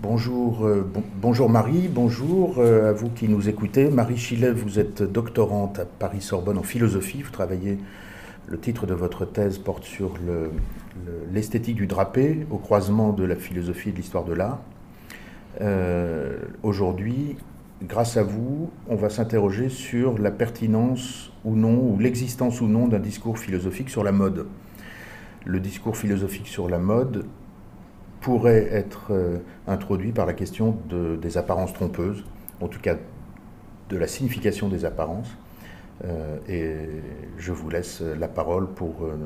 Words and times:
Bonjour, 0.00 0.64
euh, 0.64 0.82
bon- 0.82 1.02
bonjour 1.20 1.50
Marie, 1.50 1.88
bonjour 1.88 2.58
euh, 2.58 2.90
à 2.90 2.92
vous 2.92 3.08
qui 3.10 3.28
nous 3.28 3.48
écoutez. 3.48 3.90
Marie 3.90 4.16
Chilet, 4.16 4.52
vous 4.52 4.78
êtes 4.78 5.02
doctorante 5.02 5.80
à 5.80 5.84
Paris-Sorbonne 5.86 6.58
en 6.58 6.62
philosophie. 6.62 7.22
Vous 7.22 7.32
travaillez, 7.32 7.78
le 8.46 8.58
titre 8.58 8.86
de 8.86 8.94
votre 8.94 9.24
thèse 9.24 9.58
porte 9.58 9.84
sur 9.84 10.14
le- 10.24 10.50
le- 11.04 11.26
l'esthétique 11.32 11.74
du 11.76 11.86
drapé 11.88 12.46
au 12.50 12.58
croisement 12.58 13.12
de 13.12 13.24
la 13.24 13.34
philosophie 13.34 13.88
et 13.88 13.92
de 13.92 13.96
l'histoire 13.96 14.24
de 14.24 14.34
l'art. 14.34 14.60
Euh, 15.60 16.36
Aujourd'hui, 16.62 17.36
grâce 17.82 18.16
à 18.16 18.22
vous, 18.22 18.70
on 18.88 18.94
va 18.94 19.10
s'interroger 19.10 19.68
sur 19.68 20.16
la 20.18 20.30
pertinence 20.30 21.32
ou 21.44 21.56
non, 21.56 21.74
ou 21.76 21.98
l'existence 21.98 22.60
ou 22.60 22.68
non 22.68 22.86
d'un 22.86 23.00
discours 23.00 23.38
philosophique 23.38 23.90
sur 23.90 24.04
la 24.04 24.12
mode. 24.12 24.46
Le 25.44 25.58
discours 25.58 25.96
philosophique 25.96 26.46
sur 26.46 26.68
la 26.68 26.78
mode 26.78 27.24
pourrait 28.20 28.68
être 28.72 29.08
euh, 29.10 29.38
introduit 29.66 30.12
par 30.12 30.26
la 30.26 30.32
question 30.32 30.76
de- 30.88 31.16
des 31.16 31.38
apparences 31.38 31.72
trompeuses, 31.72 32.24
en 32.60 32.68
tout 32.68 32.80
cas 32.80 32.96
de 33.90 33.96
la 33.96 34.06
signification 34.06 34.68
des 34.68 34.84
apparences. 34.84 35.36
Euh, 36.04 36.36
et 36.48 36.74
je 37.38 37.52
vous 37.52 37.70
laisse 37.70 38.02
la 38.18 38.28
parole 38.28 38.68
pour 38.68 38.94
euh, 39.02 39.16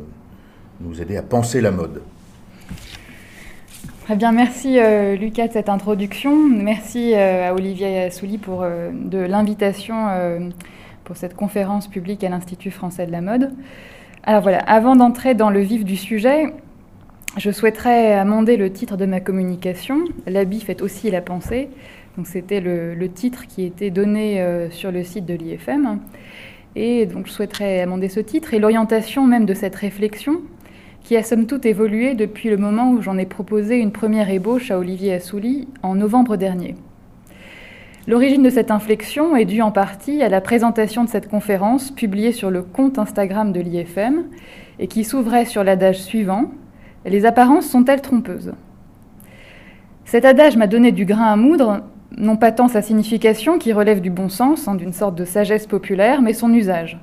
nous 0.80 1.00
aider 1.02 1.16
à 1.16 1.22
penser 1.22 1.60
la 1.60 1.70
mode. 1.70 2.02
Très 4.04 4.16
bien, 4.16 4.32
merci 4.32 4.78
Lucas 5.16 5.46
de 5.48 5.52
cette 5.52 5.68
introduction. 5.68 6.36
Merci 6.48 7.14
à 7.14 7.54
Olivier 7.54 8.00
Assouli 8.04 8.36
pour 8.36 8.62
de 8.62 9.18
l'invitation 9.18 10.50
pour 11.04 11.16
cette 11.16 11.34
conférence 11.34 11.86
publique 11.86 12.24
à 12.24 12.28
l'Institut 12.28 12.72
français 12.72 13.06
de 13.06 13.12
la 13.12 13.20
mode. 13.20 13.52
Alors 14.24 14.42
voilà, 14.42 14.58
avant 14.58 14.96
d'entrer 14.96 15.34
dans 15.34 15.50
le 15.50 15.60
vif 15.60 15.84
du 15.84 15.96
sujet, 15.96 16.52
je 17.36 17.50
souhaiterais 17.50 18.12
amender 18.12 18.56
le 18.56 18.70
titre 18.70 18.96
de 18.96 19.06
ma 19.06 19.20
communication. 19.20 20.04
L'habit 20.26 20.60
fait 20.60 20.82
aussi 20.82 21.10
la 21.10 21.22
pensée. 21.22 21.68
C'était 22.24 22.60
le, 22.60 22.94
le 22.94 23.08
titre 23.10 23.46
qui 23.46 23.64
était 23.64 23.90
donné 23.90 24.42
euh, 24.42 24.70
sur 24.70 24.92
le 24.92 25.02
site 25.02 25.24
de 25.24 25.34
l'IFM. 25.34 25.98
Et 26.76 27.06
donc 27.06 27.26
je 27.26 27.32
souhaiterais 27.32 27.80
amender 27.80 28.08
ce 28.08 28.20
titre 28.20 28.52
et 28.52 28.58
l'orientation 28.58 29.26
même 29.26 29.46
de 29.46 29.54
cette 29.54 29.74
réflexion 29.74 30.40
qui 31.02 31.16
a 31.16 31.22
somme 31.22 31.46
toute 31.46 31.66
évolué 31.66 32.14
depuis 32.14 32.48
le 32.48 32.56
moment 32.56 32.92
où 32.92 33.02
j'en 33.02 33.18
ai 33.18 33.26
proposé 33.26 33.78
une 33.78 33.92
première 33.92 34.30
ébauche 34.30 34.70
à 34.70 34.78
Olivier 34.78 35.14
Assouli 35.14 35.68
en 35.82 35.94
novembre 35.94 36.36
dernier. 36.36 36.76
L'origine 38.06 38.42
de 38.42 38.50
cette 38.50 38.70
inflexion 38.70 39.36
est 39.36 39.44
due 39.44 39.62
en 39.62 39.70
partie 39.70 40.22
à 40.22 40.28
la 40.28 40.40
présentation 40.40 41.04
de 41.04 41.08
cette 41.08 41.28
conférence 41.28 41.90
publiée 41.90 42.32
sur 42.32 42.50
le 42.50 42.62
compte 42.62 42.98
Instagram 42.98 43.52
de 43.52 43.60
l'IFM 43.60 44.24
et 44.78 44.86
qui 44.86 45.04
s'ouvrait 45.04 45.44
sur 45.44 45.64
l'adage 45.64 46.00
suivant 46.00 46.50
Les 47.04 47.26
apparences 47.26 47.66
sont-elles 47.66 48.00
trompeuses? 48.00 48.52
Cet 50.04 50.24
adage 50.24 50.56
m'a 50.56 50.66
donné 50.66 50.92
du 50.92 51.04
grain 51.04 51.32
à 51.32 51.36
moudre, 51.36 51.82
non 52.16 52.36
pas 52.36 52.52
tant 52.52 52.68
sa 52.68 52.82
signification 52.82 53.58
qui 53.58 53.72
relève 53.72 54.00
du 54.00 54.10
bon 54.10 54.28
sens, 54.28 54.68
hein, 54.68 54.74
d'une 54.74 54.92
sorte 54.92 55.14
de 55.14 55.24
sagesse 55.24 55.66
populaire, 55.66 56.22
mais 56.22 56.32
son 56.32 56.52
usage. 56.52 57.00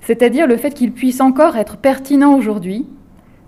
C'est-à-dire 0.00 0.46
le 0.46 0.56
fait 0.56 0.74
qu'il 0.74 0.92
puisse 0.92 1.20
encore 1.20 1.56
être 1.56 1.78
pertinent 1.78 2.34
aujourd'hui, 2.34 2.86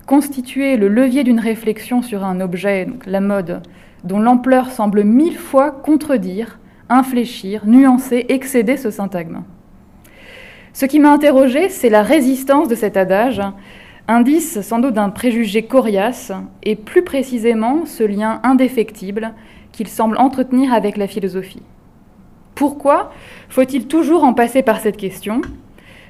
constituer 0.06 0.76
le 0.76 0.88
levier 0.88 1.24
d'une 1.24 1.40
réflexion 1.40 2.00
sur 2.00 2.24
un 2.24 2.40
objet, 2.40 2.86
la 3.06 3.20
mode, 3.20 3.62
dont 4.04 4.20
l'ampleur 4.20 4.70
semble 4.70 5.04
mille 5.04 5.36
fois 5.36 5.70
contredire, 5.70 6.58
infléchir, 6.88 7.66
nuancer, 7.66 8.24
excéder 8.28 8.76
ce 8.76 8.90
syntagme. 8.90 9.42
Ce 10.72 10.86
qui 10.86 11.00
m'a 11.00 11.12
interrogé, 11.12 11.68
c'est 11.68 11.90
la 11.90 12.02
résistance 12.02 12.68
de 12.68 12.74
cet 12.74 12.96
adage, 12.96 13.42
indice 14.08 14.60
sans 14.60 14.78
doute 14.78 14.94
d'un 14.94 15.10
préjugé 15.10 15.62
coriace, 15.62 16.32
et 16.62 16.76
plus 16.76 17.02
précisément 17.02 17.86
ce 17.86 18.04
lien 18.04 18.40
indéfectible 18.42 19.32
qu'il 19.72 19.88
semble 19.88 20.16
entretenir 20.18 20.72
avec 20.72 20.96
la 20.96 21.06
philosophie. 21.06 21.62
Pourquoi 22.54 23.12
faut-il 23.48 23.86
toujours 23.86 24.24
en 24.24 24.32
passer 24.32 24.62
par 24.62 24.80
cette 24.80 24.96
question 24.96 25.42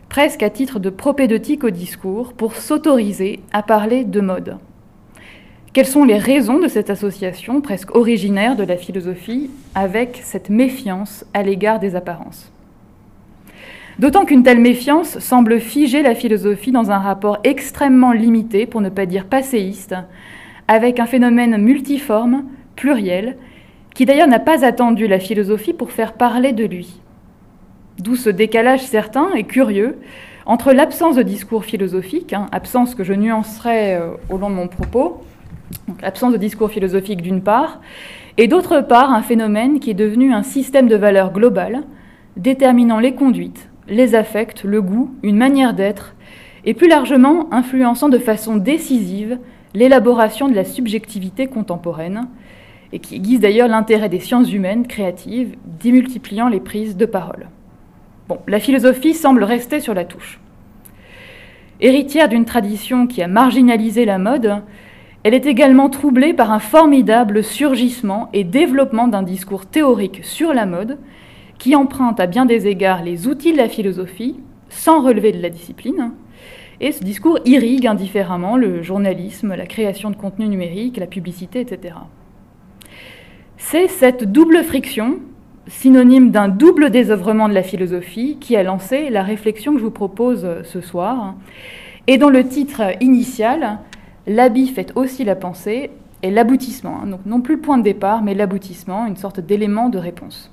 presque 0.08 0.42
à 0.42 0.50
titre 0.50 0.78
de 0.78 0.90
propédeutique 0.90 1.64
au 1.64 1.70
discours, 1.70 2.32
pour 2.32 2.54
s'autoriser 2.54 3.40
à 3.52 3.62
parler 3.62 4.04
de 4.04 4.20
mode? 4.20 4.58
Quelles 5.72 5.86
sont 5.86 6.04
les 6.04 6.16
raisons 6.16 6.58
de 6.58 6.68
cette 6.68 6.90
association 6.90 7.60
presque 7.60 7.94
originaire 7.94 8.56
de 8.56 8.64
la 8.64 8.76
philosophie 8.76 9.50
avec 9.74 10.20
cette 10.22 10.48
méfiance 10.48 11.26
à 11.34 11.42
l'égard 11.42 11.80
des 11.80 11.96
apparences? 11.96 12.52
D'autant 13.98 14.26
qu'une 14.26 14.42
telle 14.42 14.60
méfiance 14.60 15.18
semble 15.20 15.58
figer 15.58 16.02
la 16.02 16.14
philosophie 16.14 16.70
dans 16.70 16.90
un 16.90 16.98
rapport 16.98 17.38
extrêmement 17.44 18.12
limité, 18.12 18.66
pour 18.66 18.82
ne 18.82 18.90
pas 18.90 19.06
dire 19.06 19.24
passéiste, 19.24 19.94
avec 20.68 21.00
un 21.00 21.06
phénomène 21.06 21.56
multiforme, 21.56 22.44
pluriel, 22.74 23.38
qui 23.94 24.04
d'ailleurs 24.04 24.28
n'a 24.28 24.38
pas 24.38 24.66
attendu 24.66 25.06
la 25.06 25.18
philosophie 25.18 25.72
pour 25.72 25.92
faire 25.92 26.12
parler 26.12 26.52
de 26.52 26.64
lui. 26.64 27.00
D'où 27.98 28.16
ce 28.16 28.28
décalage 28.28 28.82
certain 28.82 29.32
et 29.34 29.44
curieux 29.44 29.96
entre 30.44 30.74
l'absence 30.74 31.16
de 31.16 31.22
discours 31.22 31.64
philosophique, 31.64 32.34
hein, 32.34 32.48
absence 32.52 32.94
que 32.94 33.02
je 33.02 33.14
nuancerai 33.14 33.94
euh, 33.94 34.10
au 34.28 34.36
long 34.36 34.50
de 34.50 34.54
mon 34.54 34.68
propos, 34.68 35.24
donc 35.88 36.02
l'absence 36.02 36.34
de 36.34 36.38
discours 36.38 36.70
philosophique 36.70 37.22
d'une 37.22 37.40
part, 37.40 37.80
et 38.36 38.46
d'autre 38.46 38.82
part 38.82 39.10
un 39.10 39.22
phénomène 39.22 39.80
qui 39.80 39.90
est 39.90 39.94
devenu 39.94 40.34
un 40.34 40.42
système 40.42 40.86
de 40.86 40.96
valeurs 40.96 41.32
globales, 41.32 41.82
déterminant 42.36 42.98
les 42.98 43.14
conduites, 43.14 43.70
les 43.88 44.14
affects, 44.14 44.64
le 44.64 44.82
goût, 44.82 45.14
une 45.22 45.36
manière 45.36 45.74
d'être, 45.74 46.14
et 46.64 46.74
plus 46.74 46.88
largement 46.88 47.52
influençant 47.52 48.08
de 48.08 48.18
façon 48.18 48.56
décisive 48.56 49.38
l'élaboration 49.74 50.48
de 50.48 50.54
la 50.54 50.64
subjectivité 50.64 51.46
contemporaine, 51.46 52.28
et 52.92 52.98
qui 52.98 53.16
aiguise 53.16 53.40
d'ailleurs 53.40 53.68
l'intérêt 53.68 54.08
des 54.08 54.20
sciences 54.20 54.52
humaines 54.52 54.86
créatives, 54.86 55.56
démultipliant 55.80 56.48
les 56.48 56.60
prises 56.60 56.96
de 56.96 57.06
parole. 57.06 57.48
Bon, 58.28 58.38
la 58.48 58.58
philosophie 58.58 59.14
semble 59.14 59.44
rester 59.44 59.80
sur 59.80 59.94
la 59.94 60.04
touche. 60.04 60.40
Héritière 61.80 62.28
d'une 62.28 62.44
tradition 62.44 63.06
qui 63.06 63.22
a 63.22 63.28
marginalisé 63.28 64.04
la 64.04 64.18
mode, 64.18 64.62
elle 65.22 65.34
est 65.34 65.46
également 65.46 65.90
troublée 65.90 66.32
par 66.32 66.50
un 66.52 66.58
formidable 66.58 67.44
surgissement 67.44 68.30
et 68.32 68.44
développement 68.44 69.08
d'un 69.08 69.22
discours 69.22 69.66
théorique 69.66 70.20
sur 70.24 70.54
la 70.54 70.66
mode 70.66 70.98
qui 71.58 71.74
emprunte 71.74 72.20
à 72.20 72.26
bien 72.26 72.46
des 72.46 72.66
égards 72.66 73.02
les 73.02 73.26
outils 73.26 73.52
de 73.52 73.56
la 73.56 73.68
philosophie 73.68 74.40
sans 74.68 75.02
relever 75.02 75.32
de 75.32 75.40
la 75.40 75.50
discipline. 75.50 76.12
Et 76.80 76.92
ce 76.92 77.02
discours 77.02 77.38
irrigue 77.44 77.86
indifféremment 77.86 78.56
le 78.56 78.82
journalisme, 78.82 79.54
la 79.54 79.66
création 79.66 80.10
de 80.10 80.16
contenu 80.16 80.46
numérique, 80.48 80.98
la 80.98 81.06
publicité, 81.06 81.60
etc. 81.60 81.94
C'est 83.56 83.88
cette 83.88 84.30
double 84.30 84.62
friction 84.62 85.20
synonyme 85.68 86.30
d'un 86.30 86.48
double 86.48 86.90
désœuvrement 86.90 87.48
de 87.48 87.54
la 87.54 87.62
philosophie 87.62 88.36
qui 88.40 88.56
a 88.56 88.62
lancé 88.62 89.10
la 89.10 89.22
réflexion 89.22 89.72
que 89.72 89.78
je 89.78 89.84
vous 89.84 89.90
propose 89.90 90.46
ce 90.64 90.80
soir, 90.80 91.34
et 92.06 92.18
dont 92.18 92.28
le 92.28 92.46
titre 92.46 92.82
initial, 93.00 93.80
L'habit 94.26 94.66
fait 94.66 94.92
aussi 94.96 95.22
la 95.22 95.36
pensée, 95.36 95.90
est 96.22 96.30
l'aboutissement. 96.30 97.06
Donc 97.06 97.20
non 97.26 97.40
plus 97.40 97.56
le 97.56 97.60
point 97.60 97.78
de 97.78 97.84
départ, 97.84 98.22
mais 98.22 98.34
l'aboutissement, 98.34 99.06
une 99.06 99.16
sorte 99.16 99.38
d'élément 99.38 99.88
de 99.88 99.98
réponse. 99.98 100.50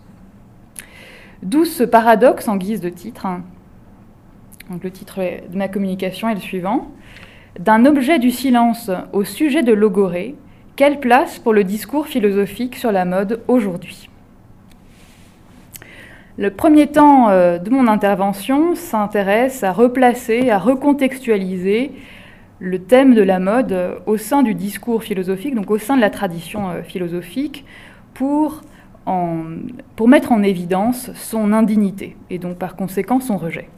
D'où 1.44 1.66
ce 1.66 1.84
paradoxe 1.84 2.48
en 2.48 2.56
guise 2.56 2.80
de 2.80 2.88
titre. 2.88 3.28
Donc 4.70 4.82
le 4.82 4.92
titre 4.92 5.20
de 5.20 5.58
ma 5.58 5.68
communication 5.68 6.30
est 6.30 6.36
le 6.36 6.40
suivant. 6.40 6.88
D'un 7.60 7.86
objet 7.86 8.18
du 8.18 8.32
silence 8.32 8.90
au 9.12 9.26
sujet 9.26 9.62
de 9.62 9.74
Logorée, 9.74 10.36
quelle 10.78 11.02
place 11.02 11.40
pour 11.40 11.54
le 11.54 11.66
discours 11.66 12.08
philosophique 12.08 12.78
sur 12.78 12.94
la 12.94 13.04
mode 13.04 13.42
aujourd'hui? 13.50 14.10
Le 16.38 16.50
premier 16.50 16.88
temps 16.88 17.30
euh, 17.30 17.60
de 17.60 17.70
mon 17.70 17.88
intervention 17.88 18.74
s'intéresse 18.74 19.64
à 19.64 19.74
replacer, 19.74 20.50
à 20.50 20.58
recontextualiser 20.58 21.92
le 22.60 22.80
thème 22.80 23.14
de 23.14 23.22
la 23.22 23.40
mode 23.40 24.00
au 24.06 24.16
sein 24.16 24.42
du 24.44 24.56
discours 24.56 25.04
philosophique, 25.04 25.56
donc 25.56 25.70
au 25.70 25.78
sein 25.78 25.98
de 25.98 26.02
la 26.02 26.10
tradition 26.10 26.70
euh, 26.70 26.82
philosophique, 26.84 27.66
pour, 28.14 28.62
pour 29.06 30.08
mettre 30.08 30.32
en 30.32 30.44
évidence 30.44 31.12
son 31.14 31.52
indignité 31.54 32.16
et 32.30 32.40
donc 32.40 32.58
par 32.58 32.76
conséquent 32.76 33.20
son 33.20 33.38
rejet. 33.38 33.70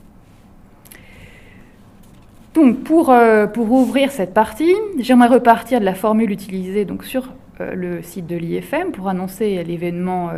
Donc 2.54 2.84
pour, 2.84 3.14
pour 3.54 3.72
ouvrir 3.72 4.12
cette 4.12 4.34
partie, 4.34 4.74
j'aimerais 5.00 5.28
repartir 5.28 5.80
de 5.80 5.86
la 5.86 5.96
formule 5.96 6.32
utilisée 6.32 6.88
sur 7.02 7.34
le 7.60 8.02
site 8.02 8.28
de 8.28 8.36
l'IFM 8.36 8.92
pour 8.92 9.10
annoncer 9.10 9.64
l'événement 9.64 10.30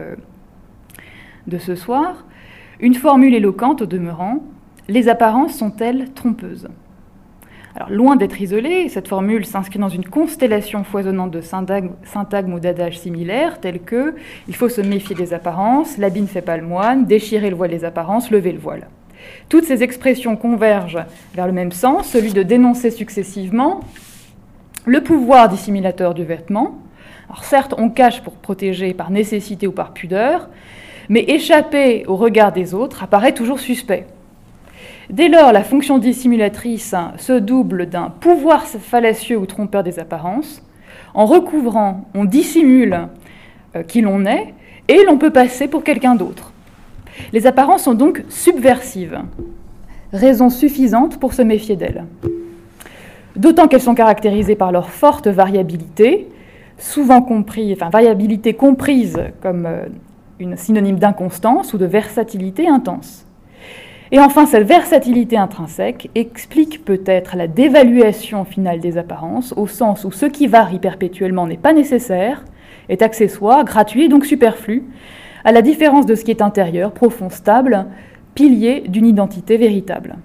de 1.48 1.58
ce 1.58 1.76
soir, 1.76 2.26
une 2.80 2.96
formule 2.96 3.36
éloquente 3.36 3.82
au 3.82 3.86
demeurant, 3.86 4.44
les 4.88 5.10
apparences 5.10 5.56
sont-elles 5.56 6.12
trompeuses? 6.14 6.70
Loin 7.90 8.16
d'être 8.16 8.42
isolée, 8.42 8.90
cette 8.90 9.08
formule 9.08 9.46
s'inscrit 9.46 9.78
dans 9.78 9.90
une 9.90 10.06
constellation 10.06 10.84
foisonnante 10.84 11.32
de 11.32 11.42
syntagmes, 11.42 11.92
syntagmes 12.04 12.54
ou 12.54 12.60
d'adages 12.60 13.00
similaires, 13.00 13.60
tels 13.60 13.82
que 13.82 14.16
il 14.48 14.56
faut 14.56 14.70
se 14.70 14.82
méfier 14.82 15.16
des 15.16 15.34
apparences, 15.34 15.98
l'habit 15.98 16.22
ne 16.22 16.28
fait 16.28 16.42
pas 16.42 16.58
le 16.58 16.64
moine, 16.64 17.06
déchirer 17.06 17.50
le 17.50 17.56
voile 17.56 17.70
des 17.70 17.86
apparences, 17.86 18.32
lever 18.32 18.52
le 18.52 18.60
voile. 18.60 18.88
Toutes 19.48 19.66
ces 19.66 19.84
expressions 19.84 20.36
convergent 20.36 21.06
vers 21.36 21.46
le 21.46 21.54
même 21.54 21.72
sens, 21.72 22.08
celui 22.08 22.34
de 22.34 22.44
dénoncer 22.44 22.90
successivement 22.90 23.82
le 24.86 25.02
pouvoir 25.02 25.50
dissimulateur 25.50 26.14
du 26.14 26.24
vêtement, 26.24 26.80
Alors 27.30 27.44
certes, 27.44 27.76
on 27.78 27.90
cache 27.90 28.22
pour 28.22 28.34
protéger 28.34 28.94
par 28.94 29.12
nécessité 29.12 29.68
ou 29.68 29.72
par 29.72 29.94
pudeur, 29.94 30.50
mais 31.10 31.26
échapper 31.28 32.06
au 32.08 32.16
regard 32.16 32.54
des 32.54 32.74
autres 32.74 33.04
apparaît 33.04 33.34
toujours 33.34 33.60
suspect. 33.60 34.08
Dès 35.10 35.30
lors, 35.30 35.54
la 35.54 35.64
fonction 35.64 36.00
dissimulatrice 36.00 36.94
se 37.18 37.34
double 37.34 37.88
d'un 37.88 38.10
pouvoir 38.10 38.68
fallacieux 38.68 39.38
ou 39.38 39.46
trompeur 39.46 39.84
des 39.84 40.00
apparences. 40.00 40.62
En 41.14 41.26
recouvrant, 41.26 42.06
on 42.14 42.26
dissimule 42.26 43.08
euh, 43.76 43.84
qui 43.84 44.02
l'on 44.02 44.26
est 44.26 44.54
et 44.90 45.04
l'on 45.06 45.18
peut 45.18 45.32
passer 45.32 45.68
pour 45.68 45.84
quelqu'un 45.84 46.16
d'autre. 46.16 46.52
Les 47.32 47.48
apparences 47.48 47.84
sont 47.84 47.94
donc 47.94 48.24
subversives, 48.30 49.20
raison 50.12 50.50
suffisante 50.50 51.20
pour 51.20 51.34
se 51.34 51.42
méfier 51.42 51.76
d'elles. 51.78 52.06
D'autant 53.38 53.68
qu'elles 53.68 53.82
sont 53.82 53.96
caractérisées 53.96 54.56
par 54.56 54.72
leur 54.72 54.90
forte 54.90 55.28
variabilité, 55.28 56.28
souvent 56.78 57.22
compris, 57.22 57.72
enfin 57.74 57.90
variabilité 57.90 58.54
comprise 58.54 59.18
comme 59.42 59.66
euh, 59.66 59.86
une 60.40 60.58
synonyme 60.58 61.00
d'inconstance 61.00 61.74
ou 61.74 61.78
de 61.78 61.86
versatilité 61.86 62.68
intense. 62.68 63.27
Et 64.12 64.20
enfin, 64.20 64.46
cette 64.46 64.68
versatilité 64.68 65.38
intrinsèque 65.38 66.10
explique 66.16 66.86
peut-être 66.86 67.36
la 67.36 67.48
dévaluation 67.48 68.46
finale 68.46 68.80
des 68.80 68.98
apparences, 68.98 69.54
au 69.58 69.68
sens 69.68 70.06
où 70.06 70.12
ce 70.12 70.26
qui 70.26 70.48
varie 70.48 70.80
perpétuellement 70.80 71.46
n'est 71.46 71.58
pas 71.58 71.74
nécessaire, 71.74 72.46
est 72.88 73.02
accessoire, 73.02 73.66
gratuit 73.66 74.08
donc 74.08 74.26
superflu, 74.26 74.86
à 75.44 75.52
la 75.52 75.62
différence 75.62 76.06
de 76.06 76.16
ce 76.16 76.24
qui 76.24 76.32
est 76.32 76.42
intérieur, 76.42 76.94
profond, 76.94 77.30
stable, 77.30 77.86
pilier 78.34 78.84
d'une 78.88 79.06
identité 79.06 79.58
véritable. 79.58 80.16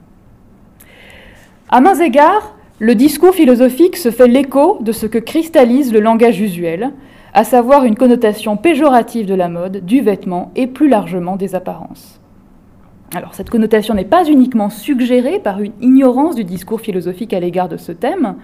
À 1.68 1.80
mains 1.80 1.98
égards, 1.98 2.56
le 2.78 2.94
discours 2.94 3.34
philosophique 3.34 3.96
se 3.96 4.10
fait 4.10 4.28
l'écho 4.28 4.78
de 4.80 4.92
ce 4.92 5.06
que 5.06 5.18
cristallise 5.18 5.92
le 5.92 6.00
langage 6.00 6.40
usuel, 6.40 6.92
à 7.34 7.44
savoir 7.44 7.84
une 7.84 7.96
connotation 7.96 8.56
péjorative 8.56 9.26
de 9.26 9.34
la 9.34 9.48
mode, 9.48 9.84
du 9.84 10.02
vêtement 10.02 10.52
et 10.54 10.66
plus 10.66 10.88
largement 10.88 11.36
des 11.36 11.54
apparences. 11.54 12.21
Alors 13.14 13.34
cette 13.34 13.50
connotation 13.50 13.94
n'est 13.94 14.04
pas 14.06 14.24
uniquement 14.24 14.70
suggérée 14.70 15.38
par 15.38 15.60
une 15.60 15.72
ignorance 15.82 16.34
du 16.34 16.44
discours 16.44 16.80
philosophique 16.80 17.34
à 17.34 17.40
l'égard 17.40 17.68
de 17.68 17.76
ce 17.76 17.92
thème, 17.92 18.36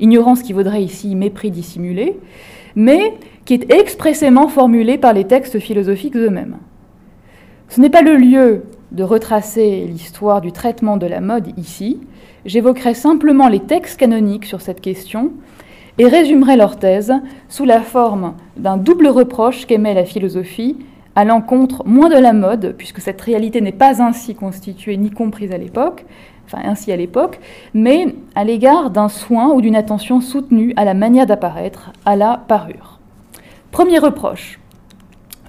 ignorance 0.00 0.42
qui 0.42 0.54
vaudrait 0.54 0.82
ici 0.82 1.14
mépris 1.14 1.50
dissimulé, 1.50 2.18
mais 2.74 3.14
qui 3.44 3.54
est 3.54 3.70
expressément 3.70 4.48
formulée 4.48 4.96
par 4.96 5.12
les 5.12 5.24
textes 5.24 5.58
philosophiques 5.58 6.16
eux-mêmes. 6.16 6.56
Ce 7.68 7.78
n'est 7.78 7.90
pas 7.90 8.00
le 8.00 8.16
lieu 8.16 8.62
de 8.92 9.02
retracer 9.02 9.86
l'histoire 9.86 10.40
du 10.40 10.50
traitement 10.50 10.96
de 10.96 11.06
la 11.06 11.20
mode 11.20 11.48
ici, 11.58 12.00
j'évoquerai 12.46 12.94
simplement 12.94 13.48
les 13.48 13.60
textes 13.60 14.00
canoniques 14.00 14.46
sur 14.46 14.62
cette 14.62 14.80
question 14.80 15.32
et 15.98 16.06
résumerai 16.06 16.56
leur 16.56 16.78
thèse 16.78 17.12
sous 17.48 17.66
la 17.66 17.82
forme 17.82 18.34
d'un 18.56 18.78
double 18.78 19.08
reproche 19.08 19.66
qu'émet 19.66 19.92
la 19.92 20.04
philosophie 20.04 20.76
à 21.16 21.24
l'encontre 21.24 21.82
moins 21.86 22.10
de 22.10 22.18
la 22.18 22.34
mode, 22.34 22.74
puisque 22.76 23.00
cette 23.00 23.20
réalité 23.22 23.62
n'est 23.62 23.72
pas 23.72 24.02
ainsi 24.02 24.34
constituée 24.34 24.98
ni 24.98 25.10
comprise 25.10 25.50
à 25.50 25.58
l'époque, 25.58 26.04
enfin 26.44 26.58
ainsi 26.62 26.92
à 26.92 26.96
l'époque, 26.96 27.40
mais 27.72 28.14
à 28.34 28.44
l'égard 28.44 28.90
d'un 28.90 29.08
soin 29.08 29.48
ou 29.48 29.62
d'une 29.62 29.74
attention 29.76 30.20
soutenue 30.20 30.74
à 30.76 30.84
la 30.84 30.92
manière 30.92 31.26
d'apparaître, 31.26 31.90
à 32.04 32.16
la 32.16 32.44
parure. 32.46 33.00
Premier 33.72 33.98
reproche, 33.98 34.60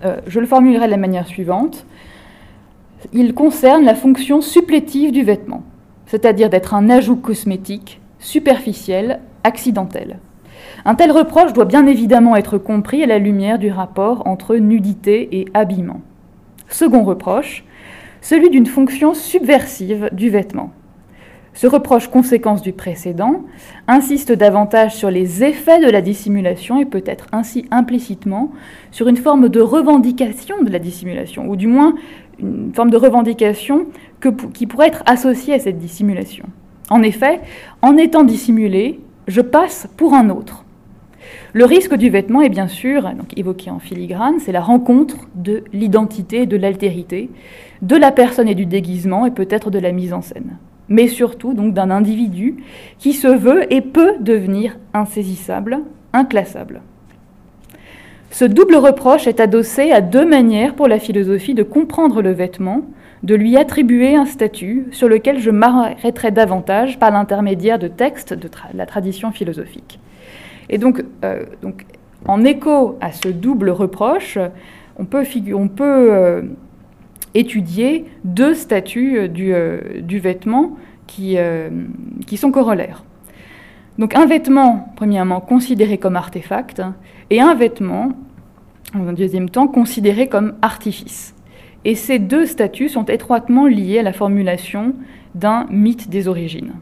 euh, 0.06 0.22
je 0.25 0.40
le 0.40 0.48
formulerai 0.48 0.86
de 0.86 0.92
la 0.92 0.98
manière 0.98 1.28
suivante, 1.28 1.86
il 3.12 3.34
concerne 3.34 3.84
la 3.84 3.94
fonction 3.94 4.40
supplétive 4.40 5.12
du 5.12 5.24
vêtement, 5.24 5.63
c'est-à-dire 6.06 6.50
d'être 6.50 6.74
un 6.75 6.90
ajout 6.90 7.18
cosmétique, 7.18 8.00
superficiel, 8.20 9.20
accidentel. 9.44 10.20
Un 10.89 10.95
tel 10.95 11.12
reproche 11.12 11.51
doit 11.51 11.66
bien 11.66 11.86
évidemment 11.86 12.38
être 12.38 12.57
compris 12.57 13.04
à 13.04 13.07
la 13.07 13.19
lumière 13.19 13.60
du 13.60 13.69
rapport 13.69 14.25
entre 14.25 14.56
nudité 14.56 15.28
et 15.38 15.45
habillement. 15.54 16.00
Second 16.69 17.04
reproche, 17.04 17.66
celui 18.22 18.50
d'une 18.50 18.66
fonction 18.66 19.13
subversive 19.13 20.10
du 20.13 20.30
vêtement. 20.30 20.72
Ce 21.54 21.68
reproche, 21.68 22.07
conséquence 22.07 22.62
du 22.62 22.72
précédent, 22.72 23.44
insiste 23.89 24.31
davantage 24.31 24.95
sur 24.95 25.12
les 25.12 25.44
effets 25.44 25.86
de 25.86 25.92
la 25.92 26.01
dissimulation 26.01 26.80
et 26.80 26.86
peut-être 26.86 27.28
ainsi 27.34 27.66
implicitement 27.69 28.54
sur 28.92 29.10
une 29.10 29.18
forme 29.18 29.50
de 29.50 29.60
revendication 29.60 30.63
de 30.63 30.69
la 30.69 30.80
dissimulation, 30.80 31.50
ou 31.50 31.57
du 31.57 31.68
moins 31.68 31.95
une 32.39 32.72
forme 32.74 32.92
de 32.92 32.98
revendication 32.98 33.88
qui 34.54 34.68
pourrait 34.68 34.88
être 34.88 35.04
associée 35.06 35.54
à 35.54 35.60
cette 35.60 35.80
dissimulation. 35.80 36.45
En 36.89 37.04
effet, 37.04 37.42
en 37.81 37.98
étant 37.98 38.24
dissimulé, 38.24 39.01
je 39.28 39.42
passe 39.42 39.89
pour 39.98 40.13
un 40.13 40.30
autre. 40.30 40.63
Le 41.53 41.65
risque 41.65 41.95
du 41.95 42.09
vêtement 42.09 42.41
est 42.41 42.50
bien 42.50 42.68
sûr, 42.68 43.09
évoqué 43.35 43.69
en 43.71 43.79
filigrane, 43.79 44.39
c'est 44.39 44.51
la 44.51 44.62
rencontre 44.62 45.27
de 45.35 45.63
l'identité 45.74 46.45
de 46.45 46.57
l'altérité, 46.57 47.29
de 47.81 47.95
la 47.95 48.12
personne 48.12 48.47
et 48.47 48.56
du 48.56 48.65
déguisement 48.65 49.25
et 49.25 49.31
peut-être 49.31 49.71
de 49.71 49.79
la 49.79 49.91
mise 49.91 50.13
en 50.13 50.21
scène, 50.21 50.57
mais 50.89 51.07
surtout 51.07 51.53
donc 51.53 51.74
d'un 51.74 51.89
individu 51.89 52.57
qui 53.00 53.13
se 53.13 53.27
veut 53.27 53.71
et 53.74 53.81
peut 53.81 54.13
devenir 54.19 54.77
insaisissable, 54.94 55.79
inclassable. 56.13 56.81
Ce 58.29 58.45
double 58.45 58.75
reproche 58.75 59.25
est 59.25 59.39
adossé 59.39 59.91
à 59.91 60.01
deux 60.01 60.25
manières 60.25 60.75
pour 60.75 60.88
la 60.88 61.00
philosophie 61.00 61.53
de 61.53 61.63
comprendre 61.63 62.21
le 62.21 62.31
vêtement, 62.31 62.81
de 63.24 63.35
lui 63.35 63.57
attribuer 63.57 64.15
un 64.15 64.25
statut 64.25 64.88
sur 64.91 65.07
lequel 65.07 65.39
je 65.39 65.50
m'arrêterai 65.50 66.31
davantage 66.31 67.00
par 67.00 67.09
l'intermédiaire 67.09 67.79
de 67.79 67.88
textes 67.88 68.33
de 68.33 68.50
la 68.74 68.85
tradition 68.85 69.31
philosophique. 69.31 70.00
Et 70.69 70.78
donc, 70.78 71.04
euh, 71.24 71.44
donc, 71.62 71.86
en 72.25 72.44
écho 72.44 72.98
à 73.02 73.12
ce 73.12 73.30
double 73.30 73.69
reproche, 73.69 74.38
on 74.98 75.06
peut, 75.06 75.24
euh, 75.81 76.42
étudier 77.34 78.06
deux 78.24 78.54
statuts 78.54 79.18
euh, 79.18 80.02
du, 80.02 80.19
vêtement 80.19 80.78
qui, 81.06 81.38
qui 82.25 82.38
sont 82.38 82.52
corollaires. 82.52 83.04
Donc 83.98 84.16
un 84.16 84.25
vêtement, 84.25 84.94
premièrement, 84.96 85.40
considéré 85.40 85.98
comme 85.98 86.16
artefact, 86.16 86.81
et 87.30 87.42
un 87.42 87.56
vêtement, 87.56 88.12
en 88.94 89.13
deuxième 89.13 89.50
temps, 89.50 89.68
considéré 89.68 90.28
comme 90.28 90.56
artifice. 90.62 91.34
Et 91.86 91.96
ces 91.96 92.20
deux 92.20 92.46
statuts 92.46 92.90
sont 92.90 93.06
étroitement 93.06 93.66
liés 93.66 94.00
à 94.00 94.04
la 94.04 94.13
formulation 94.13 94.94
d'un 95.36 95.66
mythe 95.70 96.10
des 96.10 96.28
origines. 96.28 96.74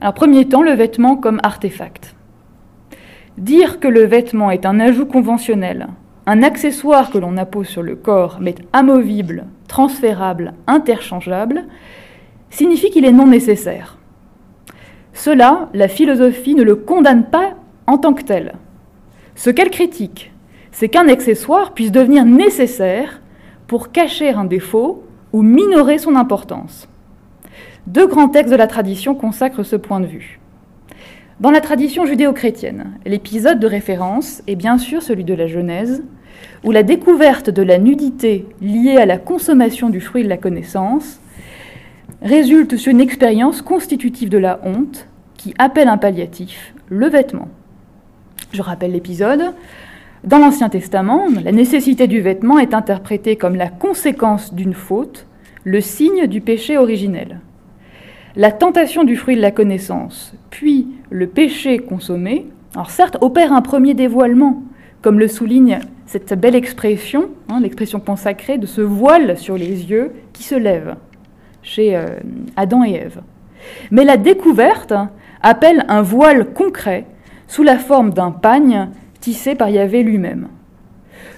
Alors, 0.00 0.14
premier 0.14 0.48
temps, 0.48 0.62
le 0.62 0.72
vêtement 0.72 1.16
comme 1.16 1.40
artefact. 1.42 2.14
Dire 3.40 3.80
que 3.80 3.88
le 3.88 4.04
vêtement 4.04 4.50
est 4.50 4.66
un 4.66 4.78
ajout 4.80 5.06
conventionnel, 5.06 5.86
un 6.26 6.42
accessoire 6.42 7.10
que 7.10 7.16
l'on 7.16 7.38
appose 7.38 7.68
sur 7.68 7.82
le 7.82 7.96
corps, 7.96 8.36
mais 8.38 8.54
amovible, 8.74 9.46
transférable, 9.66 10.52
interchangeable, 10.66 11.64
signifie 12.50 12.90
qu'il 12.90 13.06
est 13.06 13.12
non 13.12 13.26
nécessaire. 13.26 13.96
Cela, 15.14 15.70
la 15.72 15.88
philosophie 15.88 16.54
ne 16.54 16.62
le 16.62 16.76
condamne 16.76 17.30
pas 17.30 17.54
en 17.86 17.96
tant 17.96 18.12
que 18.12 18.24
tel. 18.24 18.56
Ce 19.36 19.48
qu'elle 19.48 19.70
critique, 19.70 20.32
c'est 20.70 20.90
qu'un 20.90 21.08
accessoire 21.08 21.72
puisse 21.72 21.92
devenir 21.92 22.26
nécessaire 22.26 23.22
pour 23.66 23.90
cacher 23.90 24.34
un 24.34 24.44
défaut 24.44 25.04
ou 25.32 25.40
minorer 25.40 25.96
son 25.96 26.14
importance. 26.14 26.90
Deux 27.86 28.06
grands 28.06 28.28
textes 28.28 28.52
de 28.52 28.58
la 28.58 28.66
tradition 28.66 29.14
consacrent 29.14 29.62
ce 29.62 29.76
point 29.76 30.00
de 30.00 30.06
vue. 30.06 30.39
Dans 31.40 31.50
la 31.50 31.62
tradition 31.62 32.04
judéo-chrétienne, 32.04 32.98
l'épisode 33.06 33.58
de 33.58 33.66
référence 33.66 34.42
est 34.46 34.56
bien 34.56 34.76
sûr 34.76 35.02
celui 35.02 35.24
de 35.24 35.32
la 35.32 35.46
Genèse, 35.46 36.02
où 36.64 36.70
la 36.70 36.82
découverte 36.82 37.48
de 37.48 37.62
la 37.62 37.78
nudité 37.78 38.44
liée 38.60 38.98
à 38.98 39.06
la 39.06 39.16
consommation 39.16 39.88
du 39.88 40.02
fruit 40.02 40.22
de 40.22 40.28
la 40.28 40.36
connaissance 40.36 41.18
résulte 42.20 42.76
sur 42.76 42.92
une 42.92 43.00
expérience 43.00 43.62
constitutive 43.62 44.28
de 44.28 44.36
la 44.36 44.60
honte 44.64 45.08
qui 45.38 45.54
appelle 45.56 45.88
un 45.88 45.96
palliatif, 45.96 46.74
le 46.90 47.08
vêtement. 47.08 47.48
Je 48.52 48.60
rappelle 48.60 48.92
l'épisode. 48.92 49.54
Dans 50.24 50.38
l'Ancien 50.40 50.68
Testament, 50.68 51.24
la 51.42 51.52
nécessité 51.52 52.06
du 52.06 52.20
vêtement 52.20 52.58
est 52.58 52.74
interprétée 52.74 53.36
comme 53.36 53.56
la 53.56 53.70
conséquence 53.70 54.52
d'une 54.52 54.74
faute, 54.74 55.26
le 55.64 55.80
signe 55.80 56.26
du 56.26 56.42
péché 56.42 56.76
originel. 56.76 57.40
La 58.36 58.52
tentation 58.52 59.02
du 59.02 59.16
fruit 59.16 59.34
de 59.34 59.40
la 59.40 59.50
connaissance, 59.50 60.34
puis 60.50 60.86
le 61.10 61.26
péché 61.26 61.78
consommé, 61.78 62.46
alors 62.74 62.90
certes, 62.90 63.18
opère 63.20 63.52
un 63.52 63.62
premier 63.62 63.94
dévoilement, 63.94 64.62
comme 65.02 65.18
le 65.18 65.26
souligne 65.26 65.80
cette 66.06 66.34
belle 66.34 66.54
expression, 66.54 67.30
hein, 67.48 67.60
l'expression 67.60 67.98
consacrée 67.98 68.58
de 68.58 68.66
ce 68.66 68.80
voile 68.80 69.36
sur 69.36 69.56
les 69.56 69.90
yeux 69.90 70.12
qui 70.32 70.44
se 70.44 70.54
lève 70.54 70.96
chez 71.62 71.96
euh, 71.96 72.06
Adam 72.56 72.84
et 72.84 72.92
Ève. 72.92 73.20
Mais 73.90 74.04
la 74.04 74.16
découverte 74.16 74.94
appelle 75.42 75.84
un 75.88 76.02
voile 76.02 76.52
concret 76.52 77.06
sous 77.48 77.64
la 77.64 77.78
forme 77.78 78.12
d'un 78.12 78.30
pagne 78.30 78.90
tissé 79.20 79.56
par 79.56 79.68
Yahvé 79.68 80.02
lui-même. 80.04 80.48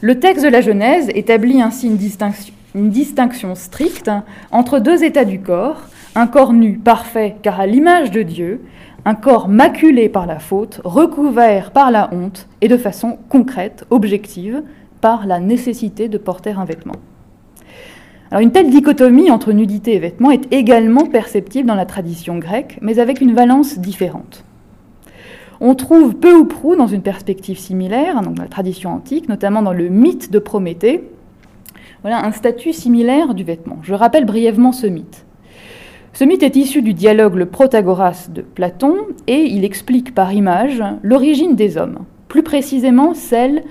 Le 0.02 0.18
texte 0.18 0.44
de 0.44 0.50
la 0.50 0.60
Genèse 0.60 1.08
établit 1.14 1.62
ainsi 1.62 1.86
une 1.86 1.96
distinction, 1.96 2.54
une 2.74 2.90
distinction 2.90 3.54
stricte 3.54 4.10
entre 4.50 4.78
deux 4.78 5.04
états 5.04 5.24
du 5.24 5.40
corps, 5.40 5.88
un 6.14 6.26
corps 6.26 6.52
nu, 6.52 6.78
parfait, 6.78 7.36
car 7.42 7.60
à 7.60 7.66
l'image 7.66 8.10
de 8.10 8.22
Dieu, 8.22 8.62
un 9.04 9.14
corps 9.14 9.48
maculé 9.48 10.08
par 10.08 10.26
la 10.26 10.38
faute, 10.38 10.80
recouvert 10.84 11.70
par 11.70 11.90
la 11.90 12.12
honte, 12.12 12.48
et 12.60 12.68
de 12.68 12.76
façon 12.76 13.18
concrète, 13.28 13.84
objective, 13.90 14.62
par 15.00 15.26
la 15.26 15.40
nécessité 15.40 16.08
de 16.08 16.18
porter 16.18 16.50
un 16.50 16.64
vêtement. 16.64 16.96
Alors 18.30 18.42
une 18.42 18.52
telle 18.52 18.70
dichotomie 18.70 19.30
entre 19.30 19.52
nudité 19.52 19.94
et 19.94 19.98
vêtements 19.98 20.30
est 20.30 20.52
également 20.52 21.06
perceptible 21.06 21.68
dans 21.68 21.74
la 21.74 21.86
tradition 21.86 22.38
grecque, 22.38 22.78
mais 22.80 22.98
avec 22.98 23.20
une 23.20 23.34
valence 23.34 23.78
différente. 23.78 24.44
On 25.60 25.74
trouve 25.74 26.16
peu 26.16 26.34
ou 26.34 26.44
prou 26.44 26.76
dans 26.76 26.86
une 26.86 27.02
perspective 27.02 27.58
similaire, 27.58 28.20
dans 28.22 28.34
la 28.38 28.48
tradition 28.48 28.90
antique, 28.90 29.28
notamment 29.28 29.62
dans 29.62 29.72
le 29.72 29.88
mythe 29.88 30.30
de 30.30 30.38
Prométhée, 30.38 31.04
voilà 32.02 32.24
un 32.24 32.32
statut 32.32 32.72
similaire 32.72 33.34
du 33.34 33.44
vêtement. 33.44 33.78
Je 33.82 33.94
rappelle 33.94 34.24
brièvement 34.24 34.72
ce 34.72 34.86
mythe. 34.86 35.24
Ce 36.14 36.24
mythe 36.24 36.42
est 36.42 36.56
issu 36.56 36.82
du 36.82 36.92
dialogue 36.92 37.36
Le 37.36 37.46
Protagoras 37.46 38.28
de 38.28 38.42
Platon 38.42 38.96
et 39.26 39.44
il 39.46 39.64
explique 39.64 40.14
par 40.14 40.34
image 40.34 40.82
l'origine 41.02 41.56
des 41.56 41.78
hommes, 41.78 42.00
plus 42.28 42.42
précisément 42.42 43.14
celle 43.14 43.62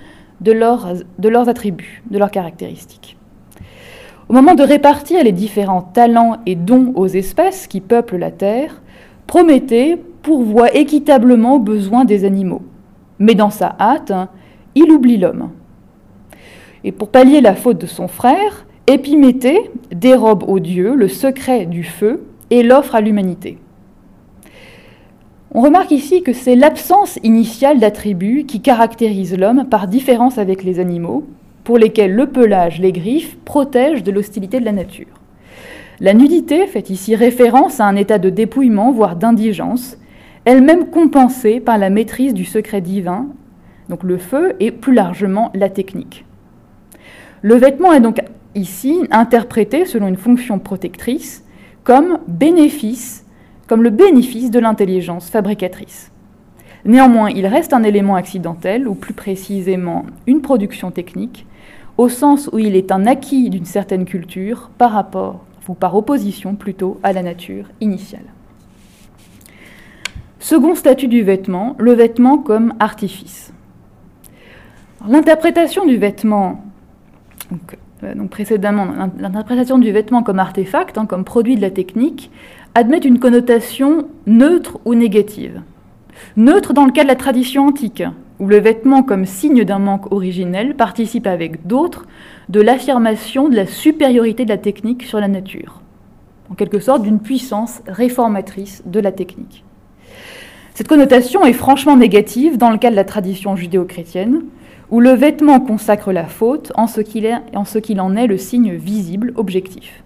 de 0.42 0.52
leurs, 0.52 0.94
de 1.20 1.30
leurs 1.30 1.50
attributs, 1.50 2.02
de 2.10 2.18
leurs 2.18 2.32
caractéristiques. 2.32 3.16
Au 4.28 4.34
moment 4.34 4.56
de 4.56 4.64
répartir 4.64 5.24
les 5.24 5.34
différents 5.34 5.84
talents 5.84 6.38
et 6.48 6.56
dons 6.56 6.94
aux 6.96 7.06
espèces 7.06 7.68
qui 7.68 7.80
peuplent 7.80 8.18
la 8.18 8.32
Terre, 8.32 8.82
Prométhée 9.28 9.98
pourvoit 10.24 10.76
équitablement 10.76 11.56
aux 11.56 11.60
besoins 11.60 12.06
des 12.06 12.26
animaux. 12.26 12.64
Mais 13.20 13.36
dans 13.36 13.52
sa 13.52 13.76
hâte, 13.80 14.14
il 14.74 14.92
oublie 14.92 15.18
l'homme. 15.18 15.52
Et 16.84 16.92
pour 16.92 17.10
pallier 17.10 17.40
la 17.40 17.54
faute 17.54 17.80
de 17.80 17.86
son 17.86 18.08
frère, 18.08 18.66
Épiméthée 18.88 19.70
dérobe 19.94 20.44
aux 20.48 20.60
dieux 20.60 20.96
le 20.96 21.08
secret 21.08 21.68
du 21.68 21.84
feu 21.84 22.24
et 22.52 22.62
l'offre 22.62 22.94
à 22.94 23.02
l'humanité. 23.02 23.58
On 25.54 25.62
remarque 25.62 25.92
ici 25.92 26.22
que 26.22 26.32
c'est 26.32 26.56
l'absence 26.56 27.20
initiale 27.24 27.80
d'attributs 27.80 28.46
qui 28.46 28.62
caractérise 28.62 29.38
l'homme 29.38 29.66
par 29.70 29.88
différence 29.88 30.38
avec 30.38 30.64
les 30.64 30.80
animaux, 30.80 31.26
pour 31.64 31.78
lesquels 31.78 32.14
le 32.14 32.28
pelage, 32.28 32.80
les 32.80 32.92
griffes, 32.92 33.38
protègent 33.44 34.04
de 34.04 34.12
l'hostilité 34.12 34.60
de 34.60 34.66
la 34.66 34.72
nature. 34.72 35.08
La 36.00 36.14
nudité 36.14 36.68
fait 36.68 36.90
ici 36.90 37.16
référence 37.16 37.80
à 37.80 37.86
un 37.86 37.96
état 37.96 38.18
de 38.18 38.30
dépouillement, 38.30 38.92
voire 38.92 39.16
d'indigence, 39.16 39.98
elle-même 40.46 40.90
compensée 40.90 41.60
par 41.60 41.78
la 41.78 41.90
maîtrise 41.90 42.34
du 42.34 42.46
secret 42.46 42.82
divin, 42.82 43.28
donc 43.90 44.04
le 44.04 44.18
feu 44.18 44.54
et 44.60 44.72
plus 44.72 44.94
largement 44.94 45.52
la 45.54 45.70
technique. 45.70 46.26
Le 47.42 47.56
vêtement 47.56 47.92
est 47.94 48.00
donc 48.00 48.22
ici 48.56 49.02
interprété 49.12 49.86
selon 49.86 50.08
une 50.08 50.16
fonction 50.16 50.60
protectrice 50.60 51.44
comme 51.84 52.20
le 53.84 53.90
bénéfice 53.90 54.52
de 54.52 54.60
l'intelligence 54.60 55.30
fabricatrice. 55.30 56.12
Néanmoins, 56.84 57.30
il 57.30 57.46
reste 57.46 57.74
un 57.74 57.84
élément 57.84 58.16
accidentel, 58.16 58.88
ou 58.88 58.96
plus 58.96 59.14
précisément 59.14 60.06
une 60.26 60.42
production 60.42 60.92
technique, 60.92 61.46
au 61.98 62.10
sens 62.10 62.50
où 62.52 62.60
il 62.60 62.76
est 62.76 62.92
un 62.92 63.06
acquis 63.06 63.50
d'une 63.50 63.66
certaine 63.66 64.06
culture 64.06 64.72
par 64.78 64.92
rapport, 64.92 65.46
ou 65.68 65.74
par 65.74 65.96
opposition 65.96 66.56
plutôt, 66.56 67.00
à 67.04 67.14
la 67.14 67.22
nature 67.22 67.66
initiale. 67.80 68.26
Second 70.40 70.74
statut 70.74 71.08
du 71.08 71.22
vêtement, 71.22 71.76
le 71.78 71.94
vêtement 71.94 72.40
comme 72.40 72.74
artifice. 72.80 73.54
L'interprétation 75.08 75.86
du 75.86 75.98
vêtement 75.98 76.64
euh, 77.52 77.56
donc, 78.16 78.30
précédemment, 78.30 78.88
l'interprétation 79.20 79.78
du 79.78 79.92
vêtement 79.92 80.24
comme 80.24 80.40
artefact, 80.40 80.98
hein, 80.98 81.06
comme 81.06 81.24
produit 81.24 81.56
de 81.56 81.62
la 81.62 81.70
technique, 81.70 82.32
admet 82.74 82.98
une 82.98 83.20
connotation 83.20 84.08
neutre 84.26 84.80
ou 84.86 84.96
négative. 84.96 85.62
Neutre 86.38 86.74
dans 86.74 86.86
le 86.86 86.92
cas 86.92 87.04
de 87.04 87.08
la 87.08 87.16
tradition 87.16 87.68
antique, 87.68 88.04
où 88.40 88.48
le 88.48 88.58
vêtement 88.58 89.04
comme 89.04 89.26
signe 89.26 89.64
d'un 89.64 89.80
manque 89.80 90.12
originel 90.12 90.76
participe 90.76 91.28
avec 91.28 91.68
d'autres 91.68 92.08
de 92.50 92.60
l'affirmation 92.60 93.50
de 93.50 93.56
la 93.56 93.68
supériorité 93.68 94.46
de 94.46 94.50
la 94.50 94.58
technique 94.58 95.04
sur 95.04 95.20
la 95.20 95.28
nature, 95.28 95.82
en 96.50 96.56
quelque 96.56 96.80
sorte 96.80 97.04
d'une 97.04 97.20
puissance 97.20 97.82
réformatrice 97.88 98.82
de 98.86 99.00
la 99.00 99.12
technique. 99.12 99.64
Cette 100.74 100.88
connotation 100.88 101.46
est 101.46 101.54
franchement 101.54 101.98
négative 101.98 102.58
dans 102.58 102.72
le 102.72 102.78
cas 102.78 102.90
de 102.90 102.96
la 102.96 103.04
tradition 103.04 103.56
judéo-chrétienne, 103.56 104.42
où 104.92 105.00
le 105.00 105.12
vêtement 105.12 105.60
consacre 105.60 106.12
la 106.12 106.26
faute 106.26 106.72
en 106.76 106.86
ce 106.88 107.00
qu'il 107.02 108.02
en 108.02 108.16
est 108.16 108.28
le 108.28 108.38
signe 108.38 108.74
visible, 108.76 109.34
objectif. 109.36 110.04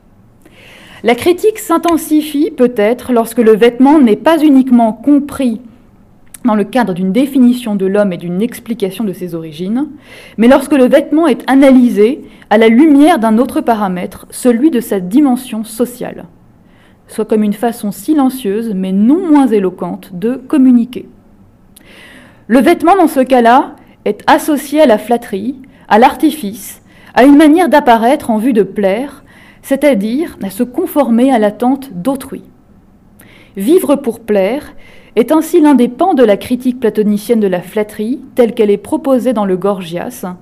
La 1.04 1.16
critique 1.16 1.60
s'intensifie 1.60 2.52
peut-être 2.52 3.12
lorsque 3.12 3.40
le 3.40 3.56
vêtement 3.56 4.00
n'est 4.00 4.16
pas 4.16 4.42
uniquement 4.42 4.94
compris 4.94 5.62
dans 6.46 6.56
le 6.56 6.64
cadre 6.64 6.94
d'une 6.94 7.12
définition 7.12 7.76
de 7.76 7.88
l'homme 7.88 8.14
et 8.14 8.18
d'une 8.18 8.42
explication 8.42 9.04
de 9.04 9.14
ses 9.14 9.34
origines, 9.34 9.88
mais 10.38 10.48
lorsque 10.48 10.74
le 10.74 10.86
vêtement 10.86 11.28
est 11.28 11.44
analysé 11.50 12.24
à 12.52 12.60
la 12.60 12.68
lumière 12.70 13.18
d'un 13.18 13.40
autre 13.40 13.62
paramètre, 13.62 14.28
celui 14.30 14.70
de 14.70 14.80
sa 14.80 15.00
dimension 15.00 15.64
sociale, 15.64 16.26
soit 17.08 17.26
comme 17.26 17.44
une 17.44 17.54
façon 17.54 17.92
silencieuse 17.92 18.74
mais 18.76 18.92
non 18.92 19.28
moins 19.28 19.48
éloquente 19.48 20.12
de 20.14 20.36
communiquer. 20.36 21.10
Le 22.48 22.60
vêtement, 22.60 22.96
dans 22.96 23.08
ce 23.08 23.22
cas-là, 23.22 23.76
est 24.06 24.24
associé 24.28 24.82
à 24.82 24.86
la 24.86 24.98
flatterie, 24.98 25.56
à 25.88 26.00
l'artifice, 26.00 26.82
à 27.14 27.24
une 27.24 27.38
manière 27.38 27.70
d'apparaître 27.70 28.30
en 28.30 28.38
vue 28.38 28.54
de 28.54 28.64
plaire, 28.64 29.24
c'est-à-dire 29.62 30.38
à 30.44 30.50
se 30.50 30.64
conformer 30.64 31.32
à 31.32 31.40
l'attente 31.40 31.92
d'autrui. 31.92 32.44
Vivre 33.58 33.96
pour 33.96 34.20
plaire 34.20 34.74
est 35.16 35.32
ainsi 35.32 35.62
l'un 35.62 35.76
des 35.76 35.88
pans 35.88 36.14
de 36.14 36.24
la 36.24 36.38
critique 36.38 36.80
platonicienne 36.80 37.40
de 37.40 37.48
la 37.48 37.62
flatterie, 37.62 38.20
telle 38.36 38.54
qu'elle 38.54 38.70
est 38.70 38.78
proposée 38.78 39.34
dans 39.34 39.46
le 39.46 39.58
Gorgias, 39.58 40.36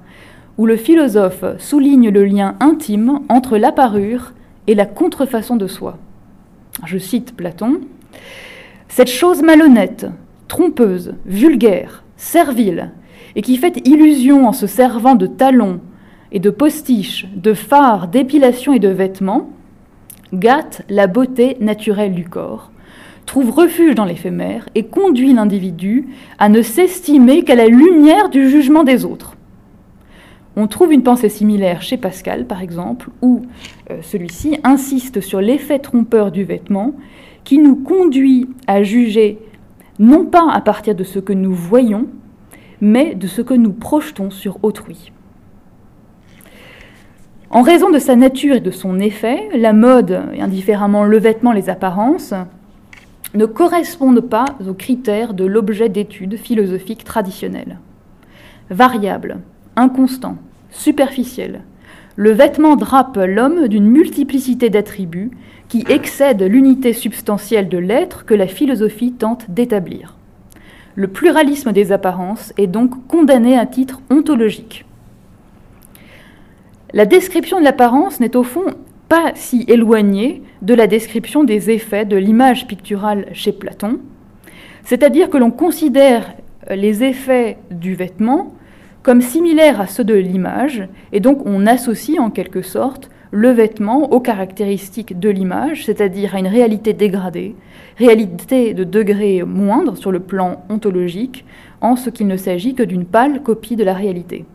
où 0.58 0.66
le 0.66 0.78
philosophe 0.78 1.46
souligne 1.60 2.10
le 2.10 2.26
lien 2.26 2.56
intime 2.60 3.22
entre 3.30 3.58
l'apparure 3.58 4.34
et 4.68 4.76
la 4.76 4.86
contrefaçon 4.86 5.56
de 5.56 5.68
soi. 5.68 5.98
Je 6.86 6.98
cite 6.98 7.36
Platon 7.36 7.82
Cette 8.88 9.10
chose 9.10 9.44
malhonnête, 9.44 10.08
trompeuse, 10.48 11.14
vulgaire, 11.26 12.04
servile, 12.18 12.92
et 13.36 13.42
qui 13.42 13.58
fait 13.58 13.86
illusion 13.88 14.48
en 14.48 14.54
se 14.54 14.68
servant 14.68 15.16
de 15.16 15.28
talons 15.28 15.80
et 16.32 16.40
de 16.40 16.50
postiches, 16.50 17.28
de 17.36 17.54
phares, 17.54 18.08
d'épilation 18.08 18.74
et 18.74 18.80
de 18.80 18.90
vêtements, 18.90 19.50
gâte 20.34 20.84
la 20.90 21.08
beauté 21.08 21.58
naturelle 21.60 22.14
du 22.14 22.28
corps, 22.28 22.72
trouve 23.26 23.52
refuge 23.52 23.96
dans 23.96 24.06
l'éphémère 24.06 24.68
et 24.76 24.84
conduit 24.84 25.34
l'individu 25.34 26.08
à 26.40 26.50
ne 26.50 26.62
s'estimer 26.62 27.44
qu'à 27.44 27.56
la 27.56 27.68
lumière 27.68 28.30
du 28.30 28.50
jugement 28.50 28.84
des 28.84 29.06
autres. 29.06 29.36
On 30.56 30.68
trouve 30.68 30.94
une 30.94 31.04
pensée 31.04 31.30
similaire 31.30 31.82
chez 31.82 31.98
Pascal, 31.98 32.46
par 32.46 32.62
exemple, 32.62 33.10
où 33.22 33.42
euh, 33.90 33.98
celui-ci 34.04 34.60
insiste 34.64 35.20
sur 35.20 35.42
l'effet 35.42 35.80
trompeur 35.80 36.32
du 36.32 36.44
vêtement 36.44 36.94
qui 37.44 37.58
nous 37.58 37.76
conduit 37.76 38.48
à 38.68 38.84
juger 38.84 39.40
non 40.00 40.26
pas 40.26 40.48
à 40.52 40.62
partir 40.62 40.96
de 40.96 41.04
ce 41.04 41.20
que 41.20 41.34
nous 41.34 41.54
voyons, 41.54 42.08
mais 42.84 43.16
de 43.16 43.28
ce 43.28 43.42
que 43.42 43.54
nous 43.54 43.72
projetons 43.72 44.30
sur 44.30 44.60
autrui. 44.62 45.14
En 47.50 47.62
raison 47.62 47.90
de 47.90 47.98
sa 47.98 48.18
nature 48.18 48.56
et 48.56 48.60
de 48.60 48.72
son 48.72 49.00
effet, 49.00 49.48
la 49.56 49.72
mode, 49.72 50.22
et 50.34 50.42
indifféremment 50.42 51.06
le 51.06 51.18
vêtement, 51.18 51.54
les 51.54 51.70
apparences, 51.70 52.34
ne 53.36 53.46
correspondent 53.46 54.28
pas 54.28 54.46
aux 54.68 54.74
critères 54.74 55.34
de 55.34 55.46
l'objet 55.46 55.88
d'étude 55.88 56.36
philosophique 56.36 57.06
traditionnel. 57.06 57.80
Variable, 58.70 59.38
inconstant, 59.78 60.36
superficiel, 60.70 61.62
le 62.18 62.32
vêtement 62.32 62.76
drape 62.76 63.18
l'homme 63.18 63.70
d'une 63.70 63.88
multiplicité 63.88 64.70
d'attributs 64.70 65.32
qui 65.70 65.86
excèdent 65.88 66.44
l'unité 66.44 66.92
substantielle 66.92 67.70
de 67.70 67.78
l'être 67.78 68.26
que 68.26 68.34
la 68.34 68.48
philosophie 68.48 69.14
tente 69.14 69.50
d'établir. 69.50 70.18
Le 70.96 71.08
pluralisme 71.08 71.72
des 71.72 71.92
apparences 71.92 72.54
est 72.58 72.68
donc 72.68 73.08
condamné 73.08 73.58
à 73.58 73.66
titre 73.66 74.02
ontologique. 74.12 74.86
La 76.94 77.06
description 77.06 77.60
de 77.60 77.64
l'apparence 77.64 78.20
n'est 78.20 78.36
au 78.36 78.44
fond 78.44 78.66
pas 79.10 79.32
si 79.34 79.66
éloignée 79.68 80.44
de 80.62 80.76
la 80.76 80.86
description 80.86 81.44
des 81.44 81.72
effets 81.72 82.06
de 82.06 82.18
l'image 82.18 82.68
picturale 82.68 83.28
chez 83.34 83.52
Platon, 83.52 84.00
c'est-à-dire 84.84 85.30
que 85.30 85.38
l'on 85.38 85.52
considère 85.52 86.34
les 86.70 87.04
effets 87.04 87.58
du 87.72 87.96
vêtement 87.96 88.54
comme 89.02 89.22
similaires 89.22 89.82
à 89.82 89.88
ceux 89.88 90.04
de 90.04 90.14
l'image, 90.14 90.88
et 91.12 91.20
donc 91.20 91.46
on 91.46 91.66
associe 91.66 92.20
en 92.20 92.30
quelque 92.30 92.62
sorte 92.62 93.10
le 93.36 93.50
vêtement 93.50 94.14
aux 94.14 94.20
caractéristiques 94.20 95.20
de 95.20 95.28
l'image, 95.28 95.88
c'est-à-dire 95.88 96.36
à 96.36 96.40
une 96.40 96.46
réalité 96.46 96.94
dégradée, 96.94 97.56
réalité 97.98 98.76
de 98.76 98.84
degré 98.84 99.42
moindre 99.42 99.98
sur 99.98 100.12
le 100.12 100.20
plan 100.20 100.64
ontologique, 100.70 101.44
en 101.82 101.96
ce 101.96 102.12
qu'il 102.12 102.28
ne 102.28 102.38
s'agit 102.38 102.76
que 102.76 102.84
d'une 102.84 103.06
pâle 103.06 103.42
copie 103.42 103.76
de 103.76 103.84
la 103.84 103.96
réalité. 103.96 104.46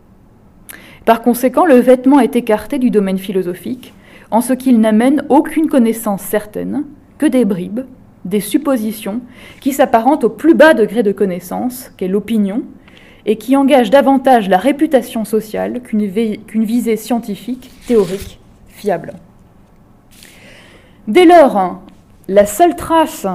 Par 1.04 1.22
conséquent, 1.22 1.66
le 1.66 1.74
vêtement 1.74 2.20
est 2.20 2.36
écarté 2.36 2.78
du 2.78 2.90
domaine 2.90 3.18
philosophique, 3.18 3.94
en 4.30 4.40
ce 4.40 4.52
qu'il 4.52 4.78
n'amène 4.78 5.24
aucune 5.28 5.66
connaissance 5.66 6.22
certaine, 6.22 6.84
que 7.18 7.26
des 7.26 7.44
bribes, 7.44 7.80
des 8.24 8.38
suppositions 8.38 9.22
qui 9.60 9.72
s'apparentent 9.72 10.22
au 10.22 10.30
plus 10.30 10.54
bas 10.54 10.74
degré 10.74 11.02
de 11.02 11.10
connaissance, 11.10 11.90
qu'est 11.96 12.06
l'opinion, 12.06 12.62
et 13.26 13.38
qui 13.38 13.56
engagent 13.56 13.90
davantage 13.90 14.48
la 14.48 14.56
réputation 14.56 15.24
sociale 15.24 15.82
qu'une 15.82 16.64
visée 16.64 16.96
scientifique, 16.96 17.72
théorique, 17.88 18.37
Dès 21.06 21.24
lors, 21.24 21.80
la 22.28 22.46
seule 22.46 22.76
trace 22.76 23.26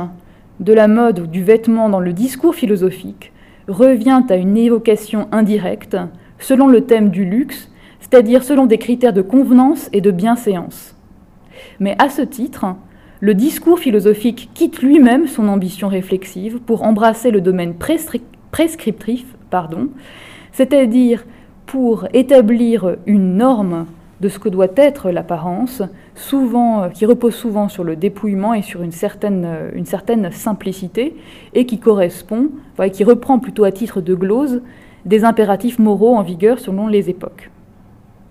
de 0.59 0.73
la 0.73 0.87
mode 0.87 1.19
ou 1.19 1.27
du 1.27 1.43
vêtement 1.43 1.89
dans 1.89 1.99
le 1.99 2.13
discours 2.13 2.55
philosophique 2.55 3.31
revient 3.67 4.23
à 4.29 4.35
une 4.35 4.57
évocation 4.57 5.27
indirecte, 5.31 5.97
selon 6.39 6.67
le 6.67 6.81
thème 6.81 7.09
du 7.09 7.25
luxe, 7.25 7.71
c'est-à-dire 7.99 8.43
selon 8.43 8.65
des 8.65 8.77
critères 8.77 9.13
de 9.13 9.21
convenance 9.21 9.89
et 9.93 10.01
de 10.01 10.11
bienséance. 10.11 10.95
Mais 11.79 11.95
à 11.99 12.09
ce 12.09 12.21
titre, 12.21 12.65
le 13.19 13.33
discours 13.33 13.79
philosophique 13.79 14.49
quitte 14.53 14.81
lui-même 14.81 15.27
son 15.27 15.47
ambition 15.47 15.87
réflexive 15.87 16.59
pour 16.59 16.83
embrasser 16.83 17.31
le 17.31 17.41
domaine 17.41 17.73
prescriptif, 17.73 19.25
c'est-à-dire 20.51 21.25
pour 21.65 22.07
établir 22.13 22.97
une 23.05 23.37
norme 23.37 23.85
de 24.23 24.29
ce 24.29 24.39
que 24.39 24.47
doit 24.47 24.69
être 24.77 25.11
l'apparence, 25.11 25.81
souvent, 26.15 26.89
qui 26.89 27.05
repose 27.05 27.35
souvent 27.35 27.67
sur 27.67 27.83
le 27.83 27.97
dépouillement 27.97 28.53
et 28.53 28.61
sur 28.61 28.81
une 28.81 28.93
certaine, 28.93 29.45
certaine 29.83 30.31
simplicité, 30.31 31.17
et 31.53 31.65
qui 31.65 31.77
correspond, 31.77 32.49
qui 32.93 33.03
reprend 33.03 33.39
plutôt 33.39 33.65
à 33.65 33.71
titre 33.73 33.99
de 33.99 34.15
glose 34.15 34.61
des 35.05 35.25
impératifs 35.25 35.77
moraux 35.77 36.15
en 36.15 36.21
vigueur 36.21 36.59
selon 36.59 36.87
les 36.87 37.09
époques. 37.09 37.51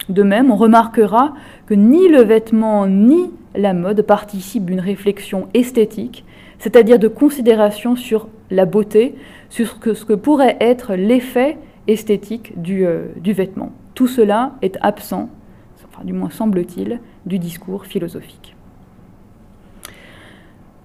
De 0.08 0.22
même, 0.22 0.50
on 0.50 0.56
remarquera 0.56 1.34
que 1.66 1.75
ni 1.75 2.08
le 2.08 2.22
vêtement 2.22 2.87
ni 2.87 3.30
la 3.54 3.75
mode 3.75 4.00
participent 4.00 4.64
d'une 4.64 4.80
réflexion 4.80 5.49
esthétique, 5.52 6.25
c'est-à-dire 6.58 6.99
de 6.99 7.08
considération 7.08 7.96
sur 7.96 8.28
la 8.50 8.64
beauté, 8.64 9.14
sur 9.50 9.66
ce 9.66 10.04
que, 10.06 10.14
pourrait 10.14 10.56
être 10.61 10.94
l'effet 10.94 11.58
esthétique 11.87 12.61
du, 12.61 12.87
euh, 12.87 13.08
du, 13.16 13.34
vêtement. 13.34 13.72
Tout 13.94 14.06
cela 14.06 14.52
est 14.62 14.78
absent, 14.80 15.28
du 16.04 16.12
moins 16.12 16.30
semble-t-il, 16.30 17.00
du 17.26 17.38
discours 17.38 17.87
philosophique. 17.87 18.54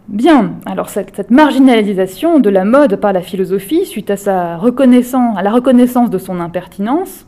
Bien, 0.07 0.53
alors 0.65 0.89
cette, 0.89 1.31
marginalisation 1.31 2.39
de 2.39 2.49
la 2.49 2.63
mode 2.63 2.95
par 2.95 3.11
la 3.11 3.21
philosophie, 3.21 3.85
suite 3.85 4.09
à, 4.09 4.15
sa 4.15 4.55
reconnaissance, 4.55 5.37
à 5.37 5.41
la 5.41 5.51
reconnaissance 5.51 6.09
de 6.09 6.17
son 6.17 6.39
impertinence 6.39 7.25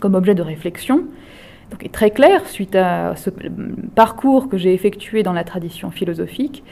comme 0.00 0.14
objet 0.14 0.34
de 0.34 0.42
réflexion, 0.42 1.04
est 1.82 1.92
très 1.92 2.10
claire 2.10 2.46
suite 2.46 2.74
à 2.74 3.14
ce 3.16 3.30
parcours 3.94 4.48
que 4.48 4.56
j'ai 4.56 4.72
effectué 4.72 5.22
dans 5.22 5.32
la 5.32 5.44
tradition 5.44 5.90
philosophique, 5.90 6.64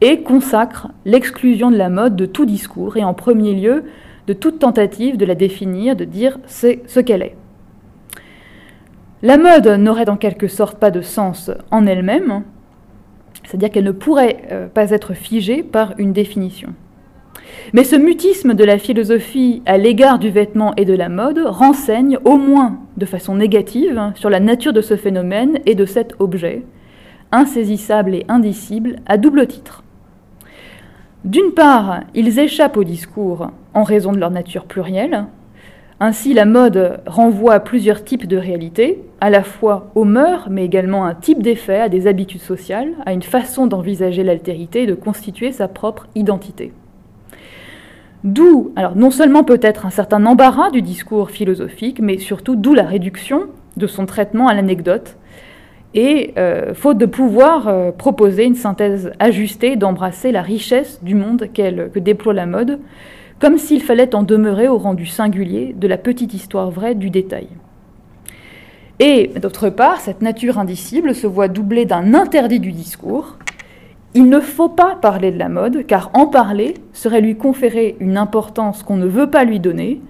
et 0.00 0.22
consacre 0.22 0.88
l'exclusion 1.06 1.70
de 1.70 1.76
la 1.76 1.88
mode 1.88 2.16
de 2.16 2.26
tout 2.26 2.44
discours, 2.44 2.96
et 2.96 3.04
en 3.04 3.14
premier 3.14 3.54
lieu 3.54 3.84
de 4.26 4.32
toute 4.32 4.58
tentative 4.58 5.16
de 5.16 5.24
la 5.24 5.34
définir, 5.34 5.96
de 5.96 6.04
dire 6.04 6.38
c'est 6.46 6.82
ce 6.86 7.00
qu'elle 7.00 7.22
est. 7.22 7.36
La 9.22 9.36
mode 9.36 9.66
n'aurait 9.66 10.08
en 10.08 10.16
quelque 10.16 10.48
sorte 10.48 10.78
pas 10.78 10.90
de 10.90 11.02
sens 11.02 11.50
en 11.70 11.86
elle-même, 11.86 12.42
c'est-à-dire 13.44 13.70
qu'elle 13.70 13.84
ne 13.84 13.90
pourrait 13.90 14.44
euh, 14.50 14.66
pas 14.66 14.90
être 14.90 15.12
figée 15.12 15.62
par 15.62 15.92
une 15.98 16.14
définition. 16.14 16.72
Mais 17.74 17.84
ce 17.84 17.96
mutisme 17.96 18.54
de 18.54 18.64
la 18.64 18.78
philosophie 18.78 19.62
à 19.66 19.76
l'égard 19.76 20.18
du 20.18 20.30
vêtement 20.30 20.72
et 20.76 20.86
de 20.86 20.94
la 20.94 21.10
mode 21.10 21.42
renseigne, 21.44 22.18
au 22.24 22.38
moins 22.38 22.78
de 22.96 23.04
façon 23.04 23.34
négative, 23.34 24.12
sur 24.14 24.30
la 24.30 24.40
nature 24.40 24.72
de 24.72 24.80
ce 24.80 24.96
phénomène 24.96 25.58
et 25.66 25.74
de 25.74 25.84
cet 25.84 26.14
objet, 26.18 26.64
insaisissable 27.30 28.14
et 28.14 28.24
indicible, 28.28 28.96
à 29.04 29.18
double 29.18 29.46
titre. 29.46 29.84
D'une 31.24 31.52
part, 31.52 32.00
ils 32.14 32.38
échappent 32.38 32.78
au 32.78 32.84
discours 32.84 33.50
en 33.74 33.82
raison 33.82 34.12
de 34.12 34.18
leur 34.18 34.30
nature 34.30 34.64
plurielle, 34.64 35.26
ainsi, 36.02 36.32
la 36.32 36.46
mode 36.46 37.00
renvoie 37.04 37.52
à 37.52 37.60
plusieurs 37.60 38.02
types 38.02 38.26
de 38.26 38.38
réalités, 38.38 39.02
à 39.20 39.28
la 39.28 39.42
fois 39.42 39.90
aux 39.94 40.04
mœurs, 40.04 40.48
mais 40.50 40.64
également 40.64 41.04
à 41.04 41.10
un 41.10 41.14
type 41.14 41.42
d'effet, 41.42 41.78
à 41.78 41.90
des 41.90 42.06
habitudes 42.06 42.40
sociales, 42.40 42.94
à 43.04 43.12
une 43.12 43.22
façon 43.22 43.66
d'envisager 43.66 44.24
l'altérité 44.24 44.84
et 44.84 44.86
de 44.86 44.94
constituer 44.94 45.52
sa 45.52 45.68
propre 45.68 46.06
identité. 46.14 46.72
D'où, 48.24 48.72
alors 48.76 48.96
non 48.96 49.10
seulement 49.10 49.44
peut-être 49.44 49.84
un 49.84 49.90
certain 49.90 50.24
embarras 50.24 50.70
du 50.70 50.80
discours 50.80 51.30
philosophique, 51.30 52.00
mais 52.00 52.16
surtout 52.16 52.56
d'où 52.56 52.72
la 52.72 52.84
réduction 52.84 53.48
de 53.76 53.86
son 53.86 54.06
traitement 54.06 54.48
à 54.48 54.54
l'anecdote, 54.54 55.16
et 55.92 56.32
euh, 56.38 56.72
faute 56.72 56.96
de 56.96 57.06
pouvoir 57.06 57.68
euh, 57.68 57.90
proposer 57.90 58.44
une 58.44 58.54
synthèse 58.54 59.12
ajustée, 59.18 59.76
d'embrasser 59.76 60.32
la 60.32 60.40
richesse 60.40 61.02
du 61.02 61.14
monde 61.14 61.48
que 61.52 61.98
déploie 61.98 62.32
la 62.32 62.46
mode, 62.46 62.78
comme 63.40 63.58
s'il 63.58 63.82
fallait 63.82 64.14
en 64.14 64.22
demeurer 64.22 64.68
au 64.68 64.78
rendu 64.78 65.06
singulier 65.06 65.74
de 65.76 65.88
la 65.88 65.98
petite 65.98 66.34
histoire 66.34 66.70
vraie 66.70 66.94
du 66.94 67.10
détail. 67.10 67.48
Et 69.00 69.28
d'autre 69.40 69.70
part, 69.70 69.98
cette 69.98 70.20
nature 70.20 70.58
indicible 70.58 71.14
se 71.14 71.26
voit 71.26 71.48
doublée 71.48 71.86
d'un 71.86 72.12
interdit 72.12 72.60
du 72.60 72.70
discours. 72.70 73.38
Il 74.12 74.28
ne 74.28 74.40
faut 74.40 74.68
pas 74.68 74.94
parler 75.00 75.32
de 75.32 75.38
la 75.38 75.48
mode, 75.48 75.86
car 75.86 76.10
en 76.12 76.26
parler 76.26 76.74
serait 76.92 77.22
lui 77.22 77.36
conférer 77.36 77.96
une 77.98 78.18
importance 78.18 78.82
qu'on 78.82 78.96
ne 78.96 79.06
veut 79.06 79.30
pas 79.30 79.44
lui 79.44 79.58
donner, 79.58 80.02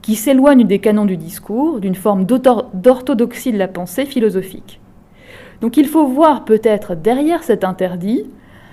qui 0.00 0.14
s'éloigne 0.14 0.64
des 0.64 0.78
canons 0.78 1.04
du 1.04 1.18
discours, 1.18 1.80
d'une 1.80 1.94
forme 1.94 2.24
d'orthodoxie 2.24 3.52
de 3.52 3.58
la 3.58 3.68
pensée 3.68 4.06
philosophique. 4.06 4.80
Donc 5.60 5.76
il 5.76 5.88
faut 5.88 6.06
voir 6.06 6.46
peut-être 6.46 6.94
derrière 6.94 7.42
cet 7.42 7.64
interdit 7.64 8.24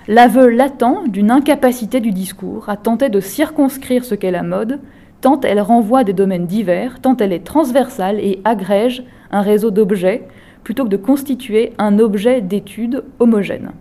l'aveu 0.07 0.49
latent 0.49 1.07
d'une 1.07 1.31
incapacité 1.31 1.99
du 1.99 2.11
discours 2.11 2.69
à 2.69 2.77
tenter 2.77 3.09
de 3.09 3.19
circonscrire 3.19 4.05
ce 4.05 4.15
qu'est 4.15 4.31
la 4.31 4.43
mode, 4.43 4.79
tant 5.21 5.39
elle 5.41 5.61
renvoie 5.61 6.03
des 6.03 6.13
domaines 6.13 6.45
divers, 6.45 6.99
tant 7.01 7.17
elle 7.17 7.33
est 7.33 7.45
transversale 7.45 8.19
et 8.19 8.41
agrège 8.43 9.03
un 9.31 9.41
réseau 9.41 9.71
d'objets, 9.71 10.27
plutôt 10.63 10.83
que 10.83 10.89
de 10.89 10.97
constituer 10.97 11.73
un 11.77 11.99
objet 11.99 12.41
d'étude 12.41 13.03
homogène. 13.19 13.71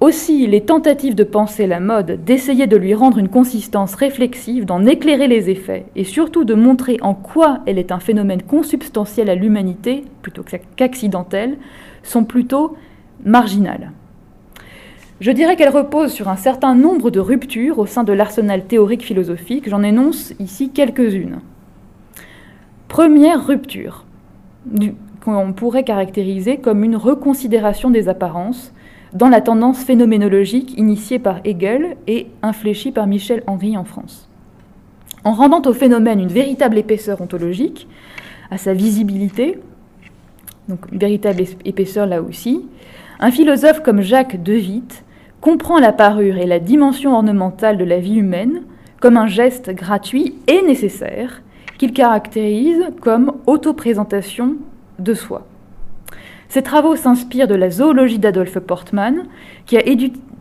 Aussi, 0.00 0.46
les 0.46 0.60
tentatives 0.60 1.14
de 1.14 1.24
penser 1.24 1.66
la 1.66 1.80
mode, 1.80 2.24
d'essayer 2.24 2.66
de 2.66 2.76
lui 2.76 2.94
rendre 2.94 3.18
une 3.18 3.28
consistance 3.28 3.94
réflexive, 3.94 4.66
d'en 4.66 4.84
éclairer 4.84 5.28
les 5.28 5.48
effets, 5.48 5.86
et 5.96 6.04
surtout 6.04 6.44
de 6.44 6.54
montrer 6.54 6.98
en 7.00 7.14
quoi 7.14 7.60
elle 7.64 7.78
est 7.78 7.92
un 7.92 8.00
phénomène 8.00 8.42
consubstantiel 8.42 9.30
à 9.30 9.34
l'humanité, 9.34 10.04
plutôt 10.20 10.44
qu'accidentel, 10.76 11.56
sont 12.02 12.24
plutôt 12.24 12.76
marginales. 13.24 13.92
Je 15.20 15.30
dirais 15.30 15.56
qu'elle 15.56 15.70
repose 15.70 16.12
sur 16.12 16.28
un 16.28 16.36
certain 16.36 16.74
nombre 16.74 17.10
de 17.10 17.20
ruptures 17.20 17.78
au 17.78 17.86
sein 17.86 18.02
de 18.04 18.12
l'arsenal 18.12 18.64
théorique 18.64 19.04
philosophique. 19.04 19.68
J'en 19.68 19.82
énonce 19.82 20.32
ici 20.40 20.70
quelques-unes. 20.70 21.40
Première 22.88 23.46
rupture, 23.46 24.04
qu'on 25.24 25.52
pourrait 25.52 25.84
caractériser 25.84 26.58
comme 26.58 26.84
une 26.84 26.96
reconsidération 26.96 27.90
des 27.90 28.08
apparences 28.08 28.72
dans 29.12 29.28
la 29.28 29.40
tendance 29.40 29.84
phénoménologique 29.84 30.76
initiée 30.76 31.20
par 31.20 31.40
Hegel 31.44 31.96
et 32.08 32.26
infléchie 32.42 32.90
par 32.90 33.06
Michel 33.06 33.44
Henry 33.46 33.76
en 33.76 33.84
France. 33.84 34.28
En 35.22 35.32
rendant 35.32 35.62
au 35.62 35.72
phénomène 35.72 36.20
une 36.20 36.28
véritable 36.28 36.76
épaisseur 36.76 37.20
ontologique, 37.20 37.88
à 38.50 38.58
sa 38.58 38.74
visibilité, 38.74 39.58
donc 40.68 40.80
une 40.92 40.98
véritable 40.98 41.44
épaisseur 41.64 42.06
là 42.06 42.20
aussi, 42.20 42.66
un 43.20 43.30
philosophe 43.30 43.82
comme 43.82 44.00
Jacques 44.00 44.42
De 44.42 44.54
Witt 44.54 45.04
comprend 45.40 45.78
la 45.78 45.92
parure 45.92 46.38
et 46.38 46.46
la 46.46 46.58
dimension 46.58 47.14
ornementale 47.14 47.76
de 47.76 47.84
la 47.84 47.98
vie 47.98 48.16
humaine 48.16 48.62
comme 49.00 49.16
un 49.16 49.26
geste 49.26 49.70
gratuit 49.70 50.36
et 50.46 50.62
nécessaire 50.62 51.42
qu'il 51.78 51.92
caractérise 51.92 52.84
comme 53.00 53.32
autoprésentation 53.46 54.56
de 54.98 55.14
soi. 55.14 55.46
Ses 56.48 56.62
travaux 56.62 56.96
s'inspirent 56.96 57.48
de 57.48 57.54
la 57.54 57.68
zoologie 57.68 58.18
d'Adolphe 58.18 58.60
Portman, 58.60 59.26
qui 59.66 59.76
a 59.76 59.82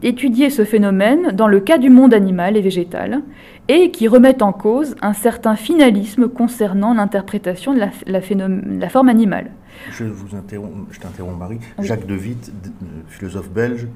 étudié 0.04 0.50
ce 0.50 0.64
phénomène 0.64 1.32
dans 1.34 1.48
le 1.48 1.60
cas 1.60 1.78
du 1.78 1.90
monde 1.90 2.14
animal 2.14 2.56
et 2.56 2.62
végétal, 2.62 3.22
et 3.67 3.91
qui 3.91 4.08
remet 4.08 4.41
en 4.43 4.52
cause 4.52 4.95
un 5.02 5.13
certain 5.13 5.56
finalisme 5.56 6.28
concernant 6.28 6.93
l'interprétation 6.93 7.73
de 7.73 7.80
la 8.08 8.89
forme 8.89 9.10
animale. 9.10 9.52
Je 9.91 10.06
vous 10.06 10.36
interromps, 10.36 10.88
je 10.91 10.99
t'interromps 10.99 11.38
Marie. 11.38 11.60
Jacques 11.80 12.06
de 12.06 12.15
Witt, 12.15 12.52
philosophe 13.08 13.49
belge, 13.49 13.88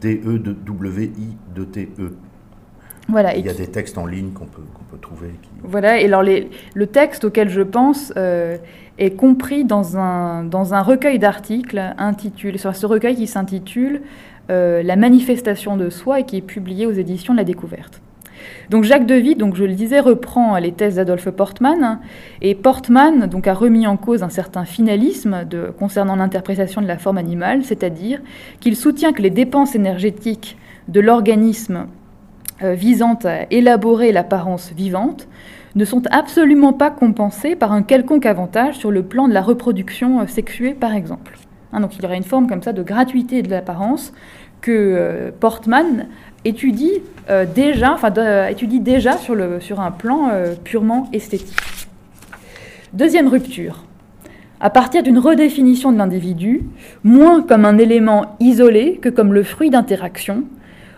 D-E-W-I-T-E. 0.00 1.36
Voilà, 3.08 3.36
Il 3.36 3.44
y 3.44 3.48
a 3.48 3.54
des 3.54 3.66
textes 3.66 3.98
en 3.98 4.06
ligne 4.06 4.30
qu'on 4.30 4.46
peut, 4.46 4.62
peut, 4.90 4.98
trouver. 4.98 5.32
Voilà, 5.64 6.00
et 6.00 6.04
alors 6.04 6.22
les, 6.22 6.48
le 6.74 6.86
texte 6.86 7.24
auquel 7.24 7.48
je 7.48 7.60
pense 7.60 8.12
euh, 8.16 8.56
est 8.98 9.16
compris 9.16 9.64
dans 9.64 9.98
un, 9.98 10.44
dans 10.44 10.72
un 10.72 10.82
recueil 10.82 11.18
d'articles 11.18 11.82
intitulé, 11.98 12.58
sur 12.58 12.76
ce 12.76 12.86
recueil 12.86 13.16
qui 13.16 13.26
s'intitule 13.26 14.02
euh, 14.50 14.84
La 14.84 14.94
manifestation 14.96 15.76
de 15.76 15.90
soi 15.90 16.20
et 16.20 16.24
qui 16.24 16.36
est 16.36 16.42
publié 16.42 16.86
aux 16.86 16.92
éditions 16.92 17.34
de 17.34 17.38
la 17.38 17.44
découverte. 17.44 18.00
Donc 18.70 18.84
Jacques 18.84 19.06
Devy, 19.06 19.34
donc 19.34 19.56
je 19.56 19.64
le 19.64 19.74
disais, 19.74 20.00
reprend 20.00 20.56
les 20.58 20.72
thèses 20.72 20.96
d'Adolphe 20.96 21.30
Portman 21.30 22.00
et 22.40 22.54
Portman 22.54 23.26
donc 23.26 23.46
a 23.46 23.54
remis 23.54 23.86
en 23.86 23.96
cause 23.96 24.22
un 24.22 24.28
certain 24.28 24.64
finalisme 24.64 25.46
concernant 25.78 26.16
l'interprétation 26.16 26.80
de 26.80 26.86
la 26.86 26.98
forme 26.98 27.18
animale, 27.18 27.64
c'est-à-dire 27.64 28.20
qu'il 28.60 28.76
soutient 28.76 29.12
que 29.12 29.22
les 29.22 29.30
dépenses 29.30 29.74
énergétiques 29.74 30.56
de 30.88 31.00
l'organisme 31.00 31.86
euh, 32.62 32.74
visant 32.74 33.18
à 33.24 33.46
élaborer 33.50 34.12
l'apparence 34.12 34.72
vivante 34.76 35.26
ne 35.74 35.84
sont 35.84 36.02
absolument 36.10 36.72
pas 36.72 36.90
compensées 36.90 37.56
par 37.56 37.72
un 37.72 37.82
quelconque 37.82 38.26
avantage 38.26 38.76
sur 38.76 38.90
le 38.90 39.02
plan 39.02 39.26
de 39.26 39.32
la 39.32 39.42
reproduction 39.42 40.20
euh, 40.20 40.26
sexuée, 40.26 40.74
par 40.74 40.94
exemple. 40.94 41.38
Hein, 41.72 41.80
donc 41.80 41.96
il 41.96 42.02
y 42.02 42.04
aurait 42.04 42.16
une 42.16 42.22
forme 42.22 42.46
comme 42.46 42.62
ça 42.62 42.72
de 42.72 42.82
gratuité 42.82 43.42
de 43.42 43.50
l'apparence 43.50 44.12
que 44.60 44.70
euh, 44.70 45.30
Portman 45.38 46.06
étudie 46.44 47.02
déjà, 47.54 47.92
enfin, 47.92 48.12
étudie 48.48 48.80
déjà 48.80 49.16
sur, 49.16 49.80
un 49.80 49.90
plan 49.90 50.30
purement 50.64 51.08
esthétique. 51.12 51.56
Deuxième 52.92 53.28
rupture. 53.28 53.84
À 54.60 54.70
partir 54.70 55.02
d'une 55.02 55.18
redéfinition 55.18 55.90
de 55.90 55.98
l'individu, 55.98 56.62
moins 57.02 57.42
comme 57.42 57.64
un 57.64 57.78
élément 57.78 58.36
isolé 58.38 58.98
que 59.02 59.08
comme 59.08 59.32
le 59.32 59.42
fruit 59.42 59.70
d'interactions, 59.70 60.44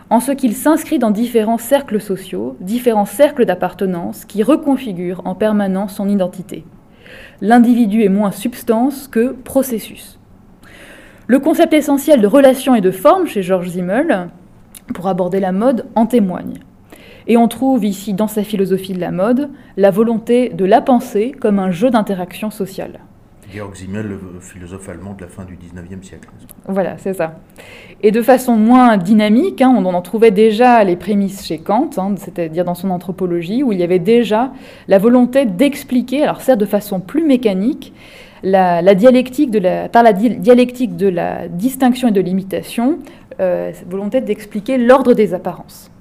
en 0.09 0.19
ce 0.19 0.31
qu'il 0.31 0.53
s'inscrit 0.53 0.99
dans 0.99 1.09
différents 1.09 1.57
cercles 1.57 1.99
sociaux, 1.99 2.57
différents 2.59 3.05
cercles 3.05 3.45
d'appartenance 3.45 4.25
qui 4.25 4.43
reconfigurent 4.43 5.21
en 5.25 5.35
permanence 5.35 5.95
son 5.95 6.07
identité. 6.07 6.63
L'individu 7.41 8.03
est 8.03 8.09
moins 8.09 8.31
substance 8.31 9.07
que 9.07 9.31
processus. 9.31 10.19
Le 11.27 11.39
concept 11.39 11.73
essentiel 11.73 12.21
de 12.21 12.27
relation 12.27 12.75
et 12.75 12.81
de 12.81 12.91
forme 12.91 13.25
chez 13.25 13.41
Georges 13.41 13.71
Simmel, 13.71 14.27
pour 14.93 15.07
aborder 15.07 15.39
la 15.39 15.51
mode, 15.51 15.85
en 15.95 16.05
témoigne. 16.05 16.55
Et 17.27 17.37
on 17.37 17.47
trouve 17.47 17.85
ici, 17.85 18.13
dans 18.13 18.27
sa 18.27 18.43
philosophie 18.43 18.93
de 18.93 18.99
la 18.99 19.11
mode, 19.11 19.49
la 19.77 19.89
volonté 19.89 20.49
de 20.49 20.65
la 20.65 20.81
pensée 20.81 21.31
comme 21.39 21.59
un 21.59 21.71
jeu 21.71 21.89
d'interaction 21.89 22.51
sociale. 22.51 22.99
Georg 23.53 23.75
Simmel, 23.75 24.07
le 24.07 24.19
philosophe 24.41 24.89
allemand 24.89 25.13
de 25.13 25.21
la 25.21 25.27
fin 25.27 25.45
du 25.45 25.53
19e 25.53 26.03
siècle. 26.03 26.27
Voilà, 26.67 26.97
c'est 26.97 27.13
ça. 27.13 27.39
Et 28.01 28.11
de 28.11 28.21
façon 28.21 28.55
moins 28.55 28.97
dynamique, 28.97 29.61
hein, 29.61 29.73
on 29.77 29.85
en 29.85 30.01
trouvait 30.01 30.31
déjà 30.31 30.83
les 30.83 30.95
prémices 30.95 31.45
chez 31.45 31.59
Kant, 31.59 31.89
hein, 31.97 32.15
c'est-à-dire 32.17 32.65
dans 32.65 32.75
son 32.75 32.89
anthropologie, 32.89 33.63
où 33.63 33.71
il 33.71 33.79
y 33.79 33.83
avait 33.83 33.99
déjà 33.99 34.51
la 34.87 34.97
volonté 34.97 35.45
d'expliquer, 35.45 36.23
alors 36.23 36.41
certes 36.41 36.59
de 36.59 36.65
façon 36.65 36.99
plus 36.99 37.23
mécanique, 37.23 37.93
la, 38.43 38.95
dialectique 38.95 39.51
de 39.51 39.59
la, 39.59 39.89
par 39.89 40.03
la 40.03 40.13
dialectique 40.13 40.97
de 40.97 41.07
la 41.07 41.47
distinction 41.47 42.09
et 42.09 42.11
de 42.11 42.21
l'imitation, 42.21 42.99
euh, 43.39 43.71
volonté 43.87 44.21
d'expliquer 44.21 44.77
l'ordre 44.77 45.13
des 45.13 45.33
apparences. 45.33 45.91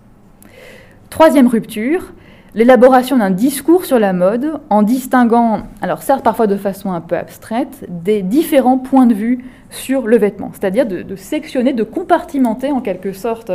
Troisième 1.10 1.46
rupture, 1.46 2.12
l'élaboration 2.54 3.18
d'un 3.18 3.30
discours 3.30 3.84
sur 3.84 3.98
la 3.98 4.12
mode 4.12 4.60
en 4.70 4.82
distinguant, 4.82 5.62
alors 5.80 6.02
certes 6.02 6.22
parfois 6.22 6.46
de 6.46 6.56
façon 6.56 6.92
un 6.92 7.00
peu 7.00 7.16
abstraite, 7.16 7.86
des 7.88 8.22
différents 8.22 8.78
points 8.78 9.06
de 9.06 9.14
vue 9.14 9.44
sur 9.70 10.06
le 10.06 10.16
vêtement, 10.16 10.50
c'est-à-dire 10.52 10.86
de, 10.86 11.16
sectionner, 11.16 11.72
de 11.72 11.82
compartimenter 11.82 12.70
en 12.70 12.80
quelque 12.80 13.12
sorte 13.12 13.50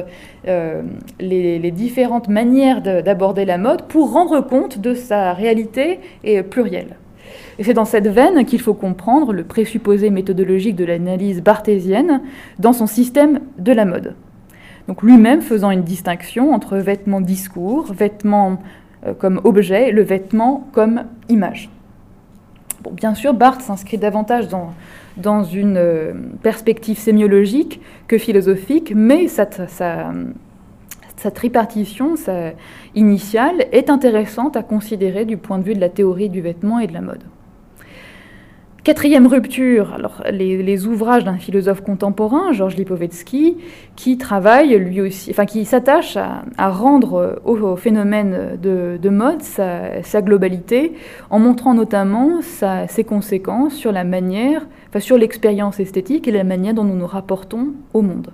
euh, 0.48 0.82
les, 1.20 1.72
différentes 1.72 2.28
manières 2.28 2.82
d'aborder 2.82 3.46
la 3.46 3.58
mode 3.58 3.84
pour 3.84 4.12
rendre 4.12 4.42
compte 4.42 4.80
de 4.80 4.94
sa 4.94 5.34
réalité 5.34 6.00
et 6.24 6.44
plurielle. 6.44 6.98
Et 7.60 7.63
c'est 7.65 7.74
dans 7.74 7.86
cette 7.86 8.08
veine 8.08 8.45
qu'il 8.45 8.62
faut 8.62 8.74
comprendre 8.74 9.34
le 9.34 9.43
présupposé 9.43 10.10
méthodologique 10.10 10.78
de 10.78 10.86
l'analyse 10.86 11.43
barthésienne 11.43 12.22
dans 12.58 12.72
son 12.72 12.88
système 12.88 13.41
de 13.58 13.74
la 13.74 13.84
mode. 13.84 14.15
Donc 14.88 15.04
lui-même 15.04 15.41
faisant 15.41 15.69
une 15.69 15.84
distinction 15.84 16.54
entre 16.54 16.78
vêtements 16.78 17.19
discours, 17.19 17.91
vêtements 17.91 18.60
euh, 19.06 19.13
comme 19.13 19.41
objet, 19.43 19.91
le 19.91 20.02
vêtement 20.04 20.69
comme 20.72 21.04
image. 21.28 21.69
Bon, 22.82 22.91
bien 22.91 23.13
sûr, 23.13 23.34
Barthes 23.34 23.62
s'inscrit 23.62 23.98
davantage 23.98 24.48
dans, 25.17 25.43
une 25.43 25.76
euh, 25.76 26.13
perspective 26.41 26.98
sémiologique 26.98 27.82
que 28.08 28.17
philosophique, 28.17 28.93
mais 28.95 29.28
sa, 29.28 29.45
tripartition 31.36 32.15
initiale 32.95 33.65
est 33.74 33.89
intéressante 33.89 34.56
à 34.56 34.63
considérer 34.63 35.26
du 35.26 35.36
point 35.36 35.58
de 35.58 35.63
vue 35.63 35.76
de 35.76 35.82
la 35.82 35.89
théorie 35.89 36.30
du 36.30 36.39
vêtement 36.39 36.80
et 36.80 36.88
de 36.88 36.93
la 36.93 37.02
mode. 37.02 37.24
Quatrième 38.84 39.28
rupture, 39.28 39.98
les, 40.32 40.88
ouvrages 40.88 41.26
d'un 41.26 41.38
philosophe 41.38 41.82
contemporain, 41.82 42.54
Georges 42.54 42.78
Lipovetsky, 42.78 43.58
qui 43.98 44.18
travaille 44.18 44.78
lui 44.78 45.02
aussi, 45.02 45.34
qui 45.48 45.65
s'attache 45.65 46.18
à, 46.18 46.70
rendre 46.70 47.42
au, 47.44 47.76
phénomène 47.76 48.58
de, 48.62 49.10
mode 49.10 49.42
sa, 49.42 50.22
globalité, 50.22 50.94
en 51.30 51.39
montrant 51.39 51.74
notamment 51.74 52.39
ses 52.42 53.04
conséquences 53.04 53.74
sur 53.74 53.92
la 53.92 54.06
manière, 54.06 54.65
enfin 54.88 55.02
sur 55.02 55.18
l'expérience 55.18 55.82
esthétique 55.82 56.30
et 56.30 56.32
la 56.32 56.46
manière 56.46 56.74
dont 56.74 56.86
nous 56.86 56.96
nous 56.96 57.08
rapportons 57.08 57.74
au 57.94 58.02
monde. 58.02 58.32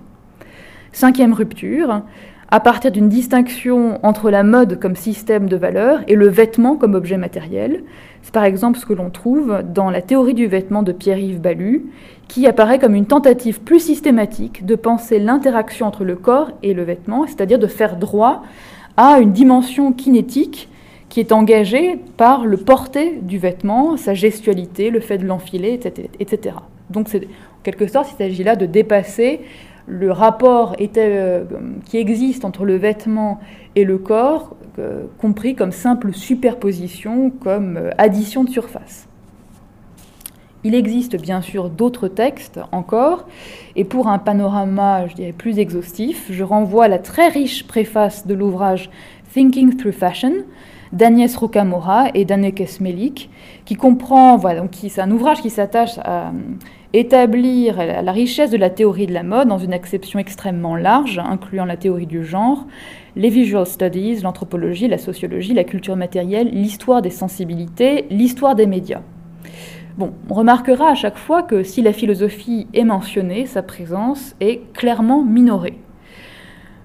Cinquième 0.92 1.32
rupture, 1.32 2.02
à 2.50 2.60
partir 2.60 2.92
d'une 2.92 3.08
distinction 3.08 3.98
entre 4.04 4.30
la 4.30 4.42
mode 4.42 4.78
comme 4.78 4.94
système 4.94 5.48
de 5.48 5.56
valeur 5.56 6.00
et 6.06 6.14
le 6.14 6.28
vêtement 6.28 6.76
comme 6.76 6.94
objet 6.94 7.16
matériel. 7.16 7.82
C'est 8.22 8.32
par 8.32 8.44
exemple 8.44 8.78
ce 8.78 8.86
que 8.86 8.92
l'on 8.92 9.10
trouve 9.10 9.62
dans 9.62 9.90
la 9.90 10.02
théorie 10.02 10.34
du 10.34 10.46
vêtement 10.46 10.82
de 10.82 10.92
Pierre-Yves 10.92 11.40
Ballu, 11.40 11.86
qui 12.28 12.46
apparaît 12.46 12.78
comme 12.78 12.94
une 12.94 13.06
tentative 13.06 13.60
plus 13.60 13.80
systématique 13.80 14.64
de 14.64 14.74
penser 14.74 15.18
l'interaction 15.18 15.86
entre 15.86 16.04
le 16.04 16.16
corps 16.16 16.50
et 16.62 16.74
le 16.74 16.82
vêtement, 16.82 17.26
c'est-à-dire 17.26 17.58
de 17.58 17.66
faire 17.66 17.96
droit 17.96 18.42
à 18.96 19.18
une 19.18 19.32
dimension 19.32 19.92
kinétique 19.92 20.68
qui 21.08 21.20
est 21.20 21.32
engagée 21.32 21.98
par 22.16 22.46
le 22.46 22.56
porté 22.56 23.18
du 23.22 23.38
vêtement, 23.38 23.96
sa 23.96 24.14
gestualité, 24.14 24.90
le 24.90 25.00
fait 25.00 25.18
de 25.18 25.26
l'enfiler, 25.26 25.78
etc. 26.18 26.56
Donc 26.90 27.08
en 27.14 27.62
quelque 27.62 27.86
sorte, 27.86 28.08
il 28.12 28.16
s'agit 28.16 28.44
là 28.44 28.56
de 28.56 28.66
dépasser 28.66 29.40
le 29.86 30.10
rapport 30.10 30.76
euh, 30.96 31.44
qui 31.84 31.96
existe 31.96 32.44
entre 32.44 32.64
le 32.64 32.76
vêtement 32.76 33.40
et 33.76 33.84
le 33.84 33.98
corps, 33.98 34.56
euh, 34.78 35.04
compris 35.18 35.54
comme 35.54 35.72
simple 35.72 36.12
superposition, 36.12 37.30
comme 37.30 37.76
euh, 37.76 37.90
addition 37.96 38.44
de 38.44 38.50
surface. 38.50 39.06
Il 40.64 40.74
existe 40.74 41.20
bien 41.20 41.40
sûr 41.40 41.70
d'autres 41.70 42.08
textes 42.08 42.58
encore, 42.72 43.28
et 43.76 43.84
pour 43.84 44.08
un 44.08 44.18
panorama, 44.18 45.06
je 45.06 45.14
dirais, 45.14 45.32
plus 45.32 45.60
exhaustif, 45.60 46.26
je 46.30 46.42
renvoie 46.42 46.86
à 46.86 46.88
la 46.88 46.98
très 46.98 47.28
riche 47.28 47.66
préface 47.68 48.26
de 48.26 48.34
l'ouvrage 48.34 48.90
Thinking 49.32 49.76
Through 49.76 49.92
Fashion 49.92 50.32
d'Agnès 50.92 51.36
Rocamora 51.36 52.06
et 52.14 52.24
d'Anneke 52.24 52.66
Smelik, 52.66 53.30
qui 53.64 53.74
comprend, 53.74 54.36
voilà, 54.36 54.60
donc 54.60 54.70
c'est 54.74 55.00
un 55.00 55.10
ouvrage 55.10 55.42
qui 55.42 55.50
s'attache 55.50 55.98
à 55.98 56.32
établir 56.98 57.76
la 57.76 58.12
richesse 58.12 58.50
de 58.50 58.56
la 58.56 58.70
théorie 58.70 59.06
de 59.06 59.12
la 59.12 59.22
mode 59.22 59.48
dans 59.48 59.58
une 59.58 59.72
acception 59.74 60.18
extrêmement 60.18 60.76
large, 60.76 61.18
incluant 61.18 61.64
la 61.64 61.76
théorie 61.76 62.06
du 62.06 62.24
genre, 62.24 62.66
les 63.16 63.28
visual 63.28 63.66
studies, 63.66 64.20
l'anthropologie, 64.22 64.88
la 64.88 64.98
sociologie, 64.98 65.54
la 65.54 65.64
culture 65.64 65.96
matérielle, 65.96 66.48
l'histoire 66.50 67.02
des 67.02 67.10
sensibilités, 67.10 68.06
l'histoire 68.10 68.54
des 68.54 68.66
médias. 68.66 69.02
Bon, 69.98 70.12
on 70.28 70.34
remarquera 70.34 70.90
à 70.90 70.94
chaque 70.94 71.16
fois 71.16 71.42
que 71.42 71.62
si 71.62 71.80
la 71.80 71.92
philosophie 71.92 72.66
est 72.74 72.84
mentionnée, 72.84 73.46
sa 73.46 73.62
présence 73.62 74.34
est 74.40 74.60
clairement 74.74 75.22
minorée. 75.22 75.78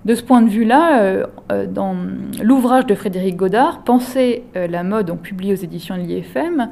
De 0.06 0.16
ce 0.16 0.24
point 0.24 0.42
de 0.42 0.50
vue-là, 0.50 1.02
euh, 1.02 1.28
euh, 1.52 1.68
dans 1.68 1.96
l'ouvrage 2.42 2.86
de 2.86 2.96
Frédéric 2.96 3.36
Godard, 3.36 3.84
Penser 3.84 4.44
euh, 4.56 4.66
la 4.68 4.84
mode, 4.84 5.16
publié 5.22 5.54
aux 5.54 5.58
éditions 5.58 5.96
de 5.96 6.02
l'IFM, 6.02 6.70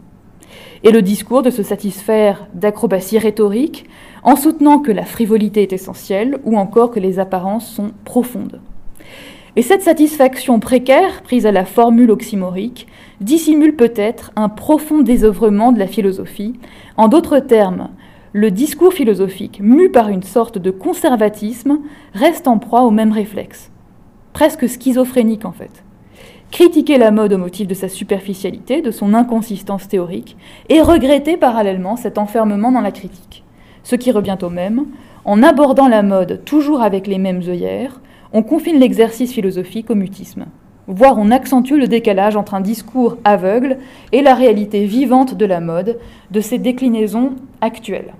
Et 0.83 0.91
le 0.91 1.01
discours 1.01 1.41
de 1.41 1.49
se 1.49 1.63
satisfaire 1.63 2.47
d'acrobaties 2.53 3.19
rhétoriques 3.19 3.85
en 4.23 4.35
soutenant 4.35 4.79
que 4.79 4.91
la 4.91 5.05
frivolité 5.05 5.61
est 5.61 5.73
essentielle 5.73 6.39
ou 6.43 6.57
encore 6.57 6.91
que 6.91 6.99
les 6.99 7.19
apparences 7.19 7.69
sont 7.69 7.91
profondes. 8.05 8.61
Et 9.55 9.61
cette 9.61 9.81
satisfaction 9.81 10.59
précaire, 10.59 11.21
prise 11.23 11.45
à 11.45 11.51
la 11.51 11.65
formule 11.65 12.11
oxymorique, 12.11 12.87
dissimule 13.19 13.75
peut-être 13.75 14.31
un 14.35 14.47
profond 14.47 14.99
désœuvrement 14.99 15.71
de 15.71 15.79
la 15.79 15.87
philosophie. 15.87 16.59
En 16.97 17.07
d'autres 17.07 17.39
termes, 17.39 17.89
le 18.31 18.51
discours 18.51 18.93
philosophique, 18.93 19.59
mu 19.61 19.89
par 19.89 20.09
une 20.09 20.23
sorte 20.23 20.59
de 20.59 20.71
conservatisme, 20.71 21.79
reste 22.13 22.47
en 22.47 22.59
proie 22.59 22.83
au 22.83 22.91
même 22.91 23.11
réflexe, 23.11 23.71
presque 24.33 24.69
schizophrénique 24.69 25.45
en 25.45 25.51
fait. 25.51 25.83
Critiquer 26.51 26.97
la 26.97 27.11
mode 27.11 27.33
au 27.33 27.37
motif 27.37 27.67
de 27.67 27.73
sa 27.75 27.87
superficialité, 27.87 28.81
de 28.81 28.91
son 28.91 29.13
inconsistance 29.13 29.87
théorique, 29.87 30.35
et 30.67 30.81
regretter 30.81 31.37
parallèlement 31.37 31.95
cet 31.95 32.17
enfermement 32.17 32.71
dans 32.71 32.81
la 32.81 32.91
critique. 32.91 33.43
Ce 33.83 33.95
qui 33.95 34.11
revient 34.11 34.37
au 34.41 34.49
même, 34.49 34.85
en 35.25 35.43
abordant 35.43 35.87
la 35.87 36.01
mode 36.01 36.43
toujours 36.45 36.81
avec 36.81 37.05
les 37.05 37.19
mêmes 37.19 37.43
œillères, 37.47 38.01
on 38.33 38.43
confine 38.43 38.79
l'exercice 38.79 39.31
philosophique 39.31 39.89
au 39.89 39.95
mutisme, 39.95 40.45
voire 40.87 41.17
on 41.17 41.31
accentue 41.31 41.77
le 41.77 41.87
décalage 41.87 42.35
entre 42.35 42.55
un 42.55 42.61
discours 42.61 43.17
aveugle 43.23 43.77
et 44.11 44.21
la 44.21 44.33
réalité 44.33 44.85
vivante 44.85 45.35
de 45.35 45.45
la 45.45 45.59
mode, 45.59 45.99
de 46.31 46.41
ses 46.41 46.57
déclinaisons 46.57 47.35
actuelles. 47.61 48.13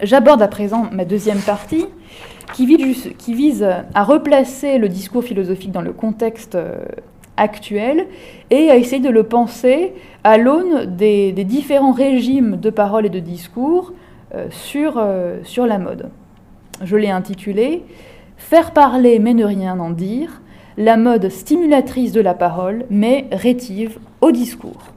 J'aborde 0.00 0.42
à 0.42 0.48
présent 0.48 0.86
ma 0.92 1.04
deuxième 1.04 1.40
partie, 1.40 1.86
qui 2.52 3.34
vise, 3.34 3.66
à 3.94 4.04
replacer 4.04 4.78
le 4.78 4.88
discours 4.88 5.24
philosophique 5.24 5.72
dans 5.72 5.82
le 5.82 5.92
contexte 5.92 6.54
euh, 6.54 6.78
actuel 7.36 8.06
et 8.50 8.70
à 8.70 8.76
essayer 8.76 9.00
de 9.00 9.10
le 9.10 9.22
penser 9.22 9.92
à 10.24 10.38
l'aune 10.38 10.96
des, 10.96 11.32
différents 11.32 11.92
régimes 11.92 12.56
de 12.56 12.70
parole 12.70 13.06
et 13.06 13.10
de 13.10 13.20
discours 13.20 13.92
euh, 14.34 14.46
sur, 14.50 14.94
euh, 14.96 15.38
sur 15.44 15.66
la 15.66 15.78
mode. 15.78 16.10
Je 16.82 16.96
l'ai 16.96 17.10
intitulé 17.10 17.82
Faire 18.36 18.70
parler 18.70 19.18
mais 19.18 19.34
ne 19.34 19.44
rien 19.44 19.80
en 19.80 19.90
dire, 19.90 20.42
la 20.76 20.96
mode 20.96 21.28
stimulatrice 21.28 22.12
de 22.12 22.20
la 22.20 22.34
parole 22.34 22.84
mais 22.88 23.26
rétive 23.32 23.98
au 24.20 24.30
discours. 24.30 24.92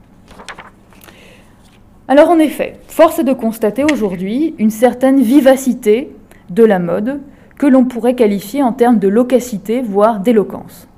Alors 2.06 2.30
en 2.30 2.38
effet, 2.38 2.74
force 2.86 3.18
est 3.18 3.24
de 3.24 3.32
constater 3.32 3.84
aujourd'hui 3.84 4.54
une 4.58 4.70
certaine 4.70 5.20
vivacité 5.20 6.10
de 6.50 6.62
la 6.62 6.78
mode 6.78 7.20
que 7.58 7.66
l'on 7.66 7.84
pourrait 7.84 8.14
qualifier 8.14 8.62
en 8.62 8.72
termes 8.72 8.98
de 8.98 9.08
locacité, 9.08 9.82
voire 9.82 10.20
d'éloquence. 10.20 10.88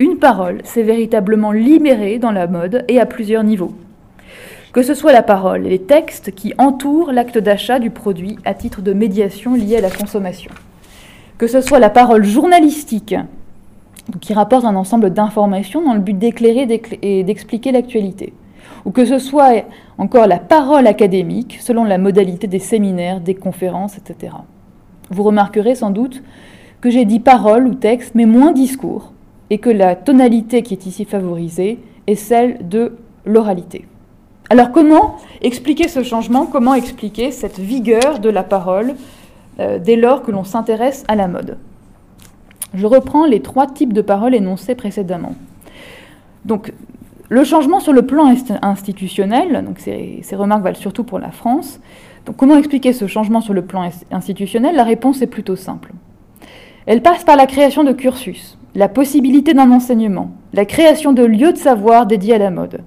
Une 0.00 0.18
parole 0.18 0.60
s'est 0.64 0.82
véritablement 0.82 1.52
libérée 1.52 2.18
dans 2.18 2.32
la 2.32 2.46
mode 2.46 2.84
et 2.88 3.00
à 3.00 3.06
plusieurs 3.06 3.44
niveaux. 3.44 3.74
Que 4.72 4.82
ce 4.82 4.94
soit 4.94 5.12
la 5.12 5.22
parole 5.22 5.62
les 5.62 5.80
textes 5.80 6.34
qui 6.34 6.52
entourent 6.58 7.12
l'acte 7.12 7.38
d'achat 7.38 7.78
du 7.78 7.90
produit 7.90 8.36
à 8.44 8.54
titre 8.54 8.82
de 8.82 8.92
médiation 8.92 9.54
liée 9.54 9.76
à 9.76 9.80
la 9.80 9.90
consommation 9.90 10.50
que 11.38 11.46
ce 11.46 11.60
soit 11.60 11.78
la 11.78 11.90
parole 11.90 12.24
journalistique, 12.24 13.14
qui 14.20 14.34
rapporte 14.34 14.64
un 14.64 14.76
ensemble 14.76 15.10
d'informations 15.10 15.82
dans 15.82 15.94
le 15.94 16.00
but 16.00 16.16
d'éclairer 16.16 16.68
et 17.02 17.24
d'expliquer 17.24 17.72
l'actualité, 17.72 18.32
ou 18.84 18.90
que 18.90 19.04
ce 19.04 19.18
soit 19.18 19.64
encore 19.98 20.26
la 20.26 20.38
parole 20.38 20.86
académique, 20.86 21.58
selon 21.60 21.84
la 21.84 21.98
modalité 21.98 22.46
des 22.46 22.58
séminaires, 22.58 23.20
des 23.20 23.34
conférences, 23.34 23.98
etc. 23.98 24.32
Vous 25.10 25.22
remarquerez 25.22 25.74
sans 25.74 25.90
doute 25.90 26.22
que 26.80 26.90
j'ai 26.90 27.04
dit 27.04 27.20
parole 27.20 27.66
ou 27.66 27.74
texte, 27.74 28.14
mais 28.14 28.26
moins 28.26 28.52
discours, 28.52 29.12
et 29.50 29.58
que 29.58 29.70
la 29.70 29.96
tonalité 29.96 30.62
qui 30.62 30.74
est 30.74 30.86
ici 30.86 31.04
favorisée 31.04 31.78
est 32.06 32.14
celle 32.14 32.68
de 32.68 32.96
l'oralité. 33.24 33.86
Alors 34.50 34.72
comment 34.72 35.16
expliquer 35.40 35.88
ce 35.88 36.02
changement? 36.02 36.46
Comment 36.46 36.74
expliquer 36.74 37.30
cette 37.30 37.58
vigueur 37.58 38.18
de 38.18 38.28
la 38.28 38.42
parole 38.42 38.94
euh, 39.58 39.78
dès 39.78 39.96
lors 39.96 40.22
que 40.22 40.30
l'on 40.30 40.44
s'intéresse 40.44 41.04
à 41.08 41.14
la 41.14 41.28
mode? 41.28 41.56
Je 42.74 42.86
reprends 42.86 43.24
les 43.24 43.40
trois 43.40 43.66
types 43.66 43.92
de 43.92 44.02
paroles 44.02 44.34
énoncées 44.34 44.74
précédemment. 44.74 45.34
Donc, 46.44 46.72
le 47.30 47.44
changement 47.44 47.80
sur 47.80 47.92
le 47.92 48.02
plan 48.02 48.32
institutionnel, 48.62 49.64
donc 49.64 49.78
ces, 49.78 50.22
remarques 50.32 50.62
valent 50.62 50.76
surtout 50.76 51.04
pour 51.04 51.18
la 51.18 51.30
France. 51.30 51.80
Comment 52.32 52.56
expliquer 52.56 52.94
ce 52.94 53.06
changement 53.06 53.42
sur 53.42 53.52
le 53.52 53.66
plan 53.66 53.88
institutionnel? 54.10 54.74
La 54.74 54.84
réponse 54.84 55.20
est 55.20 55.26
plutôt 55.26 55.56
simple. 55.56 55.92
Elle 56.86 57.02
passe 57.02 57.22
par 57.22 57.36
la 57.36 57.46
création 57.46 57.84
de 57.84 57.92
cursus, 57.92 58.58
la 58.74 58.88
possibilité 58.88 59.52
d'un 59.52 59.70
enseignement, 59.70 60.30
la 60.54 60.64
création 60.64 61.12
de 61.12 61.22
lieux 61.22 61.52
de 61.52 61.58
savoir 61.58 62.06
dédiés 62.06 62.34
à 62.34 62.38
la 62.38 62.50
mode. 62.50 62.80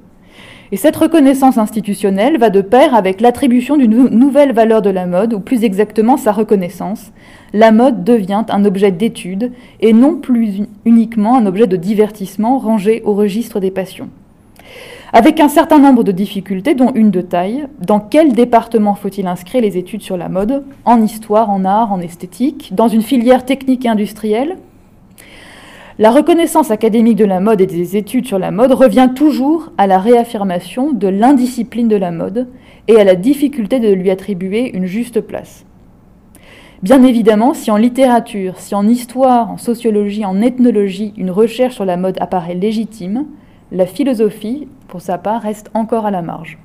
Et 0.72 0.78
cette 0.78 0.98
reconnaissance 0.98 1.58
institutionnelle 1.58 2.38
va 2.38 2.50
de 2.50 2.62
pair 2.62 2.94
avec 2.94 3.22
l'attribution 3.22 3.78
d'une 3.78 4.10
nouvelle 4.10 4.54
valeur 4.54 4.82
de 4.82 4.90
la 4.90 5.06
mode, 5.06 5.34
ou 5.34 5.40
plus 5.40 5.64
exactement 5.64 6.18
sa 6.18 6.32
reconnaissance. 6.32 7.12
La 7.54 7.72
mode 7.72 8.04
devient 8.04 8.44
un 8.50 8.66
objet 8.66 8.92
d'étude 8.92 9.54
et 9.80 9.94
non 9.94 10.16
plus 10.16 10.68
uniquement 10.84 11.38
un 11.38 11.46
objet 11.46 11.68
de 11.68 11.78
divertissement 11.78 12.58
rangé 12.58 13.02
au 13.06 13.14
registre 13.14 13.60
des 13.60 13.72
passions. 13.72 14.10
Avec 15.18 15.40
un 15.40 15.50
certain 15.50 15.80
nombre 15.80 16.04
de 16.04 16.12
difficultés, 16.12 16.76
dont 16.76 16.92
une 16.94 17.10
de 17.10 17.22
taille, 17.22 17.66
dans 17.84 18.00
quel 18.00 18.34
département 18.34 18.94
faut-il 18.94 19.26
inscrire 19.26 19.64
les 19.64 19.76
études 19.76 20.04
sur 20.04 20.16
la 20.16 20.30
mode? 20.30 20.64
En 20.86 21.02
histoire, 21.02 21.50
en 21.50 21.66
art, 21.66 21.92
en 21.92 22.00
esthétique? 22.00 22.70
Dans 22.76 22.88
une 22.88 23.02
filière 23.02 23.44
technique 23.44 23.84
et 23.86 23.90
industrielle? 23.90 24.58
La 25.98 26.12
reconnaissance 26.12 26.70
académique 26.70 27.16
de 27.16 27.26
la 27.26 27.40
mode 27.40 27.62
et 27.62 27.66
des 27.66 27.98
études 27.98 28.28
sur 28.28 28.38
la 28.38 28.52
mode 28.52 28.74
revient 28.74 29.10
toujours 29.16 29.72
à 29.80 29.88
la 29.88 29.98
réaffirmation 29.98 30.92
de 30.92 31.08
l'indiscipline 31.08 31.88
de 31.88 31.96
la 31.96 32.12
mode 32.12 32.48
et 32.88 32.98
à 32.98 33.04
la 33.04 33.16
difficulté 33.16 33.80
de 33.80 33.92
lui 33.92 34.12
attribuer 34.12 34.70
une 34.78 34.86
juste 34.86 35.22
place. 35.22 35.66
Bien 36.84 37.02
évidemment, 37.02 37.56
si 37.56 37.72
en 37.72 37.78
littérature, 37.78 38.60
si 38.60 38.76
en 38.76 38.88
histoire, 38.88 39.50
en 39.50 39.58
sociologie, 39.58 40.26
en 40.26 40.44
ethnologie, 40.44 41.16
une 41.18 41.32
recherche 41.32 41.74
sur 41.74 41.86
la 41.86 41.98
mode 41.98 42.18
apparaît 42.20 42.54
légitime, 42.54 43.26
la 43.72 43.88
philosophie, 43.88 44.68
pour 44.88 45.02
sa 45.02 45.18
part, 45.18 45.42
reste 45.42 45.70
encore 45.74 46.06
à 46.06 46.12
la 46.12 46.22
marge. 46.22 46.58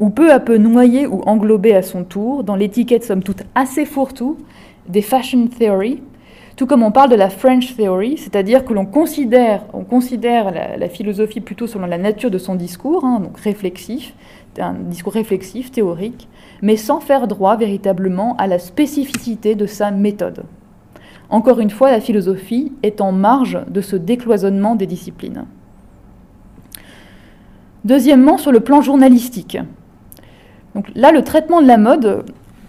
Ou 0.00 0.10
peu 0.10 0.32
à 0.32 0.40
peu 0.40 0.56
noyée 0.56 1.06
ou 1.06 1.20
englobée 1.22 1.74
à 1.74 1.82
son 1.82 2.04
tour 2.04 2.44
dans 2.44 2.56
l'étiquette 2.56 3.04
somme 3.04 3.22
toute 3.22 3.42
assez 3.54 3.84
fourre-tout 3.84 4.38
des 4.88 5.02
fashion 5.02 5.46
theory, 5.46 6.02
tout 6.56 6.66
comme 6.66 6.82
on 6.82 6.92
parle 6.92 7.10
de 7.10 7.16
la 7.16 7.30
French 7.30 7.76
Theory, 7.76 8.18
c'est-à-dire 8.18 8.64
que 8.64 8.74
l'on 8.74 8.84
considère, 8.84 9.64
on 9.72 9.84
considère 9.84 10.50
la, 10.50 10.88
philosophie 10.88 11.40
plutôt 11.40 11.66
selon 11.66 11.86
la 11.86 11.98
nature 11.98 12.30
de 12.30 12.38
son 12.38 12.54
discours, 12.54 13.04
hein, 13.04 13.20
donc 13.20 13.38
réflexif, 13.38 14.14
un 14.58 14.74
discours 14.74 15.14
réflexif, 15.14 15.70
théorique, 15.70 16.28
mais 16.60 16.76
sans 16.76 17.00
faire 17.00 17.26
droit 17.26 17.56
véritablement 17.56 18.36
à 18.36 18.46
la 18.46 18.58
spécificité 18.58 19.54
de 19.54 19.66
sa 19.66 19.90
méthode. 19.90 20.44
Encore 21.30 21.60
une 21.60 21.70
fois, 21.70 21.90
la 21.90 22.00
philosophie 22.00 22.72
est 22.82 23.00
en 23.00 23.12
marge 23.12 23.58
de 23.68 23.80
ce 23.80 23.96
décloisonnement 23.96 24.74
des 24.74 24.86
disciplines. 24.86 25.46
Deuxièmement, 27.84 28.38
sur 28.38 28.52
le 28.52 28.60
plan 28.60 28.80
journalistique. 28.80 29.58
Donc 30.74 30.86
là, 30.94 31.12
le 31.12 31.22
traitement 31.22 31.60
de 31.60 31.66
la 31.66 31.78
mode 31.78 32.24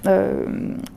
euh, 0.07 0.43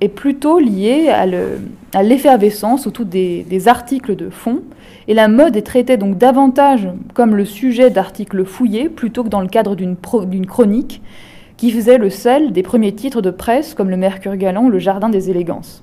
est 0.00 0.08
plutôt 0.08 0.58
lié 0.58 1.08
à 1.08 2.02
l'effervescence 2.02 2.86
autour 2.86 3.04
des, 3.04 3.68
articles 3.68 4.16
de 4.16 4.30
fond. 4.30 4.62
Et 5.06 5.14
la 5.14 5.28
mode 5.28 5.56
est 5.56 5.62
traitée 5.62 5.96
donc 5.96 6.18
davantage 6.18 6.88
comme 7.14 7.36
le 7.36 7.44
sujet 7.44 7.90
d'articles 7.90 8.44
fouillés 8.44 8.88
plutôt 8.88 9.22
que 9.22 9.28
dans 9.28 9.40
le 9.40 9.46
cadre 9.46 9.76
d'une 9.76 9.96
chronique 10.46 11.02
qui 11.56 11.70
faisait 11.70 11.98
le 11.98 12.10
sel 12.10 12.52
des 12.52 12.62
premiers 12.62 12.92
titres 12.92 13.22
de 13.22 13.30
presse 13.30 13.74
comme 13.74 13.90
le 13.90 13.96
Mercure 13.96 14.36
Galant 14.36 14.64
ou 14.64 14.70
le 14.70 14.78
Jardin 14.78 15.08
des 15.08 15.30
élégances, 15.30 15.82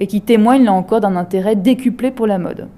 et 0.00 0.06
qui 0.06 0.20
témoigne 0.20 0.64
là 0.64 0.72
encore 0.72 1.00
d'un 1.00 1.16
intérêt 1.16 1.54
décuplé 1.54 2.10
pour 2.10 2.26
la 2.26 2.38
mode. 2.38 2.68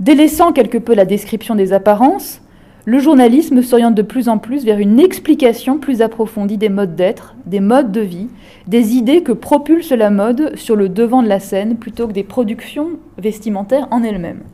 Délaissant 0.00 0.52
quelque 0.52 0.78
peu 0.78 0.94
la 0.94 1.04
description 1.04 1.54
des 1.54 1.72
apparences, 1.72 2.40
le 2.86 3.00
journalisme 3.00 3.62
s'oriente 3.62 3.96
de 3.96 4.02
plus 4.02 4.28
en 4.28 4.38
plus 4.38 4.64
vers 4.64 4.78
une 4.78 5.00
explication 5.00 5.78
plus 5.78 6.02
approfondie 6.02 6.56
des 6.56 6.68
modes 6.68 6.94
d'être, 6.94 7.34
des 7.44 7.58
modes 7.58 7.90
de 7.90 8.00
vie, 8.00 8.28
des 8.68 8.94
idées 8.94 9.24
que 9.24 9.32
propulse 9.32 9.90
la 9.90 10.08
mode 10.08 10.56
sur 10.56 10.76
le 10.76 10.88
devant 10.88 11.20
de 11.24 11.28
la 11.28 11.40
scène 11.40 11.78
plutôt 11.78 12.06
que 12.06 12.12
des 12.12 12.22
productions 12.22 12.90
vestimentaires 13.18 13.88
en 13.90 14.04
elles-mêmes. 14.04 14.44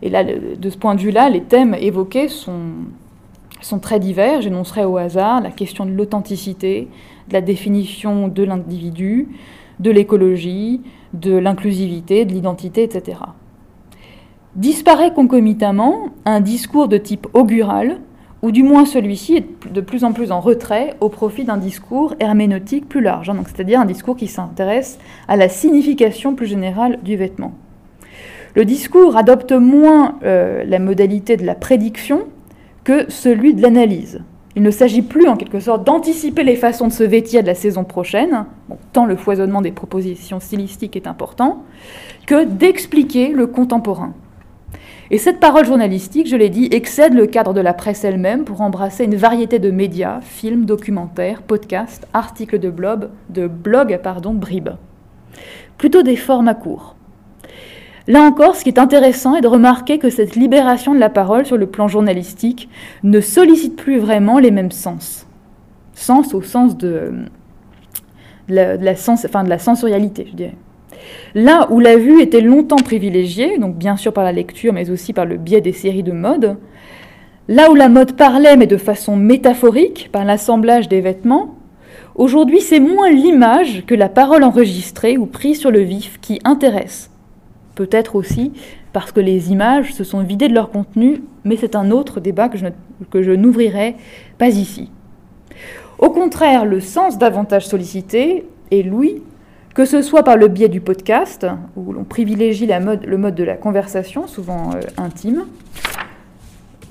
Et 0.00 0.10
là, 0.10 0.22
de 0.22 0.70
ce 0.70 0.78
point 0.78 0.94
de 0.94 1.00
vue-là, 1.00 1.28
les 1.28 1.42
thèmes 1.42 1.74
évoqués 1.74 2.28
sont, 2.28 2.70
sont 3.60 3.80
très 3.80 3.98
divers. 3.98 4.42
J'énoncerai 4.42 4.84
au 4.84 4.96
hasard 4.96 5.40
la 5.40 5.50
question 5.50 5.86
de 5.86 5.90
l'authenticité, 5.90 6.86
de 7.28 7.32
la 7.32 7.40
définition 7.40 8.28
de 8.28 8.44
l'individu, 8.44 9.28
de 9.80 9.90
l'écologie, 9.90 10.82
de 11.14 11.36
l'inclusivité, 11.36 12.26
de 12.26 12.32
l'identité, 12.32 12.84
etc. 12.84 13.18
Disparaît 14.56 15.12
concomitamment 15.12 16.08
un 16.24 16.40
discours 16.40 16.88
de 16.88 16.96
type 16.96 17.26
augural, 17.34 17.98
ou 18.40 18.50
du 18.52 18.62
moins 18.62 18.86
celui-ci 18.86 19.36
est 19.36 19.70
de 19.70 19.80
plus 19.82 20.02
en 20.02 20.14
plus 20.14 20.32
en 20.32 20.40
retrait 20.40 20.94
au 21.00 21.10
profit 21.10 21.44
d'un 21.44 21.58
discours 21.58 22.14
herméneutique 22.20 22.88
plus 22.88 23.02
large, 23.02 23.28
hein, 23.28 23.36
c'est-à-dire 23.44 23.80
un 23.80 23.84
discours 23.84 24.16
qui 24.16 24.28
s'intéresse 24.28 24.98
à 25.28 25.36
la 25.36 25.50
signification 25.50 26.34
plus 26.34 26.46
générale 26.46 27.00
du 27.02 27.16
vêtement. 27.16 27.52
Le 28.54 28.64
discours 28.64 29.18
adopte 29.18 29.52
moins 29.52 30.14
euh, 30.22 30.64
la 30.64 30.78
modalité 30.78 31.36
de 31.36 31.44
la 31.44 31.54
prédiction 31.54 32.22
que 32.82 33.10
celui 33.10 33.52
de 33.52 33.60
l'analyse. 33.60 34.22
Il 34.54 34.62
ne 34.62 34.70
s'agit 34.70 35.02
plus 35.02 35.28
en 35.28 35.36
quelque 35.36 35.60
sorte 35.60 35.84
d'anticiper 35.84 36.44
les 36.44 36.56
façons 36.56 36.88
de 36.88 36.92
se 36.94 37.04
vêtir 37.04 37.42
de 37.42 37.46
la 37.46 37.54
saison 37.54 37.84
prochaine, 37.84 38.46
tant 38.94 39.04
le 39.04 39.16
foisonnement 39.16 39.60
des 39.60 39.72
propositions 39.72 40.40
stylistiques 40.40 40.96
est 40.96 41.06
important, 41.06 41.62
que 42.26 42.46
d'expliquer 42.46 43.28
le 43.32 43.46
contemporain. 43.46 44.14
Et 45.10 45.18
cette 45.18 45.38
parole 45.38 45.64
journalistique, 45.64 46.26
je 46.26 46.36
l'ai 46.36 46.48
dit, 46.48 46.68
excède 46.72 47.14
le 47.14 47.26
cadre 47.26 47.54
de 47.54 47.60
la 47.60 47.74
presse 47.74 48.02
elle-même 48.02 48.44
pour 48.44 48.60
embrasser 48.60 49.04
une 49.04 49.14
variété 49.14 49.60
de 49.60 49.70
médias, 49.70 50.20
films, 50.20 50.64
documentaires, 50.64 51.42
podcasts, 51.42 52.08
articles 52.12 52.58
de 52.58 52.70
blog, 52.70 53.08
de 53.30 53.46
blog 53.46 54.00
pardon, 54.02 54.34
bribes. 54.34 54.70
Plutôt 55.78 56.02
des 56.02 56.16
formats 56.16 56.54
courts. 56.54 56.96
Là 58.08 58.22
encore, 58.22 58.56
ce 58.56 58.64
qui 58.64 58.70
est 58.70 58.78
intéressant 58.78 59.36
est 59.36 59.40
de 59.40 59.48
remarquer 59.48 59.98
que 59.98 60.10
cette 60.10 60.36
libération 60.36 60.94
de 60.94 61.00
la 61.00 61.10
parole 61.10 61.46
sur 61.46 61.56
le 61.56 61.66
plan 61.66 61.88
journalistique 61.88 62.68
ne 63.02 63.20
sollicite 63.20 63.76
plus 63.76 63.98
vraiment 63.98 64.38
les 64.38 64.50
mêmes 64.50 64.70
sens. 64.70 65.26
Sens 65.94 66.34
au 66.34 66.42
sens 66.42 66.76
de, 66.76 67.12
la, 68.48 68.96
sens, 68.96 69.24
enfin 69.24 69.44
de 69.44 69.48
la 69.48 69.58
sensorialité, 69.58 70.26
je 70.30 70.36
dirais. 70.36 70.56
Là 71.34 71.68
où 71.70 71.80
la 71.80 71.96
vue 71.96 72.20
était 72.20 72.40
longtemps 72.40 72.76
privilégiée, 72.76 73.58
donc 73.58 73.76
bien 73.76 73.96
sûr 73.96 74.12
par 74.12 74.24
la 74.24 74.32
lecture, 74.32 74.72
mais 74.72 74.90
aussi 74.90 75.12
par 75.12 75.26
le 75.26 75.36
biais 75.36 75.60
des 75.60 75.72
séries 75.72 76.02
de 76.02 76.12
mode, 76.12 76.56
là 77.48 77.70
où 77.70 77.74
la 77.74 77.88
mode 77.88 78.16
parlait, 78.16 78.56
mais 78.56 78.66
de 78.66 78.76
façon 78.76 79.16
métaphorique, 79.16 80.10
par 80.12 80.24
l'assemblage 80.24 80.88
des 80.88 81.00
vêtements, 81.00 81.54
aujourd'hui 82.14 82.60
c'est 82.60 82.80
moins 82.80 83.10
l'image 83.10 83.84
que 83.86 83.94
la 83.94 84.08
parole 84.08 84.44
enregistrée 84.44 85.18
ou 85.18 85.26
prise 85.26 85.60
sur 85.60 85.70
le 85.70 85.80
vif 85.80 86.18
qui 86.20 86.40
intéresse 86.44 87.10
peut-être 87.76 88.16
aussi 88.16 88.52
parce 88.92 89.12
que 89.12 89.20
les 89.20 89.52
images 89.52 89.94
se 89.94 90.02
sont 90.02 90.24
vidées 90.24 90.48
de 90.48 90.54
leur 90.54 90.70
contenu, 90.70 91.22
mais 91.44 91.56
c'est 91.56 91.76
un 91.76 91.92
autre 91.92 92.18
débat 92.18 92.48
que 92.48 92.58
je, 92.58 92.66
que 93.10 93.22
je 93.22 93.30
n'ouvrirai 93.30 93.94
pas 94.38 94.48
ici. 94.48 94.90
Au 95.98 96.10
contraire, 96.10 96.64
le 96.64 96.80
sens 96.80 97.18
davantage 97.18 97.66
sollicité 97.66 98.46
est 98.72 98.82
l'ouïe, 98.82 99.22
que 99.76 99.84
ce 99.84 100.00
soit 100.00 100.22
par 100.22 100.38
le 100.38 100.48
biais 100.48 100.70
du 100.70 100.80
podcast, 100.80 101.46
où 101.76 101.92
l'on 101.92 102.04
privilégie 102.04 102.66
le 102.66 103.18
mode 103.18 103.34
de 103.34 103.44
la 103.44 103.56
conversation, 103.56 104.26
souvent 104.26 104.70
euh, 104.74 104.80
intime, 104.96 105.44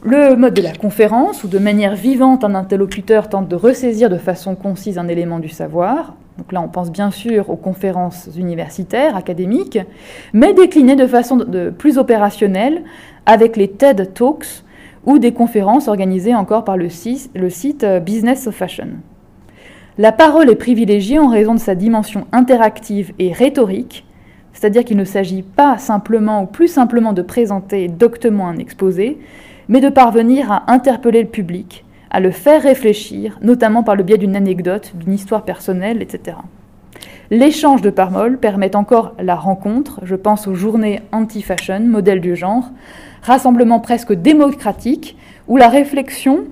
le 0.04 0.36
mode 0.36 0.54
de 0.54 0.62
la 0.62 0.76
conférence, 0.76 1.44
où 1.44 1.48
de 1.48 1.58
manière 1.58 1.96
vivante 1.96 2.44
un 2.44 2.54
interlocuteur 2.54 3.28
tente 3.28 3.48
de 3.48 3.56
ressaisir 3.56 4.08
de 4.12 4.20
façon 4.20 4.54
concise 4.54 5.00
un 5.00 5.08
élément 5.08 5.40
du 5.40 5.50
savoir, 5.50 6.14
donc 6.38 6.52
là, 6.52 6.62
on 6.62 6.68
pense 6.68 6.92
bien 6.92 7.10
sûr 7.10 7.50
aux 7.50 7.56
conférences 7.56 8.30
universitaires, 8.38 9.16
académiques, 9.16 9.80
mais 10.34 10.54
déclinées 10.54 10.96
de 10.96 11.08
façon 11.08 11.38
de, 11.38 11.72
plus 11.72 11.98
opérationnelle 11.98 12.84
avec 13.26 13.58
les 13.58 13.68
TED 13.72 14.14
Talks 14.14 14.64
ou 15.08 15.18
des 15.18 15.32
conférences 15.32 15.88
organisées 15.88 16.36
encore 16.36 16.64
par 16.66 16.78
le, 16.78 16.90
le 17.34 17.50
site 17.50 17.84
euh, 17.84 18.00
Business 18.00 18.46
of 18.46 18.54
Fashion. 18.54 18.90
La 19.98 20.12
parole 20.12 20.50
est 20.50 20.56
privilégiée 20.56 21.20
en 21.20 21.30
raison 21.30 21.54
de 21.54 21.60
sa 21.60 21.74
dimension 21.74 22.28
interactive 22.34 23.14
et 23.18 23.32
rhétorique, 23.32 24.06
c'est-à-dire 24.52 24.84
qu'il 24.84 24.98
ne 24.98 25.06
s'agit 25.06 25.42
pas 25.42 25.78
simplement 25.78 26.44
ou 26.44 26.48
plus 26.48 26.68
simplement 26.68 27.14
de 27.14 27.22
présenter 27.22 27.88
doctement 27.88 28.50
un 28.50 28.58
exposé, 28.58 29.18
mais 29.70 29.80
de 29.80 29.88
parvenir 29.88 30.52
à 30.52 30.70
interpeller 30.70 31.22
le 31.22 31.30
public, 31.30 31.86
à 32.12 32.20
le 32.20 32.32
faire 32.32 32.64
réfléchir, 32.64 33.40
notamment 33.42 33.84
par 33.84 33.96
le 33.96 34.04
biais 34.04 34.18
d'une 34.18 34.36
anecdote, 34.36 34.92
d'une 34.96 35.14
histoire 35.14 35.44
personnelle, 35.44 36.02
etc. 36.02 36.40
L'échange 37.32 37.82
de 37.82 37.90
paroles 37.90 38.38
permet 38.38 38.76
encore 38.76 39.14
la 39.18 39.36
rencontre, 39.36 40.02
je 40.04 40.16
pense 40.16 40.46
aux 40.46 40.56
journées 40.56 41.04
anti-fashion, 41.14 41.80
modèle 41.80 42.20
du 42.20 42.36
genre, 42.36 42.70
rassemblement 43.22 43.80
presque 43.80 44.12
démocratique, 44.12 45.18
où 45.48 45.56
la 45.56 45.70
réflexion 45.70 46.44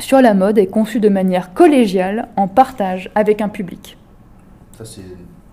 sur 0.00 0.20
la 0.20 0.34
mode 0.34 0.58
est 0.58 0.66
conçue 0.66 1.00
de 1.00 1.08
manière 1.08 1.54
collégiale, 1.54 2.28
en 2.36 2.48
partage 2.48 3.10
avec 3.14 3.40
un 3.40 3.48
public. 3.48 3.96
Ça, 4.76 4.84
c'est 4.84 5.02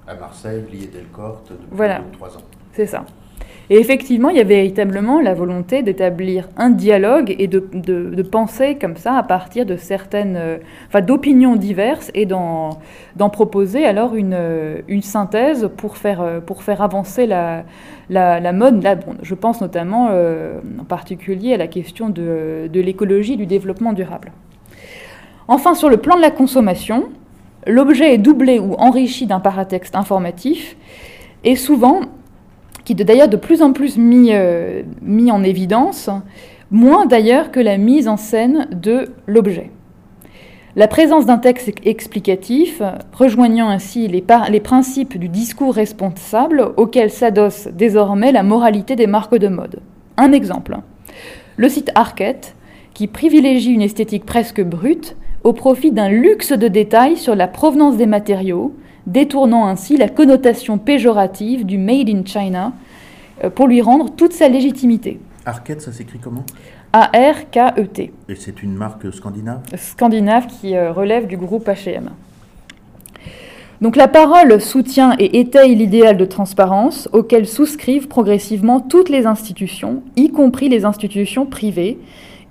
à 0.07 0.15
Marseille, 0.15 0.63
Lié 0.71 0.87
Delcorte, 0.87 1.51
depuis 1.51 1.67
voilà. 1.71 2.01
trois 2.13 2.35
ans. 2.37 2.41
C'est 2.73 2.85
ça. 2.87 3.05
Et 3.69 3.79
effectivement, 3.79 4.29
il 4.29 4.37
y 4.37 4.39
avait 4.39 4.55
véritablement 4.55 5.19
la 5.19 5.33
volonté 5.33 5.83
d'établir 5.83 6.47
un 6.55 6.69
dialogue 6.69 7.35
et 7.37 7.47
de, 7.47 8.21
penser 8.21 8.77
comme 8.79 8.95
ça 8.95 9.15
à 9.15 9.23
partir 9.23 9.65
de 9.65 9.75
certaines, 9.75 10.37
euh, 10.37 10.57
enfin 10.87 11.01
d'opinions 11.01 11.55
diverses 11.55 12.09
et 12.13 12.25
d'en 12.25 12.79
proposer 13.17 13.85
alors 13.85 14.15
une, 14.15 14.33
euh, 14.33 14.81
une, 14.87 15.01
synthèse 15.01 15.69
pour 15.75 15.97
faire, 15.97 16.21
euh, 16.21 16.39
pour 16.39 16.63
faire 16.63 16.81
avancer 16.81 17.25
la, 17.25 17.63
la, 18.09 18.53
mode. 18.53 18.83
Là, 18.83 18.95
bon, 18.95 19.15
je 19.21 19.35
pense 19.35 19.59
notamment 19.59 20.05
en 20.07 20.85
particulier 20.85 21.53
à 21.53 21.57
la 21.57 21.67
question 21.67 22.09
de, 22.09 22.69
de 22.71 22.79
l'écologie, 22.79 23.35
du 23.35 23.45
développement 23.45 23.91
durable. 23.91 24.31
Enfin, 25.49 25.75
sur 25.75 25.89
le 25.89 25.97
plan 25.97 26.15
de 26.15 26.21
la 26.21 26.31
consommation, 26.31 27.09
l'objet 27.65 28.13
est 28.13 28.17
doublé 28.17 28.59
ou 28.59 28.75
enrichi 28.75 29.27
d'un 29.27 29.39
paratexte 29.41 29.95
informatif 29.95 30.77
et 31.43 31.55
souvent 31.55 32.01
qui 32.87 32.93
est 32.93 33.03
d'ailleurs 33.03 33.27
de 33.27 33.35
plus 33.35 33.61
en 33.61 33.73
plus 33.73 33.97
mis, 33.97 34.29
euh, 34.31 34.81
mis 35.01 35.29
en 35.29 35.43
évidence, 35.43 36.09
moins 36.71 37.05
d'ailleurs 37.05 37.51
que 37.51 37.59
la 37.59 37.77
mise 37.77 38.07
en 38.07 38.15
scène 38.15 38.69
de 38.71 39.09
l'objet. 39.25 39.71
La 40.77 40.87
présence 40.87 41.25
d'un 41.25 41.37
texte 41.37 41.69
explicatif, 41.83 42.81
rejoignant 43.11 43.67
ainsi 43.67 44.07
les, 44.07 44.23
les, 44.49 44.59
principes 44.61 45.17
du 45.17 45.27
discours 45.27 45.73
responsable 45.73 46.71
auquel 46.77 47.09
s'adosse 47.09 47.67
désormais 47.73 48.31
la 48.31 48.43
moralité 48.43 48.95
des 48.95 49.07
marques 49.07 49.37
de 49.37 49.49
mode. 49.49 49.81
Un 50.15 50.31
exemple. 50.31 50.77
Le 51.57 51.67
site 51.67 51.91
Arquette, 51.93 52.55
qui 52.93 53.07
privilégie 53.07 53.73
une 53.73 53.81
esthétique 53.81 54.25
presque 54.25 54.63
brute 54.63 55.17
au 55.43 55.51
profit 55.51 55.91
d'un 55.91 56.07
luxe 56.07 56.53
de 56.53 56.69
détails 56.69 57.17
sur 57.17 57.35
la 57.35 57.49
provenance 57.49 57.97
des 57.97 58.05
matériaux, 58.05 58.73
détournant 59.07 59.65
ainsi 59.67 59.97
la 59.97 60.09
connotation 60.09 60.77
péjorative 60.77 61.65
du 61.65 61.79
Made 61.79 62.09
in 62.09 62.23
China 62.25 62.73
euh, 63.43 63.49
pour 63.49 63.67
lui 63.67 63.81
rendre 63.81 64.11
toute 64.11 64.33
sa 64.33 64.49
légitimité. 64.49 65.19
Arquette, 65.45 65.81
ça 65.81 65.91
s'écrit 65.91 66.19
comment? 66.19 66.43
A-R-K-E-T. 66.93 68.13
Et 68.29 68.35
c'est 68.35 68.61
une 68.61 68.75
marque 68.75 69.11
scandinave? 69.13 69.61
Scandinave 69.75 70.47
qui 70.47 70.75
euh, 70.75 70.91
relève 70.91 71.25
du 71.25 71.37
groupe 71.37 71.67
HM. 71.67 72.09
Donc 73.79 73.95
la 73.95 74.07
parole 74.07 74.59
soutient 74.59 75.15
et 75.19 75.39
étaye 75.39 75.75
l'idéal 75.75 76.17
de 76.17 76.25
transparence 76.25 77.07
auquel 77.13 77.47
souscrivent 77.47 78.07
progressivement 78.07 78.79
toutes 78.79 79.09
les 79.09 79.27
institutions, 79.27 80.01
y 80.15 80.31
compris 80.31 80.67
les 80.67 80.83
institutions 80.83 81.45
privées, 81.45 81.99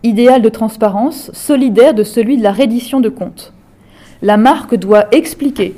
idéal 0.04 0.40
de 0.40 0.48
transparence 0.48 1.32
solidaire 1.32 1.94
de 1.94 2.04
celui 2.04 2.36
de 2.36 2.44
la 2.44 2.52
reddition 2.52 3.00
de 3.00 3.08
comptes. 3.08 3.52
La 4.22 4.36
marque 4.36 4.76
doit 4.76 5.06
expliquer, 5.10 5.74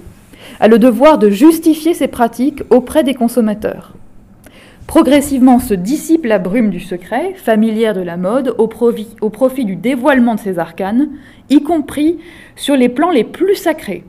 a 0.60 0.68
le 0.68 0.78
devoir 0.78 1.18
de 1.18 1.30
justifier 1.30 1.94
ses 1.94 2.08
pratiques 2.08 2.62
auprès 2.70 3.04
des 3.04 3.14
consommateurs. 3.14 3.94
Progressivement 4.88 5.58
se 5.58 5.74
dissipe 5.74 6.24
la 6.24 6.38
brume 6.38 6.70
du 6.70 6.80
secret, 6.80 7.34
familière 7.34 7.92
de 7.92 8.00
la 8.00 8.16
mode, 8.16 8.54
au 8.56 8.68
profit, 8.68 9.64
du 9.66 9.76
dévoilement 9.76 10.34
de 10.34 10.40
ses 10.40 10.58
arcanes, 10.58 11.10
y 11.50 11.62
compris 11.62 12.18
sur 12.56 12.74
les 12.74 12.88
plans 12.88 13.10
les 13.10 13.24
plus 13.24 13.54
sacrés, 13.54 14.02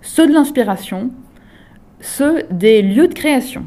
ceux 0.00 0.26
de 0.26 0.32
l'inspiration, 0.32 1.10
ceux 2.00 2.44
des 2.50 2.80
lieux 2.80 3.08
de 3.08 3.14
création. 3.14 3.64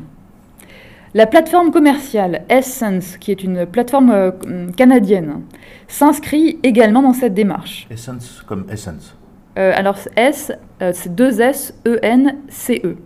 La 1.13 1.27
plateforme 1.27 1.71
commerciale 1.71 2.43
Essence, 2.49 3.17
qui 3.17 3.31
est 3.31 3.43
une 3.43 3.67
plateforme 3.67 4.09
euh, 4.11 4.31
canadienne, 4.75 5.43
s'inscrit 5.87 6.57
également 6.63 7.03
dans 7.03 7.13
cette 7.13 7.35
démarche. 7.35 7.87
Essence 7.91 8.43
comme 8.45 8.65
Essence 8.71 9.15
euh, 9.57 9.71
alors 9.75 9.97
S, 10.15 10.51
euh, 10.81 10.91
c'est 10.93 11.13
2 11.13 11.41
S 11.41 11.73
E 11.87 11.99
N 12.01 12.37
C 12.49 12.81
E. 12.83 12.97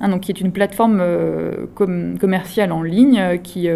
Hein, 0.00 0.08
donc 0.08 0.22
qui 0.22 0.32
est 0.32 0.40
une 0.40 0.52
plateforme 0.52 1.00
euh, 1.00 1.66
commerciale 1.74 2.72
en 2.72 2.82
ligne 2.82 3.38
qui 3.42 3.68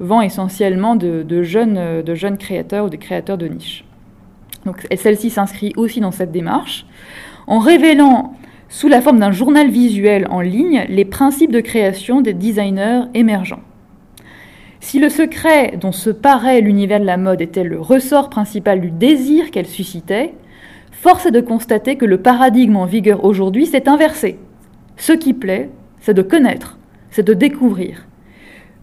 vend 0.00 0.20
essentiellement 0.20 0.96
de, 0.96 1.42
jeunes, 1.42 2.36
créateurs 2.38 2.86
ou 2.86 2.88
des 2.90 2.98
créateurs 2.98 3.38
de 3.38 3.48
niche. 3.48 3.84
Donc 4.66 4.86
celle-ci 4.94 5.30
s'inscrit 5.30 5.72
aussi 5.76 6.00
dans 6.00 6.10
cette 6.10 6.32
démarche 6.32 6.86
en 7.46 7.58
révélant 7.58 8.34
sous 8.68 8.88
la 8.88 9.00
forme 9.00 9.20
d'un 9.20 9.30
journal 9.30 9.70
visuel 9.70 10.26
en 10.28 10.40
ligne 10.40 10.84
les 10.88 11.04
principes 11.04 11.52
de 11.52 11.60
création 11.60 12.20
des 12.20 12.34
designers 12.34 13.02
émergents. 13.14 13.62
Si 14.80 14.98
le 14.98 15.08
secret 15.08 15.78
dont 15.80 15.92
se 15.92 16.10
paraît 16.10 16.60
l'univers 16.60 17.00
de 17.00 17.06
la 17.06 17.16
mode 17.16 17.40
était 17.40 17.64
le 17.64 17.80
ressort 17.80 18.28
principal 18.28 18.80
du 18.80 18.90
désir 18.90 19.50
qu'elle 19.50 19.66
suscitait, 19.66 20.34
force 21.00 21.26
est 21.26 21.30
de 21.30 21.40
constater 21.40 21.96
que 21.96 22.06
le 22.06 22.18
paradigme 22.18 22.76
en 22.76 22.86
vigueur 22.86 23.24
aujourd'hui 23.24 23.66
s'est 23.66 23.88
inversé. 23.88 24.38
Ce 24.96 25.12
qui 25.12 25.34
plaît, 25.34 25.70
c'est 26.00 26.14
de 26.14 26.22
connaître, 26.22 26.78
c'est 27.10 27.26
de 27.26 27.34
découvrir. 27.34 28.06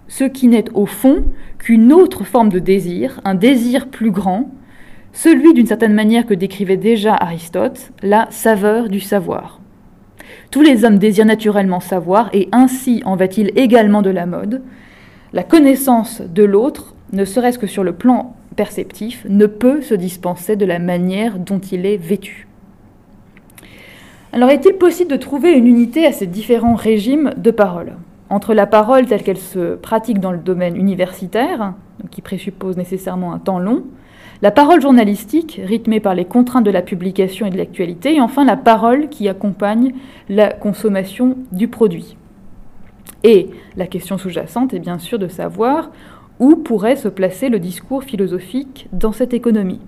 Ce 0.08 0.24
qui 0.24 0.48
n'est 0.48 0.70
au 0.74 0.86
fond 0.86 1.24
qu'une 1.58 1.92
autre 1.92 2.24
forme 2.24 2.50
de 2.50 2.60
désir, 2.60 3.20
un 3.26 3.36
désir 3.36 3.88
plus 3.88 4.12
grand, 4.12 4.52
celui 5.12 5.54
d'une 5.54 5.66
certaine 5.66 5.94
manière 5.94 6.26
que 6.26 6.34
décrivait 6.34 6.78
déjà 6.78 7.16
Aristote, 7.16 7.92
la 8.02 8.28
saveur 8.30 8.90
du 8.90 9.00
savoir. 9.00 9.60
Tous 10.52 10.62
les 10.62 10.86
hommes 10.86 11.00
désirent 11.00 11.26
naturellement 11.26 11.80
savoir, 11.80 12.30
et 12.34 12.48
ainsi 12.52 13.02
en 13.06 13.16
va-t-il 13.16 13.52
également 13.56 14.02
de 14.02 14.12
la 14.12 14.26
mode. 14.26 14.62
La 15.34 15.44
connaissance 15.44 16.22
de 16.22 16.44
l'autre, 16.44 16.94
ne 17.12 17.26
serait-ce 17.26 17.60
que 17.60 17.68
sur 17.68 17.84
le 17.84 17.94
plan 17.94 18.36
perceptif 18.54 19.26
ne 19.30 19.46
peut 19.46 19.82
se 19.82 19.94
dispenser 19.94 20.56
de 20.56 20.66
la 20.66 20.80
manière 20.80 21.40
dont 21.40 21.60
il 21.60 21.86
est 21.86 21.98
vêtu. 21.98 22.48
Alors 24.32 24.50
est-il 24.50 24.74
possible 24.74 25.12
de 25.12 25.18
trouver 25.18 25.52
une 25.52 25.68
unité 25.68 26.06
à 26.06 26.12
ces 26.12 26.26
différents 26.26 26.76
régimes 26.76 27.34
de 27.38 27.52
parole? 27.52 27.94
Entre 28.30 28.54
la 28.54 28.66
parole 28.66 29.06
telle 29.06 29.22
qu'elle 29.22 29.38
se 29.38 29.76
pratique 29.76 30.20
dans 30.20 30.32
le 30.32 30.40
domaine 30.40 30.76
universitaire, 30.76 31.76
qui 32.10 32.22
présuppose 32.22 32.78
nécessairement 32.78 33.34
un 33.34 33.40
temps 33.40 33.60
long, 33.60 33.84
la 34.42 34.52
parole 34.52 34.82
journalistique, 34.82 35.62
rythmée 35.64 36.00
par 36.00 36.16
les 36.16 36.26
contraintes 36.26 36.66
de 36.66 36.72
la 36.72 36.82
publication 36.82 37.46
et 37.46 37.50
de 37.50 37.58
l'actualité, 37.58 38.16
et 38.16 38.22
enfin 38.22 38.44
la 38.44 38.58
parole 38.58 39.08
qui 39.10 39.30
accompagne 39.30 39.94
la 40.30 40.52
consommation 40.52 41.38
du 41.52 41.68
produit. 41.68 42.18
Et 43.24 43.52
la 43.78 43.88
question 43.88 44.18
sous-jacente 44.18 44.74
est 44.74 44.80
bien 44.80 45.00
sûr 45.00 45.18
de 45.18 45.28
savoir 45.28 45.92
où 46.40 46.56
pourrait 46.56 46.96
se 46.96 47.08
placer 47.08 47.50
le 47.50 47.60
discours 47.60 48.04
philosophique 48.04 48.88
dans 48.92 49.12
cette 49.12 49.34
économie. 49.34 49.82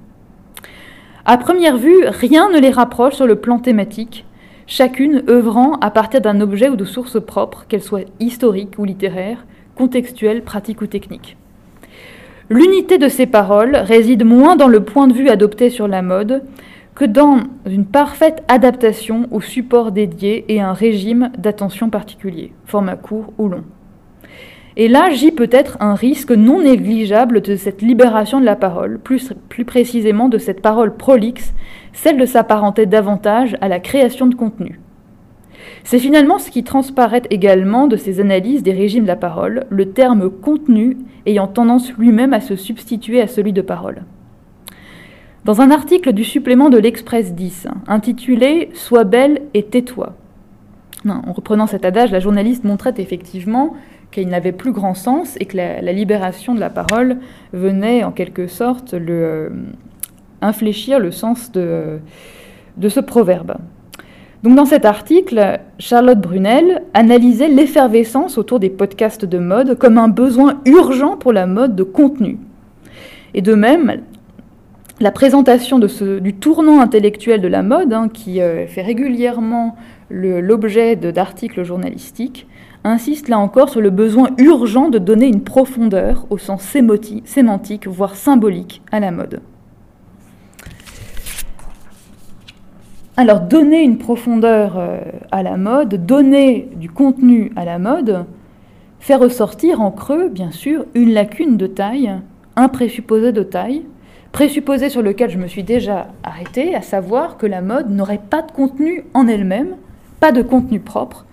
À 1.26 1.38
première 1.38 1.78
vue, 1.78 2.06
rien 2.06 2.50
ne 2.52 2.60
les 2.60 2.70
rapproche 2.70 3.16
sur 3.16 3.26
le 3.26 3.36
plan 3.36 3.60
thématique, 3.60 4.26
chacune 4.68 5.24
œuvrant 5.28 5.74
à 5.82 5.90
partir 5.90 6.22
d'un 6.22 6.40
objet 6.42 6.70
ou 6.70 6.76
de 6.76 6.86
source 6.86 7.20
propre, 7.20 7.66
qu'elle 7.68 7.82
soit 7.82 8.08
historique 8.20 8.78
ou 8.78 8.86
littéraire, 8.86 9.46
contextuelle, 9.76 10.44
pratique 10.44 10.82
ou 10.82 10.88
technique. 10.88 11.38
L'unité 12.50 13.00
de 13.00 13.08
ces 13.08 13.26
paroles 13.26 13.76
réside 13.76 14.24
moins 14.24 14.56
dans 14.56 14.68
le 14.68 14.84
point 14.84 15.08
de 15.08 15.14
vue 15.14 15.30
adopté 15.30 15.72
sur 15.72 15.88
la 15.88 16.04
mode 16.04 16.44
que 16.94 17.06
dans 17.06 17.40
une 17.66 17.86
parfaite 17.86 18.44
adaptation 18.48 19.28
au 19.32 19.42
support 19.42 19.92
dédié 19.92 20.46
et 20.48 20.62
un 20.62 20.74
régime 20.74 21.32
d'attention 21.38 21.90
particulier, 21.90 22.54
format 22.66 22.96
court 22.96 23.34
ou 23.38 23.50
long. 23.50 23.64
Et 24.78 24.90
là 24.90 25.10
gît 25.10 25.32
peut-être 25.32 25.78
un 25.80 25.96
risque 25.96 26.32
non 26.32 26.62
négligeable 26.62 27.42
de 27.42 27.56
cette 27.56 27.82
libération 27.82 28.42
de 28.42 28.46
la 28.46 28.58
parole, 28.58 29.00
plus, 29.00 29.34
plus 29.48 29.64
précisément 29.64 30.28
de 30.28 30.38
cette 30.38 30.62
parole 30.62 30.96
prolixe, 30.98 31.54
celle 31.94 32.18
de 32.18 32.26
s'apparenter 32.26 32.86
davantage 32.86 33.56
à 33.62 33.70
la 33.70 33.80
création 33.80 34.28
de 34.28 34.36
contenu. 34.36 34.80
C'est 35.86 36.00
finalement 36.00 36.40
ce 36.40 36.52
qui 36.52 36.64
transparaît 36.64 37.22
également 37.30 37.88
de 37.88 37.96
ces 37.96 38.20
analyses 38.20 38.64
des 38.64 38.74
régimes 38.74 39.04
de 39.04 39.08
la 39.08 39.16
parole, 39.16 39.66
le 39.70 39.92
terme 39.92 40.30
contenu 40.30 40.98
ayant 41.26 41.48
tendance 41.48 41.94
lui-même 41.94 42.34
à 42.34 42.42
se 42.42 42.58
substituer 42.58 43.22
à 43.22 43.28
celui 43.28 43.54
de 43.54 43.62
parole. 43.62 44.04
Dans 45.46 45.62
un 45.62 45.72
article 45.72 46.12
du 46.12 46.24
supplément 46.24 46.70
de 46.70 46.78
l'Express 46.78 47.34
10, 47.34 47.68
intitulé 47.88 48.72
Sois 48.74 49.04
belle 49.06 49.44
et 49.54 49.64
tais-toi, 49.64 50.16
en 51.08 51.34
reprenant 51.34 51.68
cet 51.68 51.86
adage, 51.86 52.12
la 52.12 52.20
journaliste 52.20 52.64
montrait 52.64 52.96
effectivement 52.98 53.76
qu'il 54.16 54.30
n'avait 54.30 54.54
plus 54.54 54.72
grand 54.72 54.94
sens 54.94 55.36
et 55.42 55.46
que 55.46 55.58
la, 55.58 55.92
libération 55.92 56.56
de 56.56 56.60
la 56.62 56.70
parole 56.70 57.18
venait 57.52 58.06
en 58.06 58.12
quelque 58.12 58.48
sorte 58.48 58.94
euh, 58.94 59.50
infléchir 60.42 61.00
le 61.00 61.12
sens 61.12 61.52
de, 61.52 62.00
ce 62.88 63.02
proverbe. 63.02 63.56
Donc 64.42 64.56
dans 64.56 64.66
cet 64.66 64.86
article, 64.86 65.60
Charlotte 65.80 66.20
Brunel 66.20 66.84
analysait 66.94 67.50
l'effervescence 67.50 68.38
autour 68.38 68.62
des 68.62 68.70
podcasts 68.70 69.26
de 69.26 69.38
mode 69.38 69.78
comme 69.78 69.98
un 69.98 70.08
besoin 70.08 70.62
urgent 70.66 71.18
pour 71.18 71.34
la 71.34 71.46
mode 71.46 71.76
de 71.76 71.84
contenu. 71.84 72.38
Et 73.34 73.42
de 73.42 73.54
même, 73.54 74.02
la 75.02 75.12
présentation 75.12 75.78
du 75.78 76.34
tournant 76.36 76.80
intellectuel 76.80 77.42
de 77.42 77.50
la 77.50 77.64
mode, 77.64 77.92
hein, 77.92 78.08
qui 78.08 78.40
euh, 78.40 78.66
fait 78.66 78.82
régulièrement 78.82 79.76
l'objet 80.10 80.96
d'articles 80.96 81.64
journalistiques, 81.64 82.48
insiste 82.86 83.28
là 83.28 83.40
encore 83.40 83.70
sur 83.70 83.82
le 83.82 83.90
besoin 83.90 84.30
urgent 84.38 84.90
de 84.90 85.00
donner 85.00 85.28
une 85.28 85.44
profondeur 85.44 86.26
au 86.30 86.38
sens 86.38 86.62
sémantique, 86.62 87.88
voire 87.88 88.16
symbolique, 88.16 88.82
à 88.92 89.00
la 89.00 89.12
mode. 89.12 89.42
Alors 93.18 93.42
donner 93.42 93.82
une 93.82 93.98
profondeur 93.98 94.78
euh, 94.78 95.00
à 95.32 95.42
la 95.42 95.58
mode, 95.58 96.06
donner 96.06 96.70
du 96.76 96.90
contenu 96.90 97.52
à 97.56 97.66
la 97.66 97.80
mode, 97.80 98.26
fait 99.00 99.16
ressortir 99.16 99.82
en 99.82 99.90
creux, 99.90 100.28
bien 100.28 100.52
sûr, 100.52 100.86
une 100.94 101.14
lacune 101.14 101.58
de 101.58 101.68
taille, 101.68 102.12
un 102.56 102.68
présupposé 102.68 103.32
de 103.32 103.44
taille, 103.44 103.86
présupposé 104.32 104.90
sur 104.90 105.02
lequel 105.02 105.30
je 105.30 105.38
me 105.38 105.48
suis 105.48 105.64
déjà 105.64 106.08
arrêté, 106.24 106.76
à 106.76 106.82
savoir 106.82 107.38
que 107.38 107.46
la 107.46 107.62
mode 107.62 107.90
n'aurait 107.90 108.22
pas 108.30 108.42
de 108.42 108.52
contenu 108.52 109.06
en 109.14 109.28
elle-même, 109.28 109.78
pas 110.20 110.34
de 110.34 110.42
contenu 110.42 110.82
propre, 110.82 111.26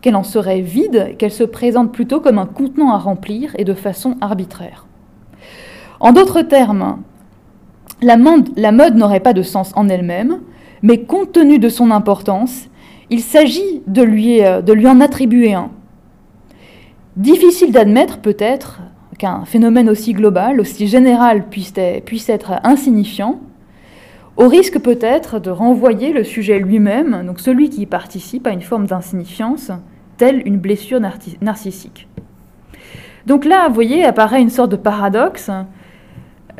qu'elle 0.00 0.16
en 0.16 0.22
serait 0.22 0.60
vide, 0.60 1.16
qu'elle 1.18 1.32
se 1.32 1.44
présente 1.44 1.92
plutôt 1.92 2.20
comme 2.20 2.38
un 2.38 2.46
contenant 2.46 2.92
à 2.92 2.98
remplir 2.98 3.54
et 3.58 3.64
de 3.64 3.74
façon 3.74 4.16
arbitraire. 4.20 4.86
En 6.00 6.12
d'autres 6.12 6.42
termes, 6.42 6.98
la 8.00 8.16
mode, 8.16 8.96
n'aurait 8.96 9.20
pas 9.20 9.32
de 9.32 9.42
sens 9.42 9.72
en 9.74 9.88
elle-même, 9.88 10.40
mais 10.82 11.02
compte 11.02 11.32
tenu 11.32 11.58
de 11.58 11.68
son 11.68 11.90
importance, 11.90 12.68
il 13.10 13.20
s'agit 13.20 13.82
de 13.86 14.02
lui, 14.02 14.44
euh, 14.44 14.62
de 14.62 14.72
lui 14.72 14.86
en 14.86 15.00
attribuer 15.00 15.54
un. 15.54 15.70
Difficile 17.16 17.72
d'admettre 17.72 18.18
peut-être 18.18 18.80
qu'un 19.18 19.44
phénomène 19.44 19.90
aussi 19.90 20.12
global, 20.12 20.60
aussi 20.60 20.86
général 20.86 21.48
puisse 21.48 22.28
être 22.28 22.52
insignifiant, 22.62 23.40
au 24.38 24.46
risque 24.46 24.78
peut-être 24.78 25.40
de 25.40 25.50
renvoyer 25.50 26.12
le 26.12 26.22
sujet 26.22 26.60
lui-même, 26.60 27.24
donc 27.26 27.40
celui 27.40 27.70
qui 27.70 27.82
y 27.82 27.86
participe, 27.86 28.46
à 28.46 28.50
une 28.50 28.62
forme 28.62 28.86
d'insignifiance, 28.86 29.72
telle 30.16 30.46
une 30.46 30.58
blessure 30.58 31.00
narcissique. 31.00 32.08
Donc 33.26 33.44
là, 33.44 33.68
vous 33.68 33.74
voyez, 33.74 34.04
apparaît 34.04 34.40
une 34.40 34.48
sorte 34.48 34.70
de 34.70 34.76
paradoxe 34.76 35.50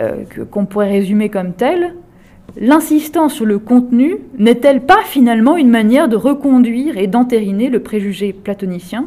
euh, 0.01 0.25
qu'on 0.51 0.67
pourrait 0.67 0.91
résumer 0.91 1.29
comme 1.29 1.53
tel. 1.53 1.95
L'insistance 2.61 3.35
sur 3.35 3.47
le 3.47 3.61
contenu 3.61 4.17
n'est-elle 4.37 4.81
pas 4.81 5.03
finalement 5.05 5.57
une 5.57 5.71
manière 5.71 6.09
de 6.09 6.17
reconduire 6.17 6.99
et 6.99 7.07
d'entériner 7.07 7.71
le 7.71 7.81
préjugé 7.81 8.33
platonicien? 8.33 9.07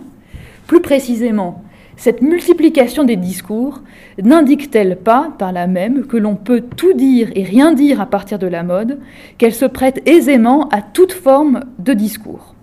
Plus 0.68 0.80
précisément, 0.80 1.62
cette 2.02 2.24
multiplication 2.24 3.04
des 3.04 3.16
discours 3.16 3.84
n'indique-t-elle 4.20 4.98
pas, 4.98 5.32
par 5.38 5.52
là 5.52 5.68
même, 5.68 6.08
que 6.08 6.18
l'on 6.18 6.36
peut 6.36 6.62
tout 6.76 6.94
dire 6.94 7.30
et 7.36 7.44
rien 7.44 7.74
dire 7.74 8.02
à 8.02 8.08
partir 8.08 8.40
de 8.40 8.48
la 8.48 8.64
mode, 8.64 8.98
qu'elle 9.38 9.54
se 9.54 9.66
prête 9.66 10.02
aisément 10.10 10.68
à 10.70 10.82
toute 10.82 11.12
forme 11.12 11.60
de 11.78 11.94
discours? 11.94 12.56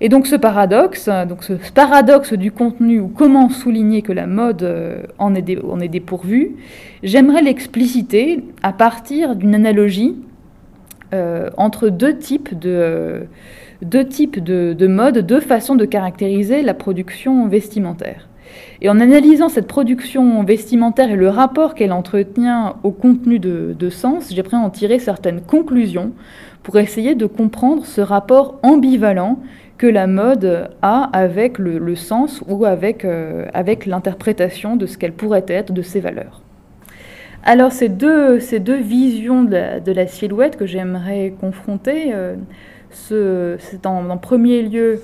Et 0.00 0.08
donc 0.08 0.28
ce 0.28 0.36
paradoxe, 0.36 1.10
ce 1.40 1.54
paradoxe 1.74 2.34
du 2.34 2.52
contenu, 2.52 3.00
ou 3.00 3.08
comment 3.08 3.48
souligner 3.48 4.02
que 4.02 4.12
la 4.12 4.28
mode 4.28 4.62
euh, 4.62 5.02
en 5.18 5.34
est, 5.34 5.88
dépourvue, 5.88 6.54
j'aimerais 7.02 7.42
l'expliciter 7.42 8.44
à 8.62 8.72
partir 8.72 9.34
d'une 9.34 9.56
analogie 9.56 10.14
euh, 11.14 11.50
entre 11.56 11.88
deux 11.88 12.16
types 12.16 12.56
de, 12.56 13.26
deux 13.82 14.06
types 14.06 14.42
de, 14.42 14.72
de 14.72 14.86
modes, 14.86 15.18
deux 15.18 15.40
façons 15.40 15.76
de 15.76 15.84
caractériser 15.84 16.62
la 16.62 16.74
production 16.74 17.46
vestimentaire. 17.48 18.28
Et 18.80 18.88
en 18.88 19.00
analysant 19.00 19.48
cette 19.48 19.66
production 19.66 20.42
vestimentaire 20.44 21.10
et 21.10 21.16
le 21.16 21.28
rapport 21.28 21.74
qu'elle 21.74 21.92
entretient 21.92 22.76
au 22.82 22.90
contenu 22.90 23.38
de, 23.38 23.90
sens, 23.90 24.32
j'aimerais 24.32 24.56
en 24.56 24.70
tirer 24.70 24.98
certaines 24.98 25.40
conclusions 25.40 26.12
pour 26.62 26.78
essayer 26.78 27.14
de 27.14 27.26
comprendre 27.26 27.86
ce 27.86 28.00
rapport 28.00 28.58
ambivalent 28.62 29.38
que 29.78 29.86
la 29.86 30.06
mode 30.06 30.70
a 30.82 31.08
avec 31.12 31.58
le, 31.58 31.94
sens 31.94 32.42
ou 32.48 32.64
avec, 32.64 33.04
euh, 33.04 33.46
avec 33.54 33.86
l'interprétation 33.86 34.76
de 34.76 34.86
ce 34.86 34.98
qu'elle 34.98 35.12
pourrait 35.12 35.46
être, 35.48 35.72
de 35.72 35.82
ses 35.82 36.00
valeurs. 36.00 36.42
Alors 37.44 37.70
ces 37.70 37.88
deux, 37.88 38.40
ces 38.40 38.58
deux 38.58 38.76
visions 38.76 39.44
de 39.44 39.92
la, 39.92 40.06
silhouette 40.08 40.56
que 40.56 40.66
j'aimerais 40.66 41.32
confronter, 41.40 42.12
euh, 42.12 42.34
c'est 42.90 43.86
en, 43.86 44.16
premier 44.18 44.62
lieu 44.62 45.00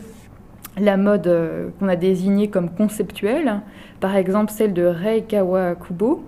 la 0.79 0.97
mode 0.97 1.27
euh, 1.27 1.69
qu'on 1.79 1.89
a 1.89 1.97
désignée 1.97 2.49
comme 2.49 2.71
conceptuelle, 2.71 3.61
par 4.01 4.17
exemple 4.17 4.53
celle 4.53 4.73
de 4.73 4.85
Rei 4.85 5.23
Kawakubo, 5.23 6.25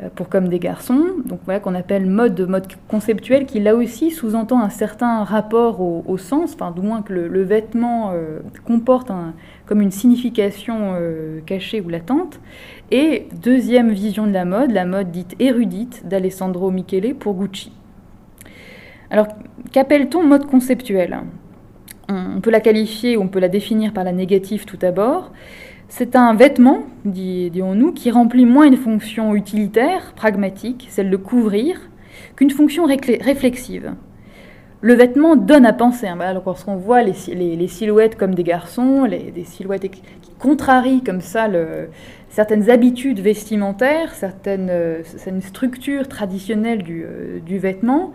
euh, 0.00 0.08
pour 0.14 0.28
Comme 0.28 0.48
des 0.48 0.60
garçons, 0.60 1.06
donc 1.24 1.40
voilà 1.44 1.58
qu'on 1.58 1.74
appelle 1.74 2.06
mode 2.06 2.40
mode 2.48 2.68
conceptuel, 2.86 3.46
qui 3.46 3.58
là 3.58 3.74
aussi 3.74 4.12
sous-entend 4.12 4.60
un 4.60 4.70
certain 4.70 5.24
rapport 5.24 5.80
au, 5.80 6.18
sens, 6.18 6.54
enfin 6.54 6.70
du 6.70 6.80
moins 6.80 7.02
que 7.02 7.12
le, 7.12 7.42
vêtement 7.42 8.12
euh, 8.12 8.38
comporte 8.64 9.10
comme 9.66 9.80
une 9.80 9.90
signification 9.90 10.94
cachée 11.46 11.80
ou 11.80 11.88
latente. 11.88 12.38
Et 12.90 13.26
deuxième 13.42 13.90
vision 13.90 14.26
de 14.26 14.32
la 14.32 14.44
mode, 14.44 14.70
la 14.70 14.86
mode 14.86 15.10
dite 15.10 15.34
érudite 15.40 16.06
d'Alessandro 16.06 16.70
Michele 16.70 17.14
pour 17.14 17.34
Gucci. 17.34 17.72
Alors, 19.10 19.28
qu'appelle-t-on 19.72 20.22
mode 20.22 20.46
conceptuel? 20.46 21.20
On 22.08 22.40
peut 22.40 22.50
la 22.50 22.60
qualifier, 22.60 23.16
on 23.16 23.28
peut 23.28 23.38
la 23.38 23.48
définir 23.48 23.92
par 23.92 24.04
la 24.04 24.12
négative 24.12 24.64
tout 24.64 24.76
d'abord. 24.76 25.32
C'est 25.88 26.16
un 26.16 26.34
vêtement, 26.34 26.84
dirons-nous, 27.04 27.92
qui 27.92 28.10
remplit 28.10 28.44
moins 28.44 28.66
une 28.66 28.76
fonction 28.76 29.34
utilitaire, 29.34 30.12
pragmatique, 30.14 30.86
celle 30.90 31.10
de 31.10 31.16
couvrir, 31.16 31.80
qu'une 32.36 32.50
fonction 32.50 32.84
réflexive. 32.84 33.92
le 34.80 34.94
vêtement 34.94 35.36
donne 35.36 35.66
à 35.66 35.72
penser. 35.72 36.06
Hein. 36.06 36.18
lorsqu'on 36.44 36.76
voit 36.76 37.02
les, 37.02 37.68
silhouettes 37.68 38.16
comme 38.16 38.34
des 38.34 38.44
garçons, 38.44 39.06
des 39.06 39.44
silhouettes 39.44 39.90
qui 39.90 40.02
contrarient 40.38 41.02
comme 41.02 41.20
ça 41.20 41.48
certaines 42.28 42.70
habitudes 42.70 43.20
vestimentaires, 43.20 44.14
certaines, 44.14 44.70
structures 45.40 46.06
traditionnelles 46.06 46.82
du, 46.82 47.06
du 47.44 47.58
vêtement, 47.58 48.12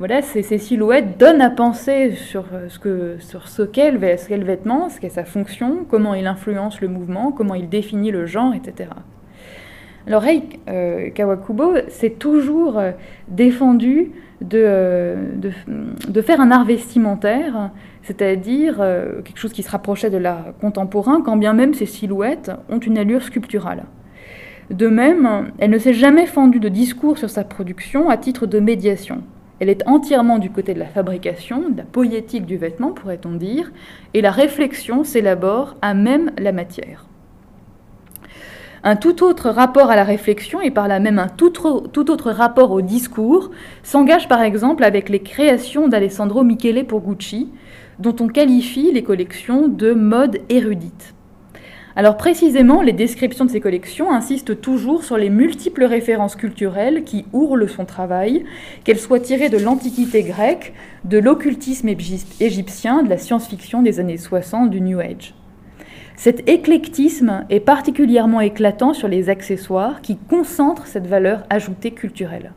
voilà, 0.00 0.22
ces, 0.22 0.42
silhouettes 0.56 1.18
donnent 1.18 1.42
à 1.42 1.50
penser 1.50 2.12
sur 2.12 2.46
ce 2.68 2.78
que 2.78 3.16
sur 3.18 3.48
ce 3.48 3.60
qu'est 3.60 3.92
le, 3.92 3.98
vêtement, 3.98 4.88
ce 4.88 4.98
qu'est 4.98 5.10
sa 5.10 5.24
fonction, 5.24 5.84
comment 5.86 6.14
il 6.14 6.26
influence 6.26 6.80
le 6.80 6.88
mouvement, 6.88 7.32
comment 7.32 7.54
il 7.54 7.68
définit 7.68 8.10
le 8.10 8.24
genre, 8.24 8.54
etc. 8.54 8.88
Alors 10.06 10.22
Rei 10.22 10.42
euh, 10.70 11.10
Kawakubo 11.10 11.74
s'est 11.88 12.14
toujours 12.18 12.78
euh, 12.78 12.92
défendu 13.28 14.12
euh, 14.54 15.34
de, 16.08 16.22
faire 16.22 16.40
un 16.40 16.50
art 16.50 16.64
vestimentaire, 16.64 17.70
c'est-à-dire 18.02 18.76
quelque 19.22 19.38
chose 19.38 19.52
qui 19.52 19.62
se 19.62 19.70
rapprochait 19.70 20.08
de 20.08 20.16
l'art 20.16 20.54
contemporain, 20.62 21.20
quand 21.20 21.36
bien 21.36 21.52
même 21.52 21.74
ces 21.74 21.84
silhouettes 21.84 22.50
ont 22.70 22.78
une 22.78 22.96
allure 22.96 23.22
sculpturale. 23.22 23.84
De 24.70 24.86
même, 24.86 25.52
elle 25.58 25.70
ne 25.70 25.78
s'est 25.78 25.92
jamais 25.92 26.24
fendue 26.24 26.58
de 26.58 26.70
discours 26.70 27.18
sur 27.18 27.28
sa 27.28 27.44
production 27.44 28.08
à 28.08 28.16
titre 28.16 28.46
de 28.46 28.60
médiation. 28.60 29.22
Elle 29.60 29.68
est 29.68 29.86
entièrement 29.86 30.38
du 30.38 30.50
côté 30.50 30.72
de 30.72 30.78
la 30.78 30.86
fabrication, 30.86 31.68
de 31.68 31.76
la 31.76 31.84
poétique 31.84 32.46
du 32.46 32.56
vêtement, 32.56 32.92
pourrait-on 32.92 33.32
dire, 33.32 33.70
et 34.14 34.22
la 34.22 34.30
réflexion 34.30 35.04
s'élabore 35.04 35.76
à 35.82 35.92
même 35.92 36.32
la 36.38 36.52
matière. 36.52 37.04
Un 38.82 38.96
tout 38.96 39.22
autre 39.22 39.50
rapport 39.50 39.90
à 39.90 39.96
la 39.96 40.04
réflexion 40.04 40.62
et 40.62 40.70
par 40.70 40.88
là 40.88 41.00
même 41.00 41.18
un 41.18 41.28
tout, 41.28 41.52
autre 41.60 42.30
rapport 42.30 42.70
au 42.70 42.80
discours 42.80 43.50
s'engage 43.82 44.26
par 44.26 44.40
exemple 44.40 44.84
avec 44.84 45.10
les 45.10 45.20
créations 45.20 45.86
d'Alessandro 45.88 46.42
Michele 46.42 46.86
pour 46.86 47.02
Gucci, 47.02 47.50
dont 47.98 48.16
on 48.20 48.28
qualifie 48.28 48.90
les 48.90 49.02
collections 49.02 49.68
de 49.68 49.92
mode 49.92 50.38
érudite. 50.48 51.14
Alors 52.00 52.16
précisément, 52.16 52.80
les 52.80 52.94
descriptions 52.94 53.44
de 53.44 53.50
ces 53.50 53.60
collections 53.60 54.10
insistent 54.10 54.58
toujours 54.58 55.04
sur 55.04 55.18
les 55.18 55.28
multiples 55.28 55.84
références 55.84 56.34
culturelles 56.34 57.04
qui 57.04 57.26
ourlent 57.34 57.68
son 57.68 57.84
travail, 57.84 58.46
qu'elles 58.84 58.98
soient 58.98 59.20
tirées 59.20 59.50
de 59.50 59.58
l'Antiquité 59.58 60.22
grecque, 60.22 60.72
de 61.04 61.18
l'occultisme 61.18 61.90
égyptien, 61.90 63.02
de 63.02 63.10
la 63.10 63.18
science-fiction 63.18 63.82
des 63.82 64.00
années 64.00 64.16
60, 64.16 64.70
du 64.70 64.80
New 64.80 64.98
Age. 64.98 65.34
Cet 66.16 66.48
éclectisme 66.48 67.44
est 67.50 67.60
particulièrement 67.60 68.40
éclatant 68.40 68.94
sur 68.94 69.06
les 69.06 69.28
accessoires 69.28 70.00
qui 70.00 70.16
concentrent 70.16 70.86
cette 70.86 71.06
valeur 71.06 71.42
ajoutée 71.50 71.90
culturelle. 71.90 72.54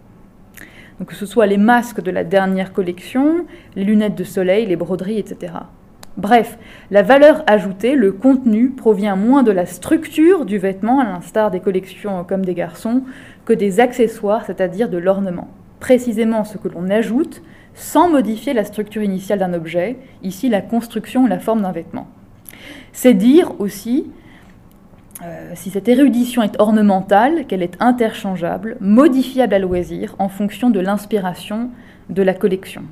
Donc 0.99 1.09
que 1.09 1.15
ce 1.15 1.25
soit 1.25 1.47
les 1.47 1.57
masques 1.57 2.01
de 2.01 2.11
la 2.11 2.23
dernière 2.23 2.71
collection, 2.71 3.45
les 3.75 3.83
lunettes 3.83 4.15
de 4.15 4.23
soleil, 4.23 4.67
les 4.67 4.77
broderies, 4.77 5.19
etc. 5.19 5.51
Bref, 6.17 6.59
la 6.91 7.01
valeur 7.01 7.43
ajoutée, 7.47 7.95
le 7.95 8.11
contenu, 8.11 8.69
provient 8.69 9.15
moins 9.15 9.41
de 9.41 9.51
la 9.51 9.65
structure 9.65 10.45
du 10.45 10.59
vêtement, 10.59 10.99
à 10.99 11.05
l'instar 11.05 11.49
des 11.49 11.59
collections 11.59 12.23
comme 12.23 12.45
des 12.45 12.53
garçons, 12.53 13.01
que 13.45 13.53
des 13.53 13.79
accessoires, 13.79 14.45
c'est-à-dire 14.45 14.89
de 14.89 14.97
l'ornement. 14.97 15.47
Précisément 15.79 16.43
ce 16.43 16.57
que 16.57 16.67
l'on 16.67 16.89
ajoute 16.89 17.41
sans 17.73 18.09
modifier 18.09 18.53
la 18.53 18.63
structure 18.63 19.01
initiale 19.01 19.39
d'un 19.39 19.53
objet, 19.53 19.97
ici 20.21 20.49
la 20.49 20.61
construction 20.61 21.23
ou 21.23 21.27
la 21.27 21.39
forme 21.39 21.63
d'un 21.63 21.71
vêtement. 21.71 22.07
C'est 22.91 23.15
dire 23.15 23.59
aussi, 23.59 24.05
euh, 25.23 25.51
si 25.55 25.71
cette 25.71 25.87
érudition 25.87 26.43
est 26.43 26.59
ornementale, 26.59 27.47
qu'elle 27.47 27.63
est 27.63 27.75
interchangeable, 27.79 28.77
modifiable 28.79 29.55
à 29.55 29.59
loisir 29.59 30.15
en 30.19 30.29
fonction 30.29 30.69
de 30.69 30.79
l'inspiration 30.79 31.71
de 32.09 32.21
la 32.21 32.35
collection. 32.35 32.83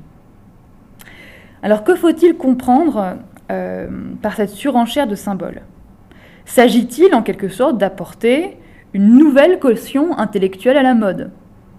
Alors 1.62 1.84
que 1.84 1.94
faut-il 1.94 2.36
comprendre 2.36 3.18
euh, 3.50 3.88
par 4.20 4.34
cette 4.34 4.50
surenchère 4.50 5.06
de 5.06 5.14
symboles? 5.14 5.62
S'agit-il 6.44 7.14
en 7.14 7.22
quelque 7.22 7.48
sorte 7.48 7.78
d'apporter 7.78 8.56
une 8.94 9.16
nouvelle 9.16 9.60
caution 9.60 10.18
intellectuelle 10.18 10.76
à 10.76 10.82
la 10.82 10.94
mode, 10.94 11.30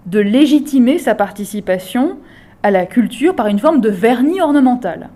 de 0.06 0.20
légitimer 0.20 1.00
sa 1.00 1.16
participation 1.16 2.18
à 2.64 2.72
la 2.72 2.86
culture 2.86 3.36
par 3.36 3.48
une 3.48 3.60
forme 3.60 3.82
de 3.82 3.90
vernis 3.90 4.40
ornemental? 4.40 5.10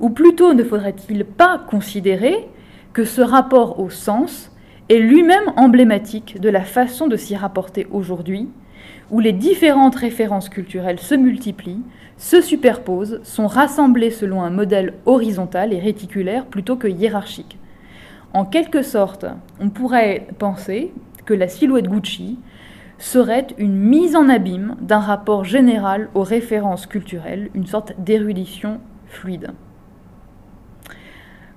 Ou 0.00 0.08
plutôt 0.08 0.54
ne 0.54 0.64
faudrait-il 0.64 1.26
pas 1.26 1.60
considérer 1.68 2.48
que 2.94 3.04
ce 3.04 3.20
rapport 3.20 3.80
au 3.80 3.90
sens 3.90 4.50
est 4.88 4.98
lui-même 4.98 5.52
emblématique 5.56 6.40
de 6.40 6.48
la 6.48 6.62
façon 6.62 7.06
de 7.06 7.16
s'y 7.16 7.36
rapporter 7.36 7.86
aujourd'hui, 7.92 8.48
où 9.10 9.20
les 9.20 9.32
différentes 9.32 9.96
références 9.96 10.48
culturelles 10.48 11.00
se 11.00 11.14
multiplient, 11.14 11.82
se 12.16 12.40
superposent, 12.40 13.20
sont 13.22 13.46
rassemblés 13.46 14.10
selon 14.10 14.42
un 14.42 14.50
modèle 14.50 14.94
horizontal 15.06 15.72
et 15.72 15.80
réticulaire 15.80 16.46
plutôt 16.46 16.76
que 16.76 16.88
hiérarchique. 16.88 17.58
En 18.32 18.44
quelque 18.44 18.82
sorte, 18.82 19.26
on 19.58 19.70
pourrait 19.70 20.28
penser 20.38 20.92
que 21.24 21.34
la 21.34 21.48
silhouette 21.48 21.88
Gucci 21.88 22.38
serait 22.98 23.46
une 23.58 23.76
mise 23.76 24.14
en 24.14 24.28
abîme 24.28 24.76
d'un 24.80 25.00
rapport 25.00 25.44
général 25.44 26.10
aux 26.14 26.22
références 26.22 26.86
culturelles, 26.86 27.50
une 27.54 27.66
sorte 27.66 27.94
d'érudition 27.98 28.80
fluide. 29.06 29.52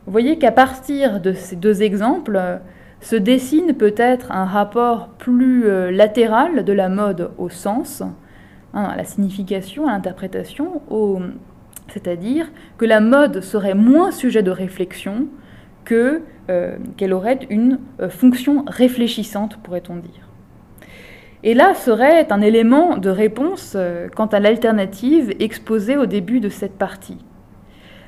Vous 0.05 0.11
voyez 0.11 0.37
qu'à 0.37 0.51
partir 0.51 1.19
de 1.19 1.33
ces 1.33 1.55
deux 1.55 1.83
exemples, 1.83 2.59
se 3.03 3.15
dessine 3.15 3.73
peut-être 3.73 4.31
un 4.31 4.45
rapport 4.45 5.09
plus 5.19 5.67
euh, 5.67 5.91
latéral 5.91 6.65
de 6.65 6.73
la 6.73 6.89
mode 6.89 7.31
au 7.37 7.49
sens, 7.49 8.03
Hein, 8.75 8.85
à 8.85 8.95
la 8.95 9.03
signification, 9.03 9.87
à 9.87 9.91
l'interprétation, 9.91 10.81
c'est-à-dire 11.89 12.51
que 12.79 12.85
la 12.85 13.01
mode 13.01 13.41
serait 13.41 13.75
moins 13.75 14.09
sujet 14.09 14.41
de 14.41 14.49
réflexion 14.49 15.27
euh, 15.91 16.77
qu'elle 16.97 17.13
aurait 17.13 17.41
une 17.51 17.79
euh, 17.99 18.09
fonction 18.09 18.65
réfléchissante, 18.65 19.57
pourrait-on 19.57 19.97
dire. 19.97 20.27
Et 21.43 21.53
là 21.53 21.75
serait 21.75 22.31
un 22.31 22.41
élément 22.41 22.97
de 22.97 23.09
réponse 23.09 23.77
quant 24.15 24.27
à 24.27 24.39
l'alternative 24.39 25.35
exposée 25.39 25.97
au 25.97 26.07
début 26.07 26.39
de 26.39 26.49
cette 26.49 26.77
partie. 26.77 27.19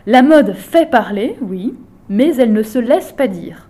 La 0.08 0.24
mode 0.24 0.54
fait 0.54 0.90
parler, 0.90 1.36
oui, 1.42 1.76
mais 2.10 2.36
elle 2.38 2.54
ne 2.54 2.64
se 2.64 2.80
laisse 2.80 3.12
pas 3.12 3.28
dire. 3.28 3.65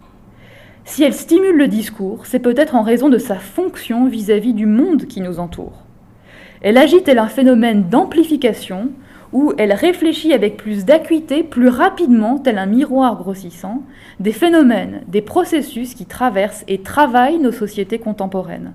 Si 0.87 1.03
elle 1.03 1.15
stimule 1.15 1.57
le 1.57 1.67
discours, 1.67 2.27
c'est 2.27 2.39
peut-être 2.39 2.75
en 2.75 2.83
raison 2.83 3.09
de 3.09 3.17
sa 3.17 3.35
fonction 3.35 4.05
vis 4.05 4.29
à 4.29 4.37
-vis 4.37 4.53
du 4.53 4.67
monde 4.67 5.07
qui 5.07 5.19
nous 5.19 5.39
entoure. 5.39 5.81
Elle 6.61 6.77
agite 6.77 7.07
elle 7.07 7.17
un 7.17 7.27
phénomène 7.27 7.89
d'amplification 7.89 8.91
où 9.33 9.51
elle 9.57 9.73
réfléchit 9.73 10.31
avec 10.31 10.57
plus 10.57 10.85
d'acuité, 10.85 11.41
plus 11.41 11.69
rapidement, 11.69 12.37
tel 12.37 12.59
un 12.59 12.67
miroir 12.67 13.17
grossissant, 13.17 13.81
des 14.19 14.31
phénomènes, 14.31 15.01
des 15.07 15.23
processus 15.23 15.95
qui 15.95 16.05
traversent 16.05 16.63
et 16.67 16.83
travaillent 16.83 17.39
nos 17.39 17.51
sociétés 17.51 17.97
contemporaines. 17.97 18.73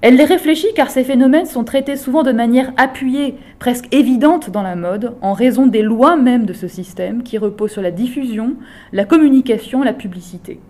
Elle 0.00 0.16
les 0.16 0.24
réfléchit 0.24 0.72
car 0.74 0.90
ces 0.90 1.04
phénomènes 1.04 1.44
sont 1.44 1.64
traités 1.64 1.96
souvent 1.96 2.22
de 2.22 2.32
manière 2.32 2.72
appuyée, 2.78 3.34
presque 3.58 3.94
évidente 3.94 4.48
dans 4.48 4.62
la 4.62 4.74
mode, 4.74 5.14
en 5.20 5.34
raison 5.34 5.66
des 5.66 5.82
lois 5.82 6.16
même 6.16 6.46
de 6.46 6.54
ce 6.54 6.66
système 6.66 7.22
qui 7.22 7.36
repose 7.36 7.72
sur 7.72 7.82
la 7.82 7.90
diffusion, 7.90 8.54
la 8.92 9.04
communication, 9.04 9.82
la 9.82 9.92
publicité. 9.92 10.60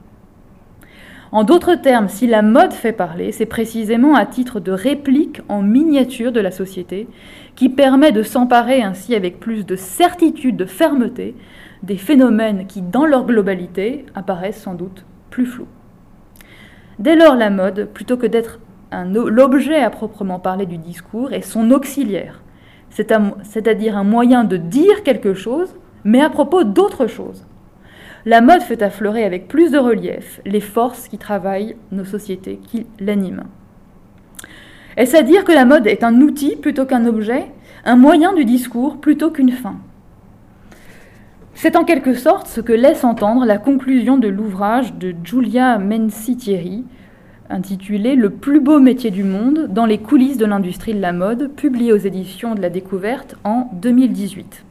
En 1.32 1.44
d'autres 1.44 1.76
termes, 1.76 2.08
si 2.08 2.26
la 2.26 2.42
mode 2.42 2.72
fait 2.72 2.92
parler, 2.92 3.30
c'est 3.30 3.46
précisément 3.46 4.16
à 4.16 4.26
titre 4.26 4.58
de 4.58 4.72
réplique 4.72 5.40
en 5.48 5.62
miniature 5.62 6.32
de 6.32 6.40
la 6.40 6.50
société 6.50 7.06
qui 7.54 7.68
permet 7.68 8.10
de 8.10 8.24
s'emparer 8.24 8.82
ainsi 8.82 9.14
avec 9.14 9.38
plus 9.38 9.64
de 9.64 9.76
certitude, 9.76 10.56
de 10.56 10.64
fermeté, 10.64 11.36
des 11.84 11.96
phénomènes 11.96 12.66
qui, 12.66 12.82
dans 12.82 13.06
leur 13.06 13.26
globalité, 13.26 14.06
apparaissent 14.16 14.60
sans 14.60 14.74
doute 14.74 15.04
plus 15.30 15.46
flous. 15.46 15.68
Dès 16.98 17.14
lors, 17.14 17.36
la 17.36 17.50
mode, 17.50 17.88
plutôt 17.94 18.16
que 18.16 18.26
d'être 18.26 18.58
l'objet 18.92 19.80
à 19.80 19.90
proprement 19.90 20.40
parler 20.40 20.66
du 20.66 20.78
discours, 20.78 21.32
est 21.32 21.42
son 21.42 21.70
auxiliaire, 21.70 22.42
c'est-à-dire 22.90 23.96
un 23.96 24.02
moyen 24.02 24.42
de 24.42 24.56
dire 24.56 25.04
quelque 25.04 25.32
chose, 25.32 25.76
mais 26.02 26.20
à 26.20 26.28
propos 26.28 26.64
d'autre 26.64 27.06
chose 27.06 27.46
la 28.26 28.40
mode 28.40 28.62
fait 28.62 28.82
affleurer 28.82 29.24
avec 29.24 29.48
plus 29.48 29.70
de 29.70 29.78
relief 29.78 30.40
les 30.44 30.60
forces 30.60 31.08
qui 31.08 31.18
travaillent 31.18 31.76
nos 31.90 32.04
sociétés, 32.04 32.60
qui 32.62 32.86
l'animent. 32.98 33.46
Est-ce 34.96 35.16
à 35.16 35.22
dire 35.22 35.44
que 35.44 35.52
la 35.52 35.64
mode 35.64 35.86
est 35.86 36.04
un 36.04 36.20
outil 36.20 36.56
plutôt 36.56 36.84
qu'un 36.84 37.06
objet, 37.06 37.46
un 37.84 37.96
moyen 37.96 38.34
du 38.34 38.44
discours 38.44 39.00
plutôt 39.00 39.30
qu'une 39.30 39.52
fin? 39.52 39.76
C'est 41.54 41.76
en 41.76 41.84
quelque 41.84 42.14
sorte 42.14 42.46
ce 42.46 42.60
que 42.60 42.72
laisse 42.72 43.04
entendre 43.04 43.44
la 43.44 43.58
conclusion 43.58 44.18
de 44.18 44.28
l'ouvrage 44.28 44.94
de 44.94 45.14
Giulia 45.22 45.78
Menzi-Thierry, 45.78 46.84
intitulé 47.50 48.16
Le 48.16 48.30
plus 48.30 48.60
beau 48.60 48.80
métier 48.80 49.10
du 49.10 49.24
monde 49.24 49.68
dans 49.70 49.86
les 49.86 49.98
coulisses 49.98 50.38
de 50.38 50.46
l'industrie 50.46 50.94
de 50.94 51.00
la 51.00 51.12
mode, 51.12 51.52
publié 51.54 51.92
aux 51.92 51.98
éditions 51.98 52.54
de 52.54 52.62
la 52.62 52.70
Découverte 52.70 53.36
en 53.44 53.68
2018. 53.74 54.64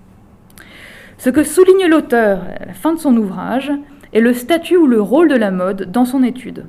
Ce 1.20 1.30
que 1.30 1.44
souligne 1.44 1.86
l'auteur 1.88 2.44
à 2.62 2.66
la 2.66 2.74
fin 2.74 2.94
de 2.94 2.98
son 2.98 3.18
ouvrage 3.18 3.74
est 4.14 4.22
le 4.22 4.34
statut 4.34 4.78
ou 4.78 4.88
le 4.88 5.02
rôle 5.02 5.28
de 5.28 5.36
la 5.36 5.52
mode 5.52 5.92
dans 5.92 6.06
son 6.06 6.24
étude. 6.24 6.66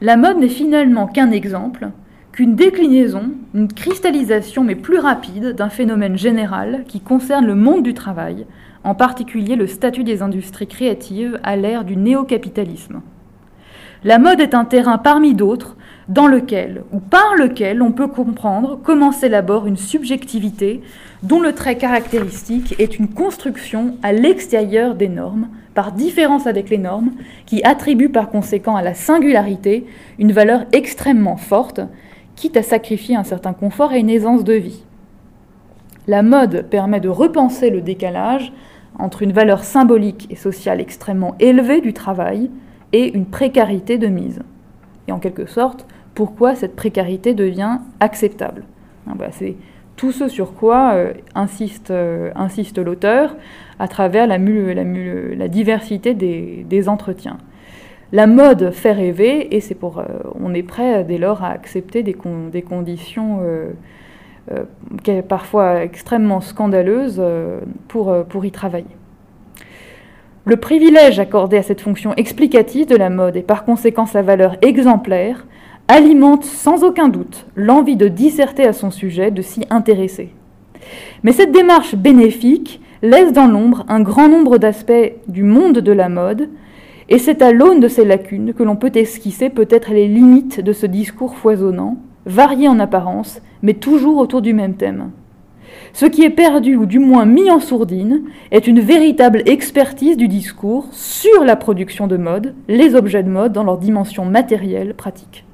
La 0.00 0.16
mode 0.16 0.38
n'est 0.38 0.48
finalement 0.48 1.06
qu'un 1.06 1.30
exemple, 1.30 1.90
qu'une 2.32 2.56
déclinaison, 2.56 3.30
une 3.54 3.72
cristallisation 3.72 4.64
mais 4.64 4.74
plus 4.74 4.98
rapide 4.98 5.54
d'un 5.54 5.68
phénomène 5.68 6.18
général 6.18 6.82
qui 6.88 6.98
concerne 6.98 7.46
le 7.46 7.54
monde 7.54 7.84
du 7.84 7.94
travail, 7.94 8.44
en 8.82 8.96
particulier 8.96 9.54
le 9.54 9.68
statut 9.68 10.02
des 10.02 10.20
industries 10.20 10.66
créatives 10.66 11.38
à 11.44 11.54
l'ère 11.54 11.84
du 11.84 11.96
néo-capitalisme. 11.96 13.02
La 14.02 14.18
mode 14.18 14.40
est 14.40 14.54
un 14.54 14.64
terrain 14.64 14.98
parmi 14.98 15.32
d'autres 15.32 15.76
dans 16.08 16.26
lequel 16.26 16.82
ou 16.92 17.00
par 17.00 17.34
lequel 17.36 17.80
on 17.82 17.92
peut 17.92 18.08
comprendre 18.08 18.78
comment 18.82 19.12
s'élabore 19.12 19.66
une 19.66 19.76
subjectivité 19.76 20.82
dont 21.22 21.40
le 21.40 21.52
trait 21.52 21.76
caractéristique 21.76 22.74
est 22.78 22.98
une 22.98 23.08
construction 23.08 23.96
à 24.02 24.12
l'extérieur 24.12 24.94
des 24.94 25.08
normes, 25.08 25.48
par 25.74 25.92
différence 25.92 26.46
avec 26.46 26.68
les 26.68 26.78
normes, 26.78 27.12
qui 27.46 27.62
attribuent 27.64 28.10
par 28.10 28.28
conséquent 28.28 28.76
à 28.76 28.82
la 28.82 28.94
singularité 28.94 29.86
une 30.18 30.32
valeur 30.32 30.64
extrêmement 30.72 31.36
forte, 31.36 31.80
quitte 32.36 32.56
à 32.56 32.62
sacrifier 32.62 33.16
un 33.16 33.24
certain 33.24 33.52
confort 33.52 33.92
et 33.92 34.00
une 34.00 34.10
aisance 34.10 34.44
de 34.44 34.54
vie. 34.54 34.84
La 36.06 36.22
mode 36.22 36.66
permet 36.68 37.00
de 37.00 37.08
repenser 37.08 37.70
le 37.70 37.80
décalage 37.80 38.52
entre 38.98 39.22
une 39.22 39.32
valeur 39.32 39.64
symbolique 39.64 40.26
et 40.30 40.36
sociale 40.36 40.80
extrêmement 40.80 41.34
élevée 41.40 41.80
du 41.80 41.94
travail 41.94 42.50
et 42.92 43.16
une 43.16 43.26
précarité 43.26 43.96
de 43.96 44.06
mise. 44.08 44.40
Et 45.08 45.12
en 45.12 45.18
quelque 45.18 45.46
sorte, 45.46 45.86
pourquoi 46.14 46.54
cette 46.54 46.76
précarité 46.76 47.34
devient 47.34 47.78
acceptable 48.00 48.64
bah, 49.06 49.28
C'est 49.32 49.56
tout 49.96 50.12
ce 50.12 50.28
sur 50.28 50.54
quoi 50.54 50.94
euh, 50.94 51.12
insiste, 51.34 51.90
euh, 51.90 52.30
insiste 52.34 52.78
l'auteur 52.78 53.36
à 53.78 53.88
travers 53.88 54.26
la, 54.26 54.38
diversité 55.48 56.14
des, 56.14 56.88
entretiens. 56.88 57.38
La 58.12 58.26
mode 58.26 58.70
fait 58.70 58.92
rêver 58.92 59.56
et 59.56 59.60
euh, 59.60 60.02
on 60.40 60.54
est 60.54 60.62
prêt 60.62 61.04
dès 61.04 61.18
lors 61.18 61.42
à 61.42 61.48
accepter 61.48 62.02
des, 62.02 62.14
conditions 62.14 63.40
parfois 65.28 65.82
extrêmement 65.82 66.40
scandaleuses 66.40 67.22
pour 67.88 68.44
y 68.44 68.50
travailler. 68.50 68.96
Le 70.46 70.56
privilège 70.56 71.18
accordé 71.18 71.56
à 71.56 71.62
cette 71.62 71.80
fonction 71.80 72.14
explicative 72.16 72.86
de 72.86 72.96
la 72.96 73.10
mode 73.10 73.36
et 73.36 73.42
par 73.42 73.64
conséquent 73.64 74.06
sa 74.06 74.20
valeur 74.22 74.56
exemplaire 74.60 75.46
alimente 75.88 76.44
sans 76.44 76.84
aucun 76.84 77.08
doute 77.08 77.46
l'envie 77.56 77.96
de 77.96 78.08
disserter 78.08 78.64
à 78.64 78.72
son 78.72 78.90
sujet, 78.90 79.30
de 79.30 79.42
s'y 79.42 79.64
intéresser. 79.70 80.30
Mais 81.22 81.32
cette 81.32 81.52
démarche 81.52 81.94
bénéfique 81.94 82.80
laisse 83.02 83.32
dans 83.32 83.46
l'ombre 83.46 83.84
un 83.88 84.00
grand 84.00 84.28
nombre 84.28 84.58
d'aspects 84.58 85.12
du 85.28 85.42
monde 85.42 85.78
de 85.78 85.92
la 85.92 86.08
mode, 86.08 86.48
et 87.08 87.18
c'est 87.18 87.42
à 87.42 87.52
l'aune 87.52 87.80
de 87.80 87.88
ces 87.88 88.04
lacunes 88.04 88.54
que 88.54 88.62
l'on 88.62 88.76
peut 88.76 88.92
esquisser 88.94 89.50
peut-être 89.50 89.92
les 89.92 90.08
limites 90.08 90.60
de 90.60 90.72
ce 90.72 90.86
discours 90.86 91.36
foisonnant, 91.36 91.98
varié 92.24 92.66
en 92.66 92.78
apparence, 92.78 93.42
mais 93.62 93.74
toujours 93.74 94.18
autour 94.18 94.40
du 94.40 94.54
même 94.54 94.74
thème. 94.74 95.10
Ce 95.92 96.06
qui 96.06 96.22
est 96.22 96.30
perdu 96.30 96.76
ou 96.76 96.86
du 96.86 96.98
moins 96.98 97.26
mis 97.26 97.50
en 97.50 97.60
sourdine 97.60 98.22
est 98.50 98.66
une 98.66 98.80
véritable 98.80 99.42
expertise 99.46 100.16
du 100.16 100.28
discours 100.28 100.86
sur 100.92 101.44
la 101.44 101.56
production 101.56 102.06
de 102.06 102.16
mode, 102.16 102.54
les 102.68 102.94
objets 102.94 103.22
de 103.22 103.28
mode 103.28 103.52
dans 103.52 103.64
leur 103.64 103.78
dimension 103.78 104.24
matérielle, 104.24 104.94
pratique. 104.94 105.44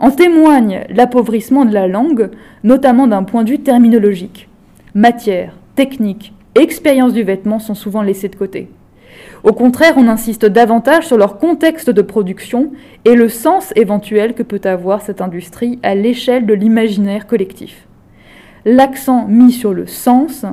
En 0.00 0.10
témoigne 0.10 0.84
l'appauvrissement 0.90 1.64
de 1.64 1.72
la 1.72 1.88
langue, 1.88 2.30
notamment 2.64 3.06
d'un 3.06 3.22
point 3.22 3.44
de 3.44 3.50
vue 3.50 3.60
terminologique. 3.60 4.48
Matière, 4.94 5.56
technique, 5.74 6.32
expérience 6.54 7.12
du 7.12 7.22
vêtement 7.22 7.58
sont 7.58 7.74
souvent 7.74 8.02
laissés 8.02 8.28
de 8.28 8.36
côté. 8.36 8.68
Au 9.44 9.52
contraire, 9.52 9.94
on 9.96 10.08
insiste 10.08 10.44
davantage 10.44 11.06
sur 11.06 11.16
leur 11.16 11.38
contexte 11.38 11.90
de 11.90 12.02
production 12.02 12.72
et 13.04 13.14
le 13.14 13.28
sens 13.28 13.72
éventuel 13.76 14.34
que 14.34 14.42
peut 14.42 14.60
avoir 14.64 15.02
cette 15.02 15.20
industrie 15.20 15.78
à 15.82 15.94
l'échelle 15.94 16.46
de 16.46 16.54
l'imaginaire 16.54 17.26
collectif 17.26 17.86
l'accent 18.66 19.26
mis 19.28 19.52
sur 19.52 19.72
le 19.72 19.86
sens 19.86 20.44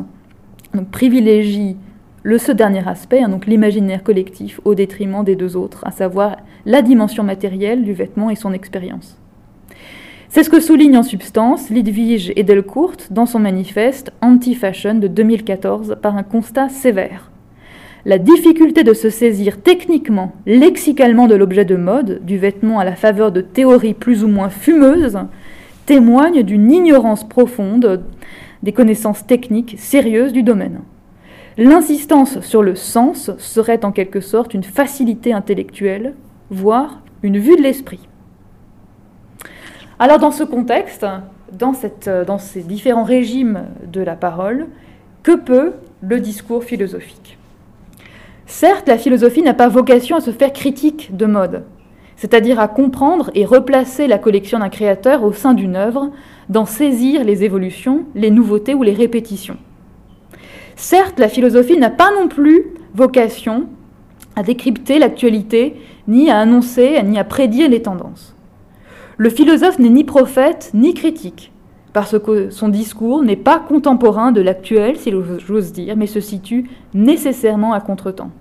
privilégie 0.92 1.76
le, 2.22 2.38
ce 2.38 2.54
dernier 2.54 2.88
aspect, 2.88 3.22
hein, 3.22 3.28
donc 3.28 3.48
l'imaginaire 3.48 4.02
collectif, 4.02 4.62
au 4.64 4.76
détriment 4.76 5.26
des 5.26 5.36
deux 5.36 5.58
autres, 5.58 5.86
à 5.86 5.92
savoir 5.92 6.38
la 6.66 6.82
dimension 6.82 7.24
matérielle 7.24 7.84
du 7.84 7.92
vêtement 7.92 8.30
et 8.30 8.36
son 8.36 8.54
expérience. 8.54 9.18
C'est 10.34 10.42
ce 10.42 10.50
que 10.50 10.60
souligne 10.60 10.98
en 10.98 11.04
substance 11.04 11.70
Lidwige 11.70 12.34
et 12.36 12.42
Delcourt 12.42 12.98
dans 13.12 13.28
son 13.28 13.38
manifeste 13.38 14.12
Anti-Fashion 14.20 14.96
de 14.96 15.08
2014 15.08 15.98
par 16.02 16.18
un 16.18 16.24
constat 16.24 16.70
sévère. 16.70 17.30
La 18.06 18.18
difficulté 18.18 18.84
de 18.84 18.96
se 18.96 19.12
saisir 19.12 19.62
techniquement, 19.62 20.34
lexicalement 20.48 21.28
de 21.28 21.36
l'objet 21.36 21.66
de 21.66 21.76
mode, 21.76 22.26
du 22.26 22.40
vêtement 22.40 22.80
à 22.80 22.84
la 22.84 22.96
faveur 22.96 23.32
de 23.32 23.42
théories 23.42 23.94
plus 23.94 24.24
ou 24.24 24.28
moins 24.28 24.50
fumeuses, 24.50 25.20
témoigne 25.86 26.42
d'une 26.42 26.72
ignorance 26.72 27.30
profonde 27.30 28.04
des 28.64 28.72
connaissances 28.72 29.28
techniques 29.28 29.76
sérieuses 29.78 30.34
du 30.34 30.42
domaine. 30.42 30.80
L'insistance 31.60 32.40
sur 32.40 32.64
le 32.64 32.74
sens 32.74 33.30
serait 33.38 33.86
en 33.86 33.92
quelque 33.92 34.20
sorte 34.20 34.56
une 34.56 34.64
facilité 34.64 35.32
intellectuelle, 35.32 36.16
voire 36.50 37.04
une 37.22 37.38
vue 37.38 37.56
de 37.56 37.62
l'esprit. 37.62 38.08
Alors 40.00 40.20
dans 40.20 40.32
ce 40.32 40.44
contexte, 40.44 41.06
dans, 41.52 41.74
dans 42.26 42.38
ces 42.38 42.62
différents 42.62 43.04
régimes 43.04 43.66
de 43.92 44.02
la 44.02 44.16
parole, 44.16 44.68
que 45.22 45.36
peut 45.36 45.74
le 46.02 46.20
discours 46.20 46.64
philosophique? 46.64 47.38
Certes, 48.46 48.88
la 48.88 48.98
philosophie 48.98 49.42
n'a 49.42 49.54
pas 49.54 49.68
vocation 49.70 50.18
à 50.18 50.22
se 50.22 50.32
faire 50.32 50.52
critique 50.52 51.16
de 51.16 51.26
mode 51.26 51.64
c'est-à-dire 52.16 52.60
à 52.60 52.68
comprendre 52.68 53.32
et 53.36 53.46
replacer 53.46 54.08
la 54.08 54.18
collection 54.18 54.60
d'un 54.60 54.70
créateur 54.70 55.24
au 55.24 55.34
sein 55.34 55.54
d'une 55.54 55.76
œuvre, 55.76 56.10
d'en 56.50 56.66
saisir 56.66 57.24
les 57.24 57.44
évolutions, 57.44 58.06
les 58.16 58.32
nouveautés 58.32 58.74
ou 58.74 58.84
les 58.84 58.94
répétitions. 58.94 59.58
Certes, 60.76 61.20
la 61.20 61.28
philosophie 61.28 61.78
n'a 61.78 61.90
pas 61.90 62.12
non 62.18 62.28
plus 62.28 62.66
vocation 62.94 63.66
à 64.36 64.44
décrypter 64.44 65.00
l'actualité, 65.00 65.76
ni 66.08 66.30
à 66.30 66.40
annoncer, 66.40 67.02
ni 67.04 67.20
à 67.20 67.24
prédire 67.24 67.70
les 67.70 67.82
tendances. 67.82 68.33
Le 69.24 69.30
philosophe 69.30 69.80
n'est 69.80 69.88
ni 69.88 70.04
prophète, 70.04 70.72
ni 70.74 70.94
critique, 70.94 71.54
parce 71.94 72.20
que 72.20 72.50
son 72.50 72.68
discours 72.68 73.24
n'est 73.24 73.38
pas 73.38 73.58
contemporain 73.58 74.34
de 74.34 74.42
l'actuel, 74.42 74.98
si 74.98 75.14
j'ose 75.48 75.72
dire, 75.72 75.96
mais 75.96 76.08
se 76.08 76.20
situe 76.20 76.70
nécessairement 76.94 77.72
à 77.72 77.80
contretemps. 77.80 78.32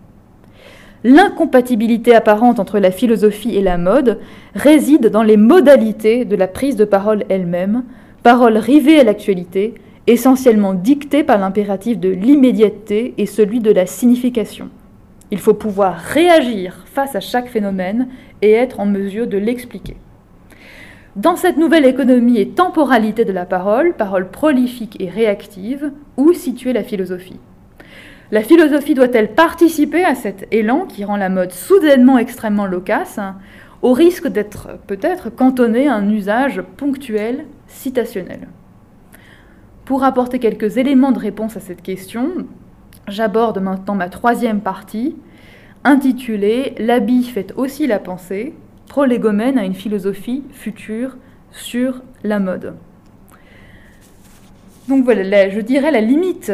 L'incompatibilité 1.05 2.17
apparente 2.17 2.59
entre 2.59 2.81
la 2.81 2.91
philosophie 2.91 3.55
et 3.55 3.63
la 3.63 3.79
mode 3.79 4.19
réside 4.57 5.07
dans 5.07 5.23
les 5.23 5.37
modalités 5.37 6.25
de 6.25 6.35
la 6.35 6.49
prise 6.49 6.75
de 6.75 6.85
parole 6.85 7.27
elle-même, 7.29 7.85
parole 8.25 8.57
rivée 8.57 8.99
à 8.99 9.05
l'actualité, 9.05 9.75
essentiellement 10.09 10.75
dictée 10.75 11.23
par 11.23 11.39
l'impératif 11.39 12.01
de 12.01 12.09
l'immédiateté 12.09 13.15
et 13.19 13.27
celui 13.27 13.61
de 13.61 13.71
la 13.71 13.87
signification. 13.87 14.69
Il 15.31 15.39
faut 15.39 15.55
pouvoir 15.55 15.95
réagir 15.95 16.83
face 16.87 17.15
à 17.15 17.21
chaque 17.21 17.49
phénomène 17.49 18.09
et 18.43 18.51
être 18.51 18.81
en 18.81 18.87
mesure 18.87 19.29
de 19.29 19.39
l'expliquer. 19.39 19.95
Dans 21.17 21.37
cette 21.37 21.59
nouvelle 21.59 21.85
économie 21.85 22.39
et 22.39 22.49
temporalité 22.49 23.27
de 23.27 23.33
la 23.33 23.45
parole, 23.45 23.93
parole 23.93 24.31
prolifique 24.31 24.97
et 24.99 25.11
réactive, 25.11 25.93
où 26.17 26.33
situer 26.33 26.73
la 26.73 26.83
philosophie? 26.83 27.39
La 28.31 28.43
philosophie 28.43 28.95
doit-elle 28.95 29.35
participer 29.35 30.07
à 30.07 30.15
cet 30.15 30.49
élan 30.51 30.87
qui 30.87 31.05
rend 31.05 31.19
la 31.19 31.29
mode 31.29 31.53
soudainement 31.53 32.17
extrêmement 32.17 32.65
loquace, 32.65 33.21
au 33.83 33.93
risque 33.93 34.27
d'être 34.27 34.79
peut-être 34.87 35.29
cantonnée 35.29 35.87
à 35.87 35.97
un 35.97 36.09
usage 36.09 36.63
ponctuel, 36.79 37.45
citationnel? 37.67 38.49
Pour 39.85 40.05
apporter 40.05 40.39
quelques 40.39 40.79
éléments 40.79 41.13
de 41.13 41.19
réponse 41.19 41.59
à 41.59 41.61
cette 41.61 41.83
question, 41.83 42.31
j'aborde 43.07 43.61
maintenant 43.61 43.97
ma 43.97 44.09
troisième 44.09 44.63
partie, 44.63 45.15
intitulée 45.85 46.75
L'habit 46.79 47.25
fait 47.25 47.53
aussi 47.59 47.87
la 47.87 47.99
pensée, 47.99 48.55
prolégomène 48.93 49.57
à 49.57 49.65
une 49.65 49.73
philosophie 49.73 50.45
future 50.53 51.17
sur 51.51 52.03
la 52.25 52.39
mode. 52.39 52.75
Donc 54.87 55.05
voilà, 55.05 55.49
je 55.49 55.61
dirais 55.61 55.91
la 55.91 56.03
limite 56.03 56.53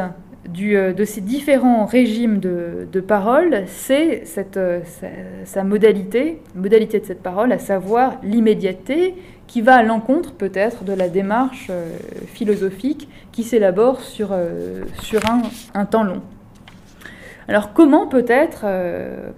euh, 0.61 0.93
de 0.93 1.05
ces 1.05 1.21
différents 1.21 1.85
régimes 1.85 2.39
de, 2.39 3.01
parole, 3.01 3.65
c'est 3.67 4.23
euh, 4.57 4.81
sa, 5.45 5.65
modalité, 5.65 6.41
modalité 6.55 7.01
de 7.01 7.07
cette 7.07 7.25
parole, 7.25 7.51
à 7.51 7.59
savoir 7.59 8.21
l'immédiateté, 8.23 9.17
qui 9.49 9.61
va 9.61 9.75
à 9.75 9.83
l'encontre 9.83 10.33
peut-être 10.35 10.85
de 10.85 10.93
la 10.93 11.09
démarche 11.09 11.67
euh, 11.71 11.91
philosophique 12.35 13.09
qui 13.33 13.43
s'élabore 13.43 14.01
sur 14.01 14.31
un, 14.33 15.85
temps 15.87 16.05
long. 16.05 16.23
Alors 17.49 17.73
comment 17.73 18.07
peut-être 18.07 18.67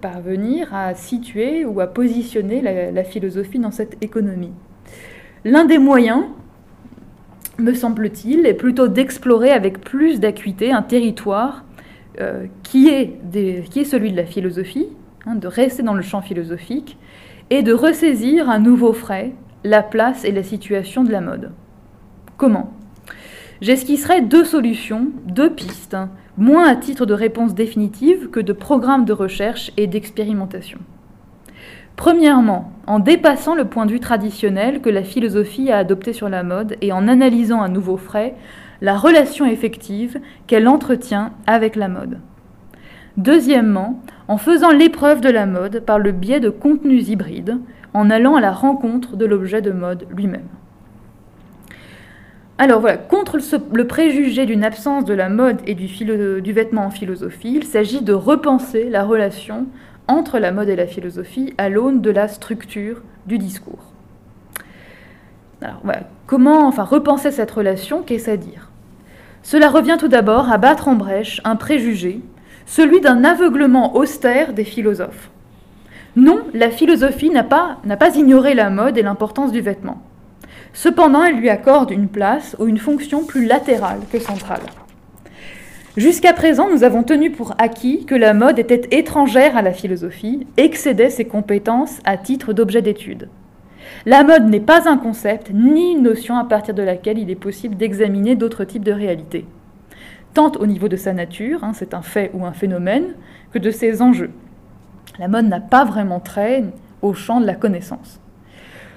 parvenir 0.01 0.75
à 0.75 0.95
situer 0.95 1.65
ou 1.65 1.81
à 1.81 1.87
positionner 1.87 2.61
la 2.61 3.05
philosophie 3.05 3.61
dans 3.61 3.71
cette 3.71 4.03
économie? 4.03 4.53
L'un 5.45 5.65
des 5.65 5.79
moyens, 5.79 6.25
me 7.59 7.73
semble-t-il, 7.73 8.47
est 8.47 8.55
plutôt 8.55 8.89
d'explorer 8.89 9.53
avec 9.53 9.81
plus 9.81 10.21
d'acuité 10.21 10.71
un 10.73 10.83
territoire 10.83 11.65
euh, 12.21 12.47
qui, 12.63 12.89
est 12.89 13.85
celui 13.85 14.13
de 14.13 14.17
la 14.17 14.27
philosophie, 14.27 14.89
hein, 15.27 15.37
de 15.37 15.47
rester 15.47 15.83
dans 15.83 15.95
le 15.95 16.03
champ 16.03 16.21
philosophique, 16.21 16.99
et 17.49 17.63
de 17.63 17.73
ressaisir 17.73 18.51
un 18.51 18.59
nouveau 18.59 18.93
frais 18.93 19.33
la 19.65 19.83
place 19.83 20.25
et 20.25 20.33
la 20.33 20.43
situation 20.43 21.05
de 21.05 21.11
la 21.11 21.21
mode. 21.21 21.53
Comment? 22.37 22.73
J'esquisserai 23.61 24.23
deux 24.23 24.45
solutions, 24.45 25.09
deux 25.27 25.51
pistes, 25.51 25.97
moins 26.39 26.67
à 26.67 26.77
titre 26.77 27.05
de 27.05 27.13
réponse 27.13 27.55
définitive 27.55 28.31
que 28.31 28.41
de 28.41 28.55
programme 28.55 29.05
de 29.05 29.13
recherche 29.13 29.71
et 29.77 29.87
d'expérimentation. 29.87 30.79
Premièrement, 31.97 32.73
en 32.87 33.01
dépassant 33.01 33.55
le 33.55 33.67
point 33.67 33.85
de 33.85 33.93
vue 33.93 34.01
traditionnel 34.01 34.81
que 34.81 34.89
la 34.89 35.03
philosophie 35.03 35.71
a 35.71 35.77
adopté 35.77 36.15
sur 36.15 36.31
la 36.31 36.43
mode 36.43 36.79
et 36.81 36.93
en 36.93 37.07
analysant 37.07 37.61
à 37.61 37.69
nouveau 37.69 37.99
frais 37.99 38.35
la 38.81 38.97
relation 38.97 39.45
effective 39.45 40.19
qu'elle 40.47 40.67
entretient 40.67 41.33
avec 41.47 41.77
la 41.77 41.89
mode. 41.89 42.19
Deuxièmement, 43.19 44.01
en 44.29 44.39
faisant 44.39 44.71
l'épreuve 44.71 45.21
de 45.21 45.29
la 45.29 45.45
mode 45.45 45.81
par 45.81 45.99
le 45.99 46.13
biais 46.13 46.41
de 46.41 46.49
contenus 46.49 47.11
hybrides, 47.11 47.59
en 47.93 48.09
allant 48.09 48.37
à 48.37 48.41
la 48.41 48.53
rencontre 48.53 49.17
de 49.17 49.27
l'objet 49.27 49.61
de 49.61 49.73
mode 49.73 50.07
lui-même. 50.17 50.49
Alors 52.63 52.81
voilà, 52.81 52.99
contre 52.99 53.39
le 53.73 53.87
préjugé 53.87 54.45
d'une 54.45 54.65
absence 54.65 55.07
de 55.07 55.15
la 55.15 55.31
mode 55.31 55.63
et 55.67 55.75
du, 55.75 56.53
vêtement 56.53 56.85
en 56.85 56.91
philosophie, 56.91 57.55
il 57.57 57.65
s'agit 57.65 58.03
de 58.03 58.13
repenser 58.13 58.91
la 58.91 59.03
relation 59.03 59.67
entre 60.09 60.39
la 60.39 60.53
mode 60.53 60.69
et 60.69 60.77
la 60.77 60.87
philosophie 60.87 61.55
à 61.57 61.71
l'aune 61.71 62.03
de 62.03 62.11
la 62.11 62.29
structure 62.29 63.01
du 63.25 63.39
discours. 63.39 63.95
Alors 65.63 65.81
voilà, 65.85 66.03
comment 66.27 66.69
enfin 66.69 66.85
repenser 66.85 67.31
cette 67.31 67.51
relation, 67.51 68.03
qu'est-ce 68.03 68.31
à 68.31 68.37
dire? 68.37 68.69
Cela 69.43 69.71
revient 69.71 69.97
tout 69.99 70.09
d'abord 70.09 70.53
à 70.53 70.59
battre 70.59 70.87
en 70.89 70.97
brèche 70.97 71.41
un 71.45 71.57
préjugé, 71.57 72.21
celui 72.67 73.01
d'un 73.01 73.25
aveuglement 73.25 73.97
austère 73.97 74.53
des 74.53 74.65
philosophes. 74.65 75.31
Non, 76.15 76.43
la 76.53 76.69
philosophie 76.69 77.31
n'a 77.31 77.43
pas 77.43 78.17
ignoré 78.17 78.53
la 78.53 78.69
mode 78.69 78.99
et 78.99 79.03
l'importance 79.03 79.51
du 79.51 79.63
vêtement. 79.63 80.03
Cependant, 80.73 81.25
elle 81.25 81.37
lui 81.37 81.49
accorde 81.49 81.91
une 81.91 82.09
place 82.09 82.57
ou 82.59 82.67
une 82.67 82.79
fonction 82.79 83.25
plus 83.25 83.47
latérale 83.47 84.01
que 84.13 84.19
centrale. 84.19 84.63
Jusqu'à 85.97 86.33
présent, 86.33 86.69
nous 86.71 86.85
avons 86.85 87.03
tenu 87.03 87.33
pour 87.33 87.55
acquis 87.59 88.05
que 88.05 88.15
la 88.15 88.33
mode 88.33 88.59
était 88.61 88.97
étrangère 88.97 89.57
à 89.57 89.63
la 89.63 89.73
philosophie, 89.73 90.47
excédait 90.57 91.11
ses 91.11 91.25
compétences 91.25 91.99
à 92.05 92.17
titre 92.17 92.53
d'objet 92.53 92.81
d'étude. 92.81 93.29
La 94.07 94.23
mode 94.23 94.49
n'est 94.49 94.61
pas 94.61 94.89
un 94.89 94.97
concept 94.97 95.51
ni 95.53 95.93
une 95.93 96.03
notion 96.03 96.37
à 96.37 96.45
partir 96.45 96.75
de 96.75 96.83
laquelle 96.83 97.19
il 97.19 97.29
est 97.29 97.35
possible 97.35 97.77
d'examiner 97.77 98.37
d'autres 98.37 98.65
types 98.65 98.85
de 98.85 98.93
réalités, 98.93 99.47
tant 100.33 100.53
au 100.53 100.67
niveau 100.67 100.89
de 100.89 100.97
sa 100.97 101.13
nature, 101.13 101.65
hein, 101.65 101.73
c'est 101.75 101.93
un 101.93 102.03
fait 102.03 102.31
ou 102.35 102.47
un 102.47 102.53
phénomène, 102.53 103.15
que 103.53 103.59
de 103.59 103.71
ses 103.71 104.01
enjeux. 104.01 104.31
La 105.19 105.29
mode 105.29 105.49
n'a 105.49 105.61
pas 105.61 105.85
vraiment 105.85 106.21
trait 106.21 106.65
au 107.03 107.15
champ 107.15 107.41
de 107.41 107.47
la 107.47 107.55
connaissance. 107.55 108.21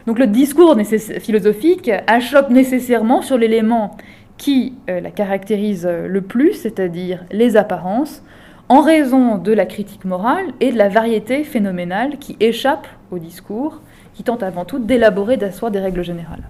Donc 0.06 0.20
le 0.20 0.28
discours 0.28 0.76
philosophique 1.20 1.90
achoppe 2.08 2.50
nécessairement 2.50 3.22
sur 3.22 3.38
l'élément 3.38 3.96
qui 4.38 4.74
euh, 4.90 5.00
la 5.00 5.12
caractérise 5.12 5.86
euh, 5.90 6.08
le 6.08 6.22
plus, 6.22 6.54
c'est-à-dire 6.54 7.24
les 7.32 7.56
apparences, 7.56 8.24
en 8.68 8.82
raison 8.82 9.38
de 9.38 9.54
la 9.54 9.66
critique 9.66 10.06
morale 10.06 10.48
et 10.60 10.72
de 10.72 10.78
la 10.78 10.90
variété 10.90 11.44
phénoménale 11.44 12.18
qui 12.18 12.36
échappe 12.40 12.88
au 13.12 13.20
discours, 13.20 13.80
qui 14.14 14.24
tente 14.24 14.44
avant 14.44 14.66
tout 14.66 14.80
d'élaborer, 14.80 15.38
d'asseoir 15.38 15.72
des 15.72 15.80
règles 15.80 16.04
générales. 16.04 16.44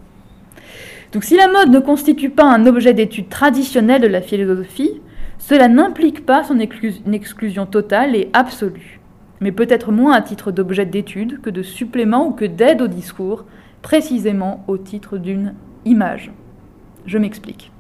Donc 1.12 1.24
si 1.24 1.36
la 1.36 1.48
mode 1.48 1.70
ne 1.70 1.80
constitue 1.80 2.30
pas 2.30 2.46
un 2.46 2.66
objet 2.66 2.94
d'étude 2.94 3.30
traditionnel 3.30 4.02
de 4.02 4.08
la 4.08 4.22
philosophie, 4.22 5.02
cela 5.38 5.68
n'implique 5.68 6.26
pas 6.26 6.44
son 6.44 6.60
exclusion 6.60 7.66
totale 7.66 8.16
et 8.16 8.30
absolue, 8.34 9.00
mais 9.44 9.52
peut-être 9.52 9.92
moins 9.92 10.14
à 10.14 10.22
titre 10.22 10.52
d'objet 10.52 10.88
d'étude 10.88 11.40
que 11.42 11.52
de 11.52 11.62
supplément 11.62 12.28
ou 12.28 12.32
que 12.32 12.46
d'aide 12.46 12.82
au 12.82 12.88
discours, 12.88 13.46
précisément 13.84 14.64
au 14.68 14.80
titre 14.80 15.20
d'une 15.20 15.54
image. 15.86 16.32
Je 17.06 17.20
m'explique 17.20 17.72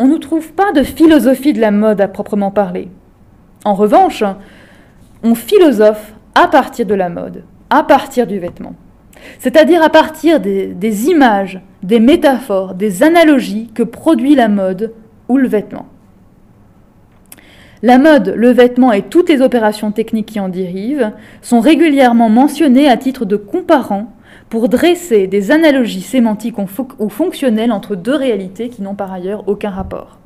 on 0.00 0.06
ne 0.06 0.16
trouve 0.16 0.52
pas 0.52 0.72
de 0.72 0.82
philosophie 0.82 1.52
de 1.52 1.60
la 1.60 1.70
mode 1.70 2.00
à 2.00 2.08
proprement 2.08 2.50
parler. 2.50 2.88
En 3.66 3.74
revanche, 3.74 4.24
on 5.22 5.34
philosophe 5.34 6.14
à 6.34 6.48
partir 6.48 6.86
de 6.86 6.94
la 6.94 7.10
mode, 7.10 7.44
à 7.68 7.82
partir 7.82 8.26
du 8.26 8.38
vêtement. 8.38 8.74
C'est-à-dire 9.38 9.82
à 9.82 9.90
partir 9.90 10.40
des, 10.40 10.68
des, 10.68 11.08
images, 11.08 11.60
des 11.82 12.00
métaphores, 12.00 12.74
des 12.74 13.02
analogies 13.02 13.70
que 13.74 13.82
produit 13.82 14.34
la 14.34 14.48
mode 14.48 14.94
ou 15.28 15.36
le 15.36 15.48
vêtement. 15.48 15.86
La 17.82 17.96
mode, 17.96 18.34
le 18.36 18.50
vêtement 18.50 18.92
et 18.92 19.00
toutes 19.00 19.30
les 19.30 19.40
opérations 19.40 19.90
techniques 19.90 20.26
qui 20.26 20.40
en 20.40 20.50
dérivent 20.50 21.12
sont 21.40 21.60
régulièrement 21.60 22.28
mentionnées 22.28 22.90
à 22.90 22.98
titre 22.98 23.24
de 23.24 23.36
comparant 23.36 24.12
pour 24.50 24.68
dresser 24.68 25.26
des 25.26 25.50
analogies 25.50 26.02
sémantiques 26.02 26.56
ou 26.98 27.08
fonctionnelles 27.08 27.72
entre 27.72 27.96
deux 27.96 28.14
réalités 28.14 28.68
qui 28.68 28.82
n'ont 28.82 28.94
par 28.94 29.10
ailleurs 29.10 29.44
aucun 29.48 29.70
rapport. 29.70 30.18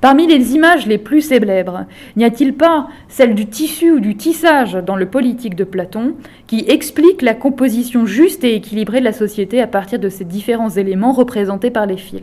Parmi 0.00 0.26
les 0.26 0.56
images 0.56 0.88
les 0.88 0.98
plus 0.98 1.20
célèbres, 1.20 1.86
n'y 2.16 2.24
a-t-il 2.24 2.54
pas 2.54 2.88
celle 3.08 3.36
du 3.36 3.46
tissu 3.46 3.92
ou 3.92 4.00
du 4.00 4.16
tissage 4.16 4.72
dans 4.72 4.96
le 4.96 5.06
politique 5.06 5.54
de 5.54 5.62
Platon, 5.62 6.16
qui 6.48 6.64
explique 6.66 7.22
la 7.22 7.34
composition 7.34 8.06
juste 8.06 8.42
et 8.42 8.56
équilibrée 8.56 8.98
de 8.98 9.04
la 9.04 9.12
société 9.12 9.60
à 9.60 9.68
partir 9.68 10.00
de 10.00 10.08
ces 10.08 10.24
différents 10.24 10.70
éléments 10.70 11.12
représentés 11.12 11.70
par 11.70 11.86
les 11.86 11.96
fils? 11.96 12.22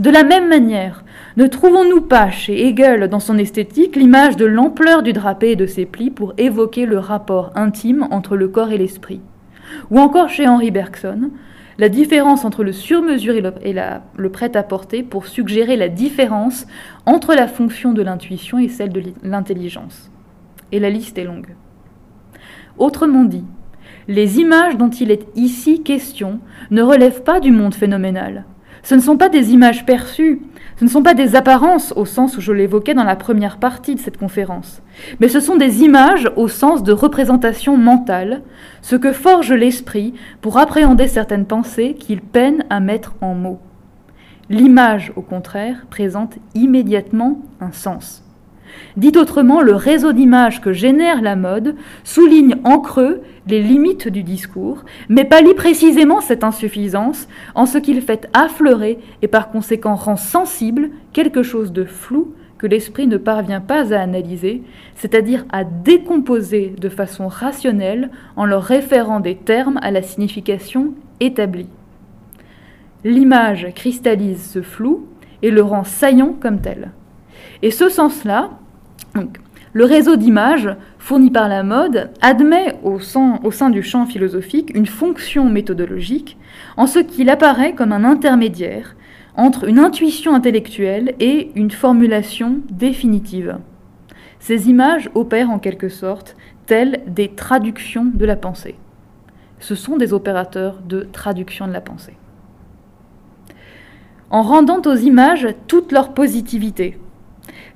De 0.00 0.08
la 0.08 0.24
même 0.24 0.48
manière, 0.48 1.04
ne 1.36 1.46
trouvons-nous 1.46 2.00
pas 2.00 2.30
chez 2.30 2.66
Hegel 2.66 3.08
dans 3.08 3.20
son 3.20 3.36
esthétique 3.36 3.96
l'image 3.96 4.34
de 4.38 4.46
l'ampleur 4.46 5.02
du 5.02 5.12
drapé 5.12 5.50
et 5.50 5.56
de 5.56 5.66
ses 5.66 5.84
plis 5.84 6.08
pour 6.08 6.32
évoquer 6.38 6.86
le 6.86 6.98
rapport 6.98 7.52
intime 7.54 8.08
entre 8.10 8.34
le 8.34 8.48
corps 8.48 8.70
et 8.70 8.78
l'esprit? 8.78 9.20
Ou 9.90 9.98
encore 9.98 10.30
chez 10.30 10.48
Henri 10.48 10.70
Bergson, 10.70 11.30
la 11.76 11.90
différence 11.90 12.46
entre 12.46 12.64
le 12.64 12.72
sur-mesure 12.72 13.34
et, 13.62 13.74
le, 13.74 14.28
prêt-à-porter 14.30 15.02
pour 15.02 15.26
suggérer 15.26 15.76
la 15.76 15.90
différence 15.90 16.66
entre 17.04 17.34
la 17.34 17.46
fonction 17.46 17.92
de 17.92 18.00
l'intuition 18.00 18.58
et 18.58 18.68
celle 18.68 18.94
de 18.94 19.02
l'intelligence. 19.22 20.10
Et 20.72 20.80
la 20.80 20.88
liste 20.88 21.18
est 21.18 21.24
longue. 21.24 21.54
Autrement 22.78 23.24
dit, 23.24 23.44
les 24.08 24.38
images 24.38 24.78
dont 24.78 24.88
il 24.88 25.10
est 25.10 25.26
ici 25.36 25.82
question 25.82 26.40
ne 26.70 26.80
relèvent 26.80 27.22
pas 27.22 27.38
du 27.38 27.50
monde 27.50 27.74
phénoménal. 27.74 28.46
Ce 28.82 28.94
ne 28.94 29.00
sont 29.00 29.16
pas 29.16 29.28
des 29.28 29.52
images 29.52 29.84
perçues, 29.84 30.40
ce 30.78 30.84
ne 30.84 30.88
sont 30.88 31.02
pas 31.02 31.12
des 31.12 31.36
apparences 31.36 31.92
au 31.94 32.06
sens 32.06 32.38
où 32.38 32.40
je 32.40 32.52
l'évoquais 32.52 32.94
dans 32.94 33.04
la 33.04 33.16
première 33.16 33.58
partie 33.58 33.94
de 33.94 34.00
cette 34.00 34.16
conférence, 34.16 34.80
mais 35.20 35.28
ce 35.28 35.40
sont 35.40 35.56
des 35.56 35.82
images 35.82 36.30
au 36.36 36.48
sens 36.48 36.82
de 36.82 36.92
représentation 36.92 37.76
mentale, 37.76 38.42
ce 38.80 38.96
que 38.96 39.12
forge 39.12 39.52
l'esprit 39.52 40.14
pour 40.40 40.56
appréhender 40.56 41.06
certaines 41.06 41.44
pensées 41.44 41.94
qu'il 41.94 42.22
peine 42.22 42.64
à 42.70 42.80
mettre 42.80 43.14
en 43.20 43.34
mots. 43.34 43.60
L'image, 44.48 45.12
au 45.16 45.22
contraire, 45.22 45.84
présente 45.90 46.38
immédiatement 46.54 47.42
un 47.60 47.72
sens. 47.72 48.24
Dit 48.96 49.12
autrement, 49.16 49.60
le 49.60 49.74
réseau 49.74 50.12
d'images 50.12 50.60
que 50.60 50.72
génère 50.72 51.22
la 51.22 51.36
mode 51.36 51.76
souligne 52.04 52.56
en 52.64 52.78
creux 52.78 53.22
les 53.46 53.62
limites 53.62 54.08
du 54.08 54.22
discours, 54.22 54.84
mais 55.08 55.24
pallie 55.24 55.54
précisément 55.54 56.20
cette 56.20 56.44
insuffisance 56.44 57.28
en 57.54 57.66
ce 57.66 57.78
qu'il 57.78 58.02
fait 58.02 58.28
affleurer 58.32 58.98
et 59.22 59.28
par 59.28 59.50
conséquent 59.50 59.94
rend 59.94 60.16
sensible 60.16 60.90
quelque 61.12 61.42
chose 61.42 61.72
de 61.72 61.84
flou 61.84 62.34
que 62.58 62.66
l'esprit 62.66 63.06
ne 63.06 63.16
parvient 63.16 63.62
pas 63.62 63.94
à 63.94 64.00
analyser, 64.00 64.62
c'est-à-dire 64.94 65.46
à 65.50 65.64
décomposer 65.64 66.74
de 66.78 66.90
façon 66.90 67.26
rationnelle 67.26 68.10
en 68.36 68.44
leur 68.44 68.62
référant 68.62 69.20
des 69.20 69.34
termes 69.34 69.78
à 69.80 69.90
la 69.90 70.02
signification 70.02 70.92
établie. 71.20 71.70
L'image 73.02 73.68
cristallise 73.74 74.50
ce 74.50 74.60
flou 74.60 75.06
et 75.40 75.50
le 75.50 75.62
rend 75.62 75.84
saillant 75.84 76.34
comme 76.38 76.60
tel. 76.60 76.90
Et 77.62 77.70
ce 77.70 77.88
sens-là, 77.88 78.50
le 79.72 79.84
réseau 79.84 80.16
d'images 80.16 80.74
fourni 80.98 81.30
par 81.30 81.48
la 81.48 81.62
mode 81.62 82.10
admet 82.20 82.76
au 82.82 82.98
sein, 82.98 83.70
du 83.70 83.82
champ 83.82 84.06
philosophique 84.06 84.72
une 84.74 84.86
fonction 84.86 85.48
méthodologique 85.48 86.36
en 86.76 86.86
ce 86.86 86.98
qu'il 86.98 87.30
apparaît 87.30 87.74
comme 87.74 87.92
un 87.92 88.04
intermédiaire 88.04 88.96
entre 89.36 89.68
une 89.68 89.78
intuition 89.78 90.34
intellectuelle 90.34 91.14
et 91.20 91.52
une 91.54 91.70
formulation 91.70 92.60
définitive. 92.70 93.58
Ces 94.40 94.68
images 94.68 95.08
opèrent 95.14 95.50
en 95.50 95.58
quelque 95.58 95.88
sorte 95.88 96.36
telles 96.66 97.02
des 97.06 97.28
traductions 97.28 98.06
de 98.12 98.24
la 98.24 98.36
pensée. 98.36 98.74
Ce 99.60 99.74
sont 99.74 99.96
des 99.96 100.12
opérateurs 100.12 100.80
de 100.82 101.06
traduction 101.12 101.68
de 101.68 101.72
la 101.72 101.80
pensée. 101.80 102.16
En 104.30 104.42
rendant 104.42 104.80
aux 104.84 104.96
images 104.96 105.48
toute 105.66 105.92
leur 105.92 106.14
positivité, 106.14 106.98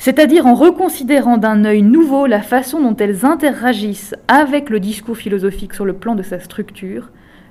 c'est-à-dire 0.05 0.44
en 0.46 0.55
reconsidérant 0.55 1.38
d'un 1.38 1.64
œil 1.64 1.80
nouveau 1.80 2.26
la 2.26 2.42
façon 2.42 2.78
dont 2.78 2.94
elles 2.94 3.24
interagissent 3.24 4.14
avec 4.28 4.68
le 4.68 4.78
discours 4.78 5.16
philosophique 5.16 5.72
sur 5.72 5.86
le 5.86 5.94
plan 5.94 6.14
de 6.14 6.22
sa 6.22 6.40
structure, 6.40 7.09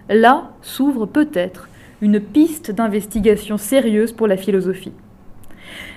là 0.07 0.51
s'ouvre 0.61 1.07
peut-être 1.07 1.67
une 1.99 2.19
piste 2.19 2.69
d'investigation 2.69 3.57
sérieuse 3.57 4.11
pour 4.11 4.27
la 4.27 4.37
philosophie. 4.37 4.91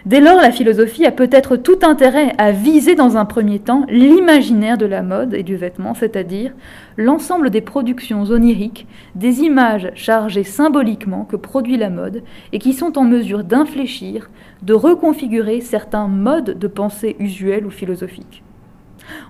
Dès 0.04 0.20
lors, 0.20 0.40
la 0.40 0.52
philosophie 0.52 1.04
a 1.04 1.10
peut-être 1.10 1.56
tout 1.56 1.78
intérêt 1.82 2.32
à 2.38 2.52
viser 2.52 2.94
dans 2.94 3.16
un 3.16 3.24
premier 3.24 3.58
temps 3.58 3.84
l'imaginaire 3.88 4.78
de 4.78 4.86
la 4.86 5.02
mode 5.02 5.34
et 5.34 5.42
du 5.42 5.56
vêtement, 5.56 5.94
c'est-à-dire 5.94 6.52
l'ensemble 6.96 7.50
des 7.50 7.60
productions 7.60 8.22
oniriques, 8.22 8.86
des 9.14 9.40
images 9.40 9.90
chargées 9.94 10.44
symboliquement 10.44 11.24
que 11.24 11.36
produit 11.36 11.76
la 11.76 11.90
mode 11.90 12.22
et 12.52 12.58
qui 12.58 12.72
sont 12.72 12.98
en 12.98 13.04
mesure 13.04 13.42
d'infléchir, 13.42 14.30
de 14.62 14.74
reconfigurer 14.74 15.60
certains 15.60 16.08
modes 16.08 16.58
de 16.58 16.66
pensée 16.68 17.16
usuels 17.18 17.66
ou 17.66 17.70
philosophiques. 17.70 18.42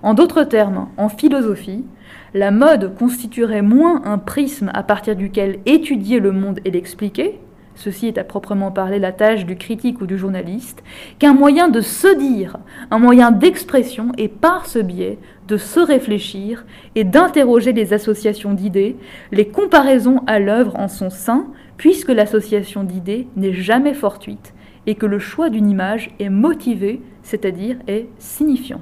En 0.03 0.13
d'autres 0.13 0.43
termes, 0.43 0.89
en 0.97 1.09
philosophie, 1.09 1.85
la 2.33 2.51
mode 2.51 2.95
constituerait 2.95 3.61
moins 3.61 4.01
un 4.05 4.17
prisme 4.17 4.71
à 4.73 4.83
partir 4.83 5.15
duquel 5.15 5.59
étudier 5.65 6.19
le 6.19 6.31
monde 6.31 6.59
et 6.65 6.71
l'expliquer, 6.71 7.39
ceci 7.77 8.07
est 8.07 8.17
à 8.17 8.23
proprement 8.23 8.71
parler 8.71 8.99
la 8.99 9.11
tâche 9.11 9.45
du 9.45 9.55
critique 9.55 10.01
ou 10.01 10.07
du 10.07 10.17
journaliste, 10.17 10.83
qu'un 11.19 11.33
moyen 11.33 11.69
de 11.69 11.79
se 11.79 12.17
dire, 12.17 12.57
un 12.91 12.99
moyen 12.99 13.31
d'expression 13.31 14.11
et 14.17 14.27
par 14.27 14.65
ce 14.65 14.79
biais 14.79 15.19
de 15.47 15.57
se 15.57 15.79
réfléchir 15.79 16.65
et 16.95 17.03
d'interroger 17.03 17.71
les 17.71 17.93
associations 17.93 18.53
d'idées, 18.53 18.97
les 19.31 19.47
comparaisons 19.47 20.21
à 20.27 20.39
l'œuvre 20.39 20.77
en 20.77 20.87
son 20.87 21.09
sein, 21.09 21.47
puisque 21.77 22.09
l'association 22.09 22.83
d'idées 22.83 23.27
n'est 23.35 23.53
jamais 23.53 23.93
fortuite 23.93 24.53
et 24.87 24.95
que 24.95 25.05
le 25.05 25.19
choix 25.19 25.49
d'une 25.49 25.69
image 25.69 26.09
est 26.19 26.29
motivé, 26.29 27.01
c'est-à-dire 27.21 27.77
est 27.87 28.07
signifiant. 28.17 28.81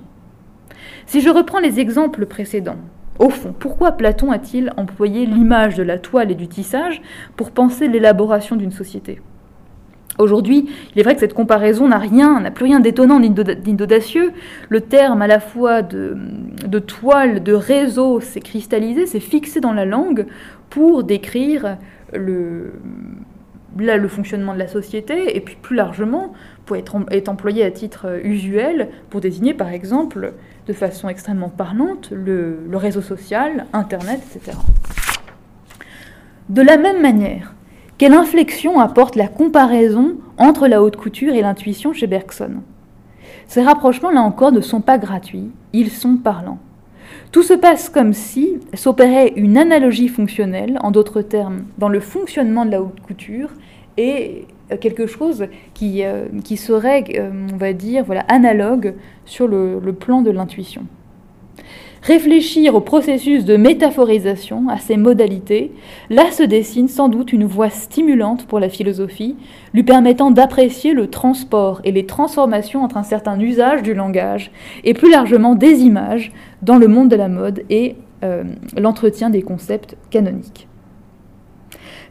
Si 1.05 1.21
je 1.21 1.29
reprends 1.29 1.59
les 1.59 1.79
exemples 1.79 2.25
précédents, 2.25 2.79
au 3.19 3.29
fond, 3.29 3.53
pourquoi 3.57 3.93
Platon 3.93 4.31
a-t-il 4.31 4.71
employé 4.77 5.25
l'image 5.25 5.75
de 5.75 5.83
la 5.83 5.97
toile 5.97 6.31
et 6.31 6.35
du 6.35 6.47
tissage 6.47 7.01
pour 7.35 7.51
penser 7.51 7.87
l'élaboration 7.87 8.55
d'une 8.55 8.71
société? 8.71 9.21
Aujourd'hui, 10.17 10.69
il 10.93 10.99
est 10.99 11.03
vrai 11.03 11.13
que 11.13 11.19
cette 11.19 11.33
comparaison 11.33 11.89
n'a 11.89 11.97
rien, 11.97 12.39
n'a 12.39 12.51
plus 12.51 12.65
rien 12.65 12.79
d'étonnant 12.79 13.19
ni 13.19 13.29
d'audacieux. 13.29 14.31
Le 14.69 14.81
terme 14.81 15.21
à 15.21 15.27
la 15.27 15.39
fois 15.39 15.81
de, 15.81 16.79
toile, 16.79 17.43
de 17.43 17.53
réseau 17.53 18.21
s'est 18.21 18.39
cristallisé, 18.39 19.07
s'est 19.07 19.19
fixé 19.19 19.59
dans 19.59 19.73
la 19.73 19.85
langue 19.85 20.25
pour 20.69 21.03
décrire 21.03 21.77
le, 22.13 22.75
le 23.77 24.07
fonctionnement 24.07 24.53
de 24.53 24.59
la 24.59 24.67
société 24.67 25.35
et 25.35 25.41
puis 25.41 25.57
plus 25.61 25.75
largement 25.75 26.31
pour 26.65 26.77
être, 26.77 26.95
être 27.11 27.27
employé 27.27 27.65
à 27.65 27.71
titre 27.71 28.19
usuel 28.23 28.89
pour 29.09 29.19
désigner 29.19 29.53
par 29.53 29.69
exemple 29.69 30.33
de 30.67 30.73
façon 30.73 31.09
extrêmement 31.09 31.49
parlante 31.49 32.09
le, 32.11 32.67
réseau 32.73 33.01
social, 33.01 33.65
Internet, 33.73 34.21
etc. 34.35 34.57
De 36.49 36.61
la 36.61 36.77
même 36.77 37.01
manière, 37.01 37.53
quelle 37.97 38.13
inflexion 38.13 38.79
apporte 38.79 39.15
la 39.15 39.27
comparaison 39.27 40.17
entre 40.37 40.67
la 40.67 40.81
haute 40.81 40.97
couture 40.97 41.33
et 41.33 41.41
l'intuition 41.41 41.93
chez 41.93 42.07
Bergson? 42.07 42.61
Ces 43.47 43.61
rapprochements, 43.61 44.11
là 44.11 44.21
encore, 44.21 44.51
ne 44.51 44.61
sont 44.61 44.81
pas 44.81 44.97
gratuits, 44.97 45.51
ils 45.73 45.91
sont 45.91 46.17
parlants. 46.17 46.59
Tout 47.31 47.43
se 47.43 47.53
passe 47.53 47.89
comme 47.89 48.13
si 48.13 48.59
s'opérait 48.73 49.33
une 49.35 49.57
analogie 49.57 50.07
fonctionnelle, 50.07 50.79
en 50.81 50.91
d'autres 50.91 51.21
termes, 51.21 51.65
dans 51.77 51.89
le 51.89 51.99
fonctionnement 51.99 52.65
de 52.65 52.71
la 52.71 52.81
haute 52.81 52.99
couture 53.01 53.49
et 53.97 54.47
quelque 54.79 55.05
chose 55.05 55.47
qui, 55.73 56.03
euh, 56.03 56.25
serait, 56.55 57.03
euh, 57.15 57.31
on 57.53 57.57
va 57.57 57.73
dire, 57.73 58.03
voilà, 58.03 58.21
analogue 58.21 58.95
sur 59.25 59.47
le, 59.47 59.79
le 59.79 59.93
plan 59.93 60.21
de 60.21 60.31
l'intuition. 60.31 60.83
Réfléchir 62.01 62.75
au 62.75 62.81
processus 62.81 63.45
de 63.45 63.57
métaphorisation, 63.57 64.69
à 64.69 64.77
ses 64.77 64.95
modalités, 64.95 65.71
là 66.11 66.29
se 66.29 66.43
dessine 66.43 66.87
sans 66.87 67.09
doute 67.09 67.33
une 67.33 67.45
voie 67.45 67.71
stimulante 67.71 68.45
pour 68.45 68.59
la 68.59 68.69
philosophie, 68.69 69.35
lui 69.73 69.83
permettant 69.83 70.29
d'apprécier 70.29 70.93
le 70.93 71.09
transport 71.09 71.81
et 71.83 71.91
les 71.91 72.05
transformations 72.05 72.83
entre 72.83 72.97
un 72.97 73.03
certain 73.03 73.39
usage 73.39 73.81
du 73.81 73.95
langage 73.95 74.51
et 74.83 74.93
plus 74.93 75.09
largement 75.09 75.55
des 75.55 75.81
images 75.81 76.31
dans 76.61 76.77
le 76.77 76.87
monde 76.87 77.09
de 77.09 77.15
la 77.15 77.27
mode 77.27 77.63
et 77.71 77.95
l'entretien 78.75 79.29
des 79.29 79.43
concepts 79.43 79.97
canoniques. 80.09 80.67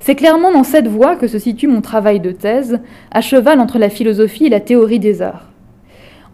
C'est 0.07 0.17
clairement 0.17 0.53
dans 0.53 0.65
cette 0.65 0.87
voie 0.87 1.17
que 1.17 1.27
se 1.27 1.39
situe 1.39 1.67
mon 1.67 1.81
travail 1.81 2.21
de 2.21 2.31
thèse, 2.31 2.79
à 3.11 3.23
cheval 3.23 3.59
entre 3.59 3.79
la 3.79 3.89
philosophie 3.89 4.45
et 4.45 4.51
la 4.51 4.61
théorie 4.61 4.99
des 4.99 5.23
arts. 5.23 5.49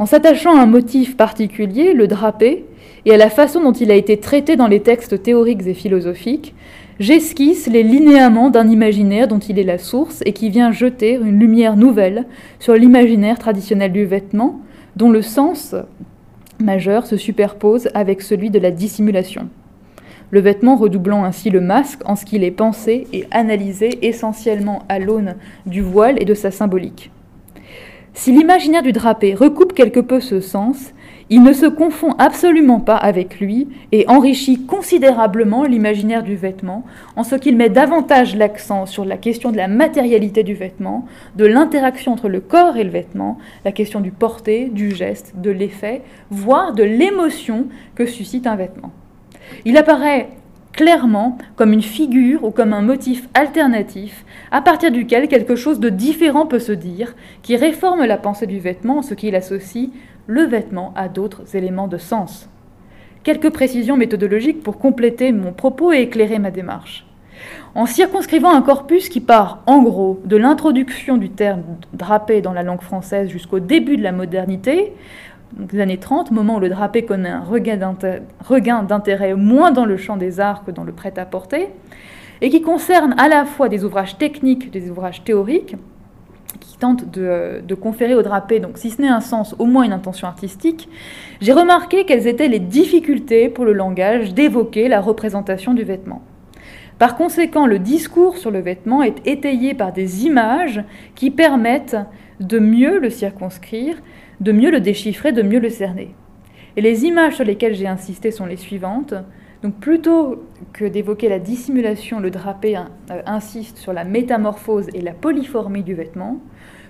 En 0.01 0.07
s'attachant 0.07 0.59
à 0.59 0.63
un 0.63 0.67
motif 0.67 1.17
particulier, 1.17 1.93
le 1.93 2.09
drapé, 2.09 2.65
et 3.05 3.15
à 3.15 3.17
la 3.17 3.31
façon 3.31 3.63
dont 3.63 3.71
il 3.71 3.93
a 3.93 3.95
été 3.95 4.17
traité 4.17 4.57
dans 4.57 4.67
les 4.67 4.81
textes 4.81 5.23
théoriques 5.23 5.69
et 5.69 5.75
philosophiques, 5.75 6.53
j'esquisse 6.99 7.69
les 7.69 7.85
linéaments 7.85 8.51
d'un 8.51 8.69
imaginaire 8.69 9.29
dont 9.29 9.39
il 9.39 9.57
est 9.57 9.63
la 9.63 9.79
source 9.79 10.21
et 10.27 10.33
qui 10.33 10.51
vient 10.51 10.73
jeter 10.73 11.13
une 11.15 11.39
lumière 11.39 11.77
nouvelle 11.77 12.27
sur 12.59 12.75
l'imaginaire 12.75 13.39
traditionnel 13.39 13.93
du 13.93 14.05
vêtement, 14.05 14.63
dont 14.97 15.11
le 15.11 15.23
sens 15.23 15.77
majeur 16.59 17.07
se 17.07 17.17
superpose 17.17 17.89
avec 17.95 18.21
celui 18.21 18.51
de 18.51 18.59
la 18.59 18.73
dissimulation 18.73 19.49
le 20.31 20.41
vêtement 20.41 20.77
redoublant 20.77 21.25
ainsi 21.25 21.51
le 21.51 21.61
masque 21.61 22.01
en 22.05 22.17
ce 22.17 22.25
qu'il 22.25 22.45
est 22.45 22.51
pensé 22.51 23.07
et 23.13 23.27
analysé 23.31 23.99
essentiellement 24.07 24.83
à 24.89 24.99
l'aune 24.99 25.37
du 25.67 25.83
voile 25.83 26.21
et 26.21 26.25
de 26.25 26.35
sa 26.35 26.51
symbolique. 26.51 27.11
Si 28.15 28.33
l'imaginaire 28.33 28.83
du 28.83 28.93
drapé 28.93 29.35
recoupe 29.35 29.73
quelque 29.73 30.01
peu 30.01 30.21
ce 30.21 30.41
sens, 30.41 30.93
il 31.33 31.45
ne 31.45 31.53
se 31.53 31.67
confond 31.67 32.13
absolument 32.19 32.81
pas 32.81 32.97
avec 32.97 33.39
lui 33.39 33.69
et 33.93 34.05
enrichit 34.09 34.67
considérablement 34.67 35.63
l'imaginaire 35.63 36.25
du 36.25 36.35
vêtement 36.35 36.85
en 37.15 37.23
ce 37.23 37.37
qu'il 37.37 37.57
met 37.57 37.69
davantage 37.69 38.35
l'accent 38.35 38.85
sur 38.85 39.05
la 39.05 39.17
question 39.17 39.53
de 39.53 39.57
la 39.57 39.69
matérialité 39.69 40.43
du 40.43 40.55
vêtement, 40.55 41.07
de 41.37 41.47
l'interaction 41.47 42.13
entre 42.13 42.29
le 42.29 42.41
corps 42.41 42.77
et 42.77 42.85
le 42.85 42.91
vêtement, 42.91 43.39
la 43.65 43.71
question 43.71 44.01
du 44.01 44.11
porté, 44.11 44.67
du 44.67 44.91
geste, 44.91 45.35
de 45.37 45.53
l'effet, 45.53 46.03
voire 46.31 46.73
de 46.73 46.83
l'émotion 46.83 47.67
que 47.95 48.07
suscite 48.07 48.49
un 48.49 48.57
vêtement. 48.57 48.91
Il 49.65 49.77
apparaît 49.77 50.29
clairement 50.73 51.37
comme 51.57 51.73
une 51.73 51.83
figure 51.83 52.45
ou 52.45 52.51
comme 52.51 52.73
un 52.73 52.83
motif 52.83 53.29
alternatif 53.35 54.25
à 54.51 54.63
partir 54.63 54.91
duquel 54.91 55.29
quelque 55.29 55.57
chose 55.57 55.81
de 55.81 55.89
différent 55.89 56.47
peut 56.47 56.59
se 56.59 56.73
dire, 56.73 57.15
qui 57.43 57.57
réforme 57.57 58.05
la 58.05 58.17
pensée 58.17 58.47
du 58.47 58.61
vêtement 58.61 58.99
en 58.99 59.03
ce 59.03 59.15
qu'il 59.15 59.35
associe 59.35 59.91
le 60.27 60.43
vêtement 60.43 60.93
à 60.97 61.09
d'autres 61.09 61.57
éléments 61.57 61.89
de 61.89 61.99
sens. 61.99 62.49
Quelques 63.23 63.51
précisions 63.51 63.97
méthodologiques 63.97 64.63
pour 64.63 64.79
compléter 64.79 65.33
mon 65.33 65.53
propos 65.53 65.93
et 65.93 66.01
éclairer 66.03 66.39
ma 66.39 66.51
démarche. 66.51 67.05
En 67.75 67.87
circonscrivant 67.87 68.55
un 68.55 68.63
corpus 68.63 69.09
qui 69.09 69.21
part, 69.21 69.63
en 69.67 69.83
gros, 69.83 70.21
de 70.25 70.37
l'introduction 70.37 71.17
du 71.17 71.31
terme 71.31 71.63
drapé 71.93 72.41
dans 72.41 72.53
la 72.53 72.63
langue 72.63 72.83
française 72.83 73.29
jusqu'au 73.29 73.61
début 73.61 73.97
de 73.97 74.03
la 74.03 74.13
modernité, 74.13 74.93
donc 75.53 75.73
les 75.73 75.81
années 75.81 75.99
30, 75.99 76.31
moment 76.31 76.57
où 76.57 76.61
le 76.61 76.69
drapé 76.69 77.05
connaît 77.05 77.31
un 77.31 77.43
regain 77.43 78.83
d'intérêt 78.83 79.35
moins 79.35 79.73
dans 79.73 79.85
le 79.85 79.97
champ 79.97 80.17
des 80.17 80.41
arts 80.41 80.65
que 80.65 80.71
dans 80.71 80.85
le 80.85 80.93
prêt-à-porter, 80.93 81.69
et 82.41 82.51
qui 82.51 82.63
concerne 82.63 83.15
à 83.19 83.29
la 83.29 83.45
fois 83.45 83.69
des 83.69 83.85
ouvrages 83.85 84.17
techniques, 84.17 84.71
des 84.71 84.91
ouvrages 84.91 85.25
théoriques, 85.25 85.77
qui 86.61 86.79
tentent 86.79 87.11
de, 87.11 87.63
de, 87.67 87.75
conférer 87.75 88.15
au 88.15 88.23
drapé, 88.23 88.61
donc 88.61 88.79
si 88.79 88.91
ce 88.91 89.03
n'est 89.03 89.09
un 89.09 89.21
sens, 89.21 89.55
au 89.59 89.67
moins 89.67 89.85
une 89.85 89.93
intention 89.93 90.27
artistique, 90.27 90.89
j'ai 91.41 91.53
remarqué 91.53 92.05
quelles 92.05 92.27
étaient 92.27 92.49
les 92.49 92.59
difficultés 92.59 93.49
pour 93.49 93.65
le 93.65 93.73
langage 93.73 94.35
d'évoquer 94.35 94.89
la 94.89 95.01
représentation 95.01 95.75
du 95.75 95.85
vêtement. 95.85 96.23
Par 96.99 97.17
conséquent, 97.17 97.67
le 97.67 97.79
discours 97.79 98.37
sur 98.37 98.51
le 98.51 98.61
vêtement 98.61 99.03
est 99.03 99.27
étayé 99.27 99.75
par 99.75 99.93
des 99.93 100.27
images 100.27 100.85
qui 101.15 101.31
permettent 101.31 101.97
de 102.41 102.59
mieux 102.59 102.99
le 102.99 103.11
circonscrire 103.11 103.97
de 104.41 104.53
mieux 104.53 104.71
le 104.71 104.81
déchiffrer, 104.81 105.33
de 105.33 105.43
mieux 105.43 105.61
le 105.61 105.71
cerner. 105.71 106.15
Et 106.77 106.81
les 106.81 107.05
images 107.05 107.37
sur 107.37 107.45
lesquelles 107.45 107.75
j'ai 107.75 107.87
insisté 107.87 108.31
sont 108.31 108.47
les 108.47 108.57
suivantes. 108.57 109.15
Donc 109.63 109.75
plutôt 109.75 110.43
que 110.73 110.85
d'évoquer 110.85 111.29
la 111.29 111.39
dissimulation, 111.39 112.21
le 112.21 112.31
drapé 112.31 112.77
euh, 112.77 113.23
insiste 113.27 113.77
sur 113.77 113.93
la 113.93 114.05
métamorphose 114.05 114.87
et 114.95 115.03
la 115.03 115.13
polyformie 115.13 115.83
du 115.83 115.95
vêtement. 115.95 116.41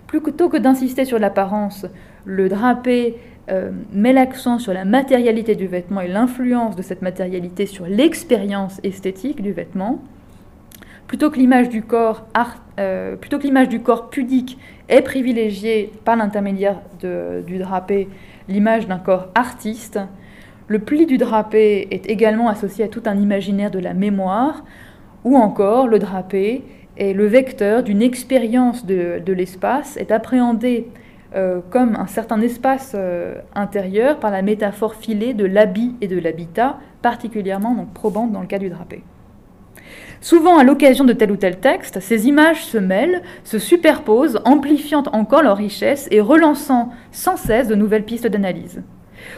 Plutôt 0.07 0.49
que 0.49 0.57
d'insister 0.57 1.05
sur 1.05 1.19
l'apparence, 1.19 1.87
le 2.25 2.49
drapé 2.49 3.17
euh, 3.51 3.71
met 3.93 4.13
l'accent 4.13 4.59
sur 4.59 4.73
la 4.73 4.85
matérialité 4.85 5.57
du 5.57 5.67
vêtement 5.67 6.01
et 6.01 6.09
l'influence 6.09 6.77
de 6.77 6.83
cette 6.83 7.03
matérialité 7.03 7.67
sur 7.67 7.87
l'expérience 7.87 8.81
esthétique 8.85 9.43
du 9.43 9.53
vêtement. 9.53 10.03
Plutôt 11.09 11.31
que 11.31 11.39
l'image 11.39 11.69
du 11.69 11.83
corps, 11.83 12.27
euh, 12.79 13.17
plutôt 13.17 13.39
que 13.39 13.43
l'image 13.43 13.69
du 13.69 13.81
corps 13.81 14.11
pudique 14.11 14.59
est 14.91 15.03
privilégiée 15.03 15.93
par 16.05 16.17
l'intermédiaire 16.17 16.81
du 17.01 17.59
drapé 17.59 18.09
l'image 18.49 18.87
d'un 18.87 18.99
corps 18.99 19.29
artiste. 19.35 19.99
Le 20.67 20.79
pli 20.79 21.07
du 21.07 21.17
drapé 21.17 21.89
est 21.91 22.07
également 22.07 22.49
associé 22.49 22.85
à 22.85 22.89
tout 22.89 23.03
un 23.07 23.17
imaginaire 23.17 23.71
de 23.71 23.79
la 23.79 23.95
mémoire, 23.95 24.65
ou 25.25 25.37
encore 25.37 25.89
le 25.89 25.99
drapé 25.99 26.63
est 26.97 27.13
le 27.13 27.27
vecteur 27.27 27.83
d'une 27.83 28.03
expérience 28.03 28.85
de, 28.85 29.33
l'espace, 29.33 29.97
est 29.97 30.11
appréhendé 30.11 30.89
euh, 31.35 31.61
comme 31.71 31.95
un 31.97 32.07
certain 32.07 32.41
espace 32.41 32.93
euh, 32.95 33.37
intérieur 33.55 34.19
par 34.19 34.31
la 34.31 34.43
métaphore 34.43 34.95
filée 34.95 35.33
de 35.33 35.45
l'habit 35.45 35.95
et 36.01 36.09
de 36.09 36.19
l'habitat, 36.19 36.79
particulièrement 37.03 37.75
donc 37.75 37.93
probante 37.95 38.33
dans 38.33 38.41
le 38.41 38.47
cas 38.47 38.59
du 38.59 38.69
drapé. 38.69 39.03
Souvent, 40.23 40.59
à 40.59 40.65
l'occasion 40.65 41.05
de 41.05 41.15
tel 41.15 41.33
ou 41.33 41.37
tel 41.37 41.61
texte, 41.61 41.99
ces 42.01 42.29
images 42.29 42.65
se 42.65 42.77
mêlent, 42.77 43.23
se 43.43 43.59
superposent, 43.59 44.41
amplifiant 44.45 45.03
encore 45.13 45.43
leur 45.43 45.57
richesse 45.57 46.09
et 46.11 46.21
relançant 46.21 46.91
sans 47.11 47.39
cesse 47.39 47.69
de 47.69 47.75
nouvelles 47.75 48.05
pistes 48.05 48.27
d'analyse. 48.27 48.83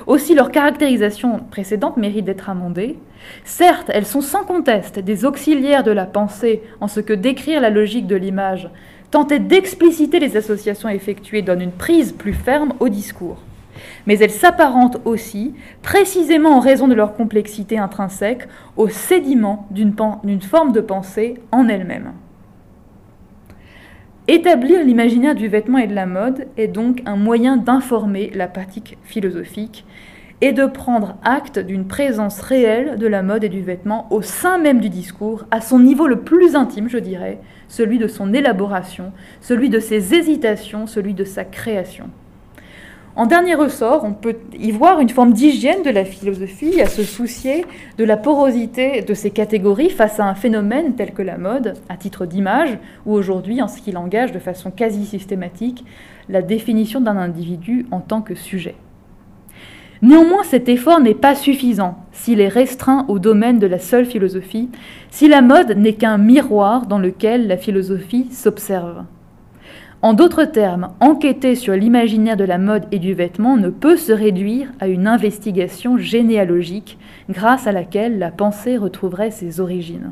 Aussi, 0.08 0.34
leur 0.34 0.50
caractérisation 0.50 1.40
précédente 1.50 1.96
mérite 1.96 2.24
d'être 2.24 2.50
amendée. 2.50 2.98
Certes, 3.44 3.90
elles 3.94 4.06
sont 4.06 4.20
sans 4.20 4.44
conteste 4.44 4.98
des 4.98 5.24
auxiliaires 5.24 5.84
de 5.84 5.92
la 5.92 6.06
pensée 6.06 6.62
en 6.80 6.88
ce 6.88 7.00
que 7.00 7.12
décrire 7.12 7.60
la 7.60 7.70
logique 7.70 8.08
de 8.08 8.16
l'image, 8.16 8.68
tenter 9.12 9.38
d'expliciter 9.38 10.18
les 10.18 10.36
associations 10.36 10.88
effectuées 10.88 11.42
donne 11.42 11.62
une 11.62 11.72
prise 11.72 12.12
plus 12.12 12.32
ferme 12.32 12.74
au 12.80 12.88
discours. 12.88 13.38
Mais 14.07 14.18
elles 14.18 14.30
s'apparentent 14.30 15.00
aussi, 15.05 15.55
précisément 15.82 16.57
en 16.57 16.61
raison 16.61 16.88
de 16.88 16.94
leur 16.94 17.14
complexité 17.14 17.78
intrinsèque, 17.78 18.48
au 18.76 18.88
sédiment 18.88 19.68
d'une 19.70 20.40
forme 20.42 20.72
de 20.72 20.80
pensée 20.80 21.34
en 21.53 21.68
elle-même. 21.68 22.12
Établir 24.28 24.84
l'imaginaire 24.84 25.34
du 25.34 25.48
vêtement 25.48 25.78
et 25.78 25.88
de 25.88 25.94
la 25.94 26.07
mode 26.07 26.46
est 26.57 26.68
donc 26.68 27.03
un 27.07 27.16
moyen 27.16 27.57
d'informer 27.57 28.30
la 28.34 28.46
pratique 28.46 28.96
philosophique 29.03 29.84
et 30.40 30.53
de 30.53 30.66
prendre 30.66 31.16
acte 31.24 31.59
d'une 31.59 31.86
présence 31.86 32.40
réelle 32.40 32.98
de 32.98 33.07
la 33.07 33.22
mode 33.22 33.44
et 33.44 33.48
du 33.48 33.62
vêtement 33.62 34.07
au 34.12 34.22
sein 34.22 34.59
même 34.59 34.80
du 34.80 34.88
discours, 34.88 35.44
à 35.50 35.61
son 35.61 35.78
niveau 35.78 36.07
le 36.07 36.20
plus 36.20 36.57
intime, 36.57 36.88
je 36.88 36.98
dirais, 36.98 37.40
celui 37.68 37.98
de 37.98 38.09
son 38.09 38.32
élaboration, 38.32 39.12
celui 39.40 39.70
de 39.70 39.78
ses 39.80 40.14
hésitations, 40.14 40.86
celui 40.86 41.14
de 41.14 41.24
sa 41.24 41.44
création. 41.44 42.11
En 43.14 43.26
dernier 43.26 43.54
ressort, 43.54 44.04
on 44.04 44.14
peut 44.14 44.36
y 44.58 44.70
voir 44.70 45.00
une 45.00 45.10
forme 45.10 45.34
d'hygiène 45.34 45.82
de 45.82 45.90
la 45.90 46.06
philosophie, 46.06 46.80
à 46.80 46.86
se 46.86 47.02
soucier 47.02 47.66
de 47.98 48.04
la 48.04 48.16
porosité 48.16 49.02
de 49.02 49.12
ces 49.12 49.30
catégories 49.30 49.90
face 49.90 50.18
à 50.18 50.24
un 50.24 50.34
phénomène 50.34 50.94
tel 50.94 51.12
que 51.12 51.20
la 51.20 51.36
mode, 51.36 51.74
à 51.90 51.98
titre 51.98 52.24
d'image, 52.24 52.78
ou 53.04 53.12
aujourd'hui, 53.12 53.60
en 53.60 53.68
ce 53.68 53.82
qu'il 53.82 53.98
engage 53.98 54.32
de 54.32 54.38
façon 54.38 54.70
quasi 54.70 55.04
systématique 55.04 55.84
la 56.30 56.40
définition 56.40 57.02
d'un 57.02 57.18
individu 57.18 57.84
en 57.90 58.00
tant 58.00 58.22
que 58.22 58.34
sujet. 58.34 58.76
Néanmoins, 60.00 60.42
cet 60.42 60.70
effort 60.70 61.00
n'est 61.00 61.14
pas 61.14 61.34
suffisant 61.34 61.98
s'il 62.12 62.40
est 62.40 62.48
restreint 62.48 63.04
au 63.08 63.18
domaine 63.18 63.58
de 63.58 63.66
la 63.66 63.78
seule 63.78 64.06
philosophie, 64.06 64.70
si 65.10 65.28
la 65.28 65.42
mode 65.42 65.76
n'est 65.76 65.94
qu'un 65.94 66.16
miroir 66.16 66.86
dans 66.86 66.98
lequel 66.98 67.46
la 67.46 67.58
philosophie 67.58 68.28
s'observe. 68.32 69.04
En 70.05 70.14
d'autres 70.14 70.44
termes, 70.44 70.88
enquêter 70.98 71.55
sur 71.55 71.74
l'imaginaire 71.74 72.36
de 72.36 72.42
la 72.42 72.59
mode 72.59 72.86
et 72.90 72.98
du 72.98 73.14
vêtement 73.14 73.57
ne 73.57 73.68
peut 73.68 73.96
se 73.96 74.11
réduire 74.11 74.66
à 74.80 74.88
une 74.88 75.07
investigation 75.07 75.96
généalogique 75.96 76.98
grâce 77.30 77.68
à 77.68 77.72
laquelle 77.72 78.18
la 78.18 78.32
pensée 78.32 78.76
retrouverait 78.76 79.30
ses 79.30 79.61
origines. 79.61 80.11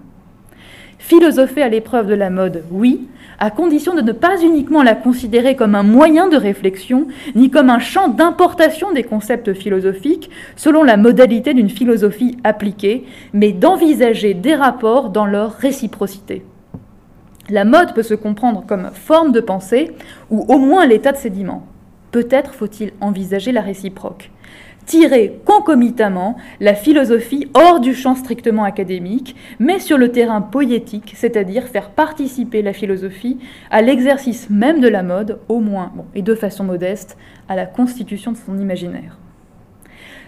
Philosopher 1.00 1.62
à 1.62 1.68
l'épreuve 1.68 2.06
de 2.06 2.14
la 2.14 2.30
mode, 2.30 2.62
oui, 2.70 3.08
à 3.40 3.50
condition 3.50 3.92
de 3.96 4.02
ne 4.02 4.12
pas 4.12 4.40
uniquement 4.40 4.84
la 4.84 4.94
considérer 4.94 5.56
comme 5.56 5.74
un 5.74 5.82
moyen 5.82 6.28
de 6.28 6.36
réflexion, 6.36 7.08
ni 7.34 7.50
comme 7.50 7.68
un 7.68 7.80
champ 7.80 8.06
d'importation 8.06 8.92
des 8.92 9.02
concepts 9.02 9.54
philosophiques 9.54 10.30
selon 10.54 10.84
la 10.84 10.98
modalité 10.98 11.52
d'une 11.52 11.70
philosophie 11.70 12.36
appliquée, 12.44 13.06
mais 13.32 13.50
d'envisager 13.50 14.34
des 14.34 14.54
rapports 14.54 15.10
dans 15.10 15.26
leur 15.26 15.50
réciprocité. 15.50 16.44
La 17.50 17.64
mode 17.64 17.94
peut 17.94 18.04
se 18.04 18.14
comprendre 18.14 18.64
comme 18.64 18.90
forme 18.94 19.32
de 19.32 19.40
pensée, 19.40 19.90
ou 20.30 20.44
au 20.48 20.58
moins 20.58 20.86
l'état 20.86 21.10
de 21.10 21.16
sédiment. 21.16 21.66
Peut-être 22.12 22.54
faut-il 22.54 22.92
envisager 23.00 23.50
la 23.50 23.60
réciproque. 23.60 24.30
Tirer 24.86 25.40
concomitamment 25.44 26.36
la 26.60 26.74
philosophie 26.74 27.48
hors 27.54 27.80
du 27.80 27.92
champ 27.92 28.14
strictement 28.14 28.62
académique, 28.62 29.34
mais 29.58 29.80
sur 29.80 29.98
le 29.98 30.12
terrain 30.12 30.40
poétique, 30.40 31.14
c'est-à-dire 31.16 31.64
faire 31.64 31.90
participer 31.90 32.62
la 32.62 32.72
philosophie 32.72 33.38
à 33.72 33.82
l'exercice 33.82 34.48
même 34.48 34.80
de 34.80 34.88
la 34.88 35.02
mode, 35.02 35.40
au 35.48 35.58
moins, 35.58 35.92
et 36.14 36.22
de 36.22 36.36
façon 36.36 36.62
modeste, 36.62 37.16
à 37.48 37.56
la 37.56 37.66
constitution 37.66 38.30
de 38.30 38.36
son 38.36 38.58
imaginaire. 38.58 39.18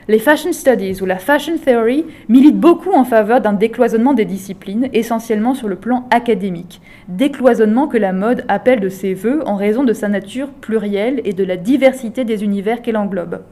Les 0.09 0.19
fashion 0.19 0.53
studies 0.53 1.01
ou 1.01 1.07
la 1.07 1.19
fashion 1.19 1.59
theory 1.59 2.05
militent 2.29 2.59
beaucoup 2.59 2.91
en 2.93 3.05
faveur 3.05 3.41
d'un 3.41 3.53
décloisonnement 3.53 4.15
des 4.15 4.25
disciplines, 4.25 4.89
essentiellement 4.93 5.55
sur 5.55 5.69
le 5.69 5.77
plan 5.77 6.09
académique. 6.11 6.81
Décloisonnement 7.07 7.87
que 7.87 7.99
la 7.99 8.13
mode 8.13 8.45
appelle 8.49 8.81
de 8.81 8.89
ses 8.89 9.15
voeux 9.15 9.47
en 9.47 9.55
raison 9.55 9.85
de 9.85 9.93
sa 9.93 10.09
nature 10.09 10.49
plurielle 10.49 11.21
et 11.25 11.35
de 11.35 11.45
la 11.45 11.57
diversité 11.57 12.25
des 12.25 12.43
univers 12.43 12.83
qu'elle 12.83 12.97
englobe. 12.97 13.43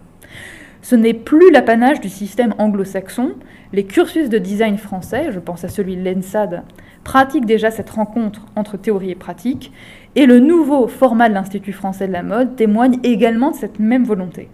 Ce 0.82 0.96
n'est 0.96 1.14
plus 1.14 1.52
l'apanage 1.52 2.00
du 2.00 2.08
système 2.08 2.54
anglo-saxon. 2.58 3.34
Les 3.72 3.84
cursus 3.84 4.28
de 4.28 4.38
design 4.38 4.76
français, 4.76 5.28
je 5.30 5.38
pense 5.38 5.62
à 5.62 5.68
celui 5.68 5.96
de 5.96 6.02
l'ENSAD, 6.02 6.64
pratiquent 7.04 7.46
déjà 7.46 7.70
cette 7.70 7.90
rencontre 7.90 8.46
entre 8.56 8.76
théorie 8.76 9.12
et 9.12 9.14
pratique, 9.14 9.72
et 10.16 10.26
le 10.26 10.40
nouveau 10.40 10.88
format 10.88 11.28
de 11.28 11.34
l'Institut 11.34 11.72
français 11.72 12.08
de 12.08 12.12
la 12.12 12.24
mode 12.24 12.56
témoigne 12.56 12.98
également 13.04 13.52
de 13.52 13.56
cette 13.56 13.78
même 13.78 14.04
volonté. 14.04 14.48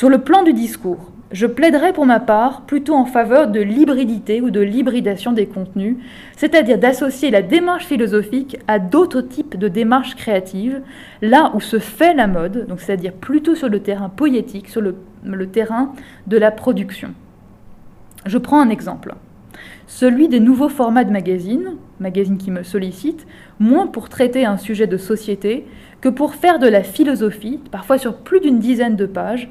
Sur 0.00 0.08
le 0.08 0.22
plan 0.22 0.42
du 0.42 0.54
discours, 0.54 1.12
je 1.30 1.46
plaiderais 1.46 1.92
pour 1.92 2.06
ma 2.06 2.20
part 2.20 2.62
plutôt 2.62 2.94
en 2.94 3.04
faveur 3.04 3.48
de 3.48 3.60
l'hybridité 3.60 4.40
ou 4.40 4.48
de 4.48 4.60
l'hybridation 4.60 5.32
des 5.32 5.44
contenus, 5.44 5.98
c'est-à-dire 6.38 6.78
d'associer 6.78 7.30
la 7.30 7.42
démarche 7.42 7.84
philosophique 7.84 8.56
à 8.66 8.78
d'autres 8.78 9.20
types 9.20 9.58
de 9.58 9.68
démarches 9.68 10.16
créatives, 10.16 10.80
là 11.20 11.52
où 11.54 11.60
se 11.60 11.78
fait 11.78 12.14
la 12.14 12.28
mode, 12.28 12.66
c'est-à-dire 12.78 13.12
plutôt 13.12 13.54
sur 13.54 13.68
le 13.68 13.80
terrain 13.80 14.08
poétique, 14.08 14.70
sur 14.70 14.80
le, 14.80 14.96
le 15.22 15.46
terrain 15.48 15.92
de 16.26 16.38
la 16.38 16.50
production. 16.50 17.10
Je 18.24 18.38
prends 18.38 18.62
un 18.62 18.70
exemple 18.70 19.14
celui 19.86 20.28
des 20.28 20.40
nouveaux 20.40 20.68
formats 20.68 21.04
de 21.04 21.10
magazines, 21.10 21.76
magazines 21.98 22.38
qui 22.38 22.52
me 22.52 22.62
sollicitent, 22.62 23.26
moins 23.58 23.88
pour 23.88 24.08
traiter 24.08 24.46
un 24.46 24.56
sujet 24.56 24.86
de 24.86 24.96
société 24.96 25.66
que 26.00 26.08
pour 26.08 26.36
faire 26.36 26.60
de 26.60 26.68
la 26.68 26.84
philosophie, 26.84 27.58
parfois 27.72 27.98
sur 27.98 28.18
plus 28.18 28.40
d'une 28.40 28.60
dizaine 28.60 28.94
de 28.94 29.04
pages, 29.04 29.50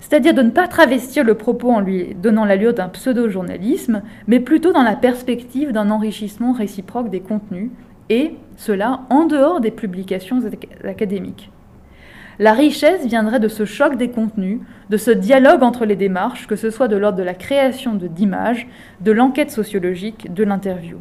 c'est-à-dire 0.00 0.34
de 0.34 0.42
ne 0.42 0.50
pas 0.50 0.68
travestir 0.68 1.24
le 1.24 1.34
propos 1.34 1.70
en 1.70 1.80
lui 1.80 2.14
donnant 2.14 2.44
l'allure 2.44 2.74
d'un 2.74 2.88
pseudo-journalisme, 2.88 4.02
mais 4.26 4.40
plutôt 4.40 4.72
dans 4.72 4.82
la 4.82 4.96
perspective 4.96 5.72
d'un 5.72 5.90
enrichissement 5.90 6.52
réciproque 6.52 7.10
des 7.10 7.20
contenus, 7.20 7.70
et 8.08 8.34
cela 8.56 9.00
en 9.10 9.24
dehors 9.24 9.60
des 9.60 9.70
publications 9.70 10.40
académiques. 10.84 11.50
La 12.38 12.52
richesse 12.52 13.06
viendrait 13.06 13.40
de 13.40 13.48
ce 13.48 13.64
choc 13.64 13.96
des 13.96 14.10
contenus, 14.10 14.60
de 14.90 14.96
ce 14.98 15.10
dialogue 15.10 15.62
entre 15.62 15.86
les 15.86 15.96
démarches, 15.96 16.46
que 16.46 16.56
ce 16.56 16.70
soit 16.70 16.88
de 16.88 16.96
l'ordre 16.96 17.18
de 17.18 17.22
la 17.22 17.34
création 17.34 17.94
d'images, 17.94 18.68
de 19.00 19.10
l'enquête 19.10 19.50
sociologique, 19.50 20.32
de 20.32 20.44
l'interview. 20.44 20.98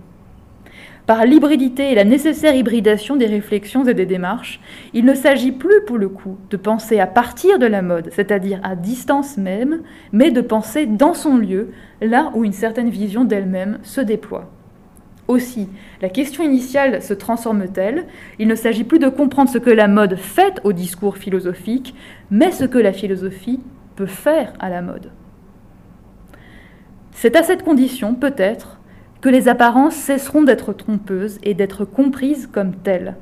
Par 1.06 1.24
l'hybridité 1.24 1.92
et 1.92 1.96
la 1.96 2.04
nécessaire 2.04 2.56
hybridation 2.56 3.16
des 3.16 3.28
réflexions 3.28 3.86
et 3.86 3.94
des 3.94 4.08
démarches, 4.08 4.60
il 4.94 5.06
ne 5.06 5.14
s'agit 5.14 5.52
plus 5.52 5.82
pour 5.86 6.00
le 6.00 6.10
coup 6.10 6.38
de 6.50 6.58
penser 6.58 7.00
à 7.00 7.06
partir 7.06 7.60
de 7.60 7.68
la 7.68 7.84
mode, 7.84 8.10
c'est-à-dire 8.12 8.60
à 8.64 8.76
distance 8.76 9.38
même, 9.38 9.82
mais 10.12 10.32
de 10.32 10.42
penser 10.42 10.88
dans 10.88 11.14
son 11.14 11.38
lieu, 11.38 11.70
là 12.02 12.32
où 12.34 12.44
une 12.44 12.54
certaine 12.54 12.90
vision 12.90 13.24
d'elle-même 13.24 13.78
se 13.84 14.02
déploie. 14.02 14.50
Aussi, 15.28 15.70
la 16.02 16.10
question 16.10 16.44
initiale 16.44 17.02
se 17.04 17.14
transforme-t-elle? 17.14 18.06
Il 18.40 18.48
ne 18.48 18.56
s'agit 18.56 18.84
plus 18.84 19.00
de 19.00 19.10
comprendre 19.10 19.50
ce 19.50 19.58
que 19.60 19.72
la 19.72 19.88
mode 19.88 20.16
fait 20.16 20.60
au 20.64 20.74
discours 20.74 21.18
philosophique, 21.18 21.96
mais 22.32 22.52
ce 22.52 22.66
que 22.66 22.78
la 22.80 22.94
philosophie 22.94 23.60
peut 23.96 24.06
faire 24.08 24.54
à 24.60 24.70
la 24.70 24.82
mode. 24.82 25.12
C'est 27.12 27.36
à 27.36 27.44
cette 27.44 27.64
condition, 27.64 28.14
peut-être, 28.14 28.75
que 29.26 29.30
les 29.32 29.48
apparences 29.48 29.96
cesseront 29.96 30.44
d'être 30.44 30.72
trompeuses 30.72 31.40
et 31.42 31.56
d'être 31.56 31.84
comprises 31.84 32.46
comme 32.46 32.76
telles. 32.76 33.16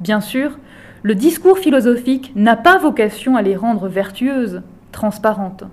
Bien 0.00 0.22
sûr, 0.22 0.58
le 1.02 1.14
discours 1.14 1.58
philosophique 1.58 2.32
n'a 2.36 2.56
pas 2.56 2.78
vocation 2.78 3.36
à 3.36 3.42
les 3.42 3.54
rendre 3.54 3.86
vertueuses, 3.86 4.62
transparentes. 4.92 5.64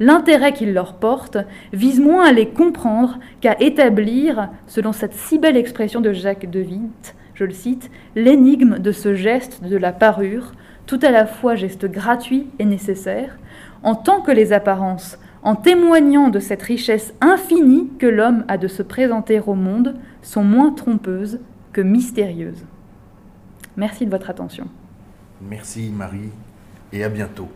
L'intérêt 0.00 0.52
qu'il 0.52 0.74
leur 0.74 0.94
porte 0.94 1.38
vise 1.72 2.00
moins 2.00 2.26
à 2.26 2.32
les 2.32 2.48
comprendre 2.48 3.20
qu'à 3.40 3.54
établir, 3.60 4.48
selon 4.66 4.90
cette 4.90 5.14
si 5.14 5.38
belle 5.38 5.56
expression 5.56 6.00
de 6.00 6.12
Jacques 6.12 6.50
de 6.50 6.60
Witt, 6.60 7.14
je 7.34 7.44
le 7.44 7.52
cite, 7.52 7.88
l'énigme 8.16 8.80
de 8.80 8.90
ce 8.90 9.14
geste 9.14 9.62
de 9.62 9.76
la 9.76 9.92
parure, 9.92 10.54
tout 10.86 10.98
à 11.04 11.12
la 11.12 11.26
fois 11.26 11.54
geste 11.54 11.86
gratuit 11.86 12.48
et 12.58 12.64
nécessaire, 12.64 13.38
en 13.84 13.94
tant 13.94 14.22
que 14.22 14.32
les 14.32 14.52
apparences 14.52 15.20
en 15.42 15.56
témoignant 15.56 16.28
de 16.28 16.38
cette 16.38 16.62
richesse 16.62 17.14
infinie 17.20 17.90
que 17.98 18.06
l'homme 18.06 18.44
a 18.48 18.58
de 18.58 18.68
se 18.68 18.82
présenter 18.82 19.40
au 19.40 19.54
monde, 19.54 19.96
sont 20.22 20.44
moins 20.44 20.70
trompeuses 20.70 21.40
que 21.72 21.80
mystérieuses. 21.80 22.64
Merci 23.76 24.06
de 24.06 24.10
votre 24.10 24.30
attention. 24.30 24.68
Merci 25.40 25.90
Marie 25.90 26.30
et 26.92 27.02
à 27.02 27.08
bientôt. 27.08 27.48